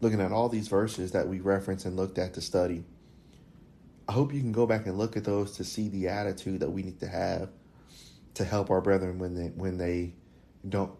looking 0.00 0.20
at 0.20 0.32
all 0.32 0.48
these 0.48 0.68
verses 0.68 1.12
that 1.12 1.28
we 1.28 1.40
referenced 1.40 1.86
and 1.86 1.96
looked 1.96 2.18
at 2.18 2.34
to 2.34 2.40
study, 2.40 2.84
I 4.08 4.12
hope 4.12 4.32
you 4.32 4.40
can 4.40 4.52
go 4.52 4.66
back 4.66 4.86
and 4.86 4.96
look 4.96 5.16
at 5.16 5.24
those 5.24 5.52
to 5.56 5.64
see 5.64 5.88
the 5.88 6.08
attitude 6.08 6.60
that 6.60 6.70
we 6.70 6.82
need 6.82 7.00
to 7.00 7.08
have 7.08 7.50
to 8.34 8.44
help 8.44 8.70
our 8.70 8.80
brethren 8.80 9.18
when 9.18 9.34
they 9.34 9.48
when 9.48 9.78
they 9.78 10.12
don't 10.68 10.92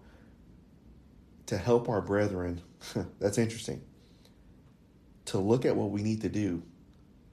to 1.47 1.57
help 1.57 1.89
our 1.89 2.01
brethren. 2.01 2.63
that's 3.21 3.39
interesting. 3.39 3.83
To 5.27 5.39
look 5.39 5.65
at 5.65 5.77
what 5.77 5.91
we 5.91 6.03
need 6.03 6.23
to 6.23 6.29
do 6.29 6.63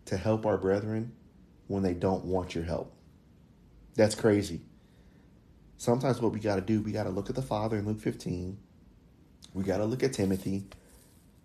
to 0.06 0.18
help 0.18 0.46
our 0.46 0.58
brethren 0.58 1.14
when 1.68 1.84
they 1.84 1.94
don't 1.94 2.26
want 2.26 2.56
your 2.56 2.64
help. 2.64 2.94
That's 3.96 4.16
crazy. 4.16 4.62
Sometimes 5.78 6.22
what 6.22 6.32
we 6.32 6.40
got 6.40 6.56
to 6.56 6.62
do, 6.62 6.82
we 6.82 6.92
got 6.92 7.04
to 7.04 7.10
look 7.10 7.30
at 7.30 7.36
the 7.36 7.42
Father 7.42 7.78
in 7.78 7.86
Luke 7.86 8.00
15. 8.00 8.58
We 9.54 9.64
got 9.64 9.78
to 9.78 9.86
look 9.86 10.04
at 10.04 10.14
Timothy. 10.14 10.66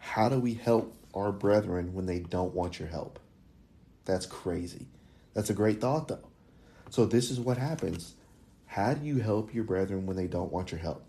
How 0.09 0.31
do 0.31 0.39
we 0.39 0.55
help 0.55 0.97
our 1.13 1.31
brethren 1.31 1.93
when 1.93 2.07
they 2.07 2.19
don't 2.19 2.55
want 2.55 2.79
your 2.79 2.89
help? 2.89 3.19
That's 4.07 4.25
crazy. 4.25 4.87
That's 5.35 5.51
a 5.51 5.55
great 5.55 5.83
thought, 5.83 6.09
though. 6.09 6.27
So, 6.89 7.05
this 7.05 7.31
is 7.31 7.39
what 7.39 7.59
happens. 7.59 8.15
How 8.65 8.95
do 8.95 9.07
you 9.07 9.19
help 9.19 9.53
your 9.53 9.65
brethren 9.65 10.07
when 10.07 10.17
they 10.17 10.27
don't 10.27 10.51
want 10.51 10.73
your 10.73 10.81
help? 10.81 11.05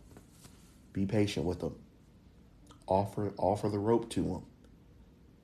Be 0.91 1.05
patient 1.05 1.45
with 1.45 1.61
them. 1.61 1.75
Offer 2.87 3.31
offer 3.37 3.69
the 3.69 3.79
rope 3.79 4.09
to 4.11 4.21
them. 4.21 4.43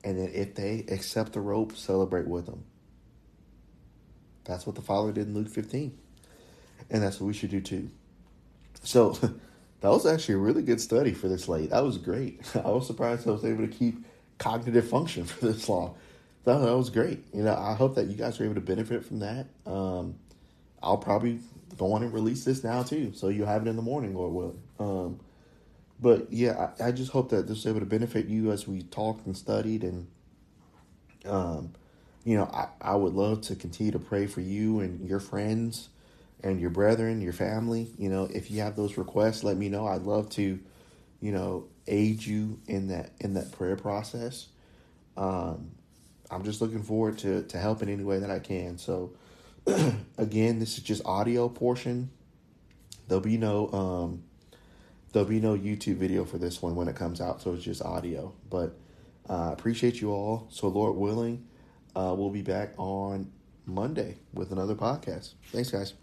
And 0.04 0.18
then 0.18 0.30
if 0.34 0.54
they 0.54 0.84
accept 0.88 1.32
the 1.32 1.40
rope, 1.40 1.74
celebrate 1.76 2.28
with 2.28 2.44
them. 2.44 2.64
That's 4.44 4.66
what 4.66 4.76
the 4.76 4.82
Father 4.82 5.12
did 5.12 5.28
in 5.28 5.34
Luke 5.34 5.48
15. 5.48 5.96
And 6.90 7.02
that's 7.02 7.20
what 7.20 7.26
we 7.26 7.32
should 7.32 7.50
do 7.50 7.62
too. 7.62 7.90
So 8.82 9.18
that 9.86 9.92
was 9.92 10.04
actually 10.04 10.34
a 10.34 10.38
really 10.38 10.62
good 10.62 10.80
study 10.80 11.12
for 11.12 11.28
this 11.28 11.46
late. 11.46 11.70
That 11.70 11.84
was 11.84 11.96
great. 11.96 12.40
I 12.56 12.70
was 12.70 12.88
surprised 12.88 13.28
I 13.28 13.30
was 13.30 13.44
able 13.44 13.64
to 13.64 13.72
keep 13.72 14.04
cognitive 14.36 14.88
function 14.88 15.24
for 15.24 15.46
this 15.46 15.68
long. 15.68 15.94
That, 16.42 16.58
that 16.58 16.76
was 16.76 16.90
great. 16.90 17.22
You 17.32 17.44
know, 17.44 17.54
I 17.54 17.74
hope 17.74 17.94
that 17.94 18.08
you 18.08 18.16
guys 18.16 18.40
are 18.40 18.44
able 18.44 18.56
to 18.56 18.60
benefit 18.60 19.04
from 19.04 19.20
that. 19.20 19.46
Um, 19.64 20.16
I'll 20.82 20.98
probably 20.98 21.38
go 21.78 21.92
on 21.92 22.02
and 22.02 22.12
release 22.12 22.44
this 22.44 22.64
now 22.64 22.82
too, 22.82 23.12
so 23.14 23.28
you 23.28 23.44
have 23.44 23.64
it 23.64 23.68
in 23.68 23.76
the 23.76 23.82
morning, 23.82 24.12
Lord 24.16 24.32
willing. 24.32 24.62
Um, 24.80 25.20
but 26.00 26.32
yeah, 26.32 26.70
I, 26.80 26.88
I, 26.88 26.90
just 26.90 27.12
hope 27.12 27.28
that 27.30 27.46
this 27.46 27.58
is 27.58 27.66
able 27.68 27.78
to 27.78 27.86
benefit 27.86 28.26
you 28.26 28.50
as 28.50 28.66
we 28.66 28.82
talked 28.82 29.24
and 29.26 29.36
studied, 29.36 29.84
and 29.84 30.08
um, 31.26 31.74
you 32.24 32.36
know, 32.36 32.50
I, 32.52 32.66
I 32.80 32.96
would 32.96 33.12
love 33.12 33.42
to 33.42 33.54
continue 33.54 33.92
to 33.92 34.00
pray 34.00 34.26
for 34.26 34.40
you 34.40 34.80
and 34.80 35.08
your 35.08 35.20
friends 35.20 35.90
and 36.46 36.60
your 36.60 36.70
brethren, 36.70 37.20
your 37.20 37.32
family. 37.32 37.90
You 37.98 38.08
know, 38.08 38.28
if 38.32 38.50
you 38.50 38.60
have 38.60 38.76
those 38.76 38.96
requests, 38.96 39.42
let 39.42 39.56
me 39.56 39.68
know. 39.68 39.86
I'd 39.86 40.02
love 40.02 40.30
to, 40.30 40.58
you 41.20 41.32
know, 41.32 41.66
aid 41.86 42.24
you 42.24 42.60
in 42.66 42.88
that 42.88 43.10
in 43.20 43.34
that 43.34 43.52
prayer 43.52 43.76
process. 43.76 44.48
Um, 45.16 45.72
I'm 46.30 46.44
just 46.44 46.60
looking 46.60 46.82
forward 46.82 47.18
to 47.18 47.42
to 47.44 47.58
help 47.58 47.82
in 47.82 47.88
any 47.88 48.04
way 48.04 48.20
that 48.20 48.30
I 48.30 48.38
can. 48.38 48.78
So, 48.78 49.12
again, 50.18 50.60
this 50.60 50.78
is 50.78 50.84
just 50.84 51.04
audio 51.04 51.48
portion. 51.48 52.10
There'll 53.08 53.22
be 53.22 53.38
no 53.38 53.70
um, 53.72 54.22
there'll 55.12 55.28
be 55.28 55.40
no 55.40 55.56
YouTube 55.56 55.96
video 55.96 56.24
for 56.24 56.38
this 56.38 56.62
one 56.62 56.76
when 56.76 56.86
it 56.86 56.94
comes 56.94 57.20
out, 57.20 57.42
so 57.42 57.54
it's 57.54 57.64
just 57.64 57.82
audio. 57.82 58.32
But 58.48 58.78
I 59.28 59.34
uh, 59.48 59.52
appreciate 59.52 60.00
you 60.00 60.12
all. 60.12 60.46
So, 60.50 60.68
Lord 60.68 60.96
willing, 60.96 61.48
uh, 61.96 62.14
we'll 62.16 62.30
be 62.30 62.42
back 62.42 62.74
on 62.76 63.32
Monday 63.64 64.18
with 64.32 64.52
another 64.52 64.76
podcast. 64.76 65.34
Thanks, 65.50 65.72
guys. 65.72 65.94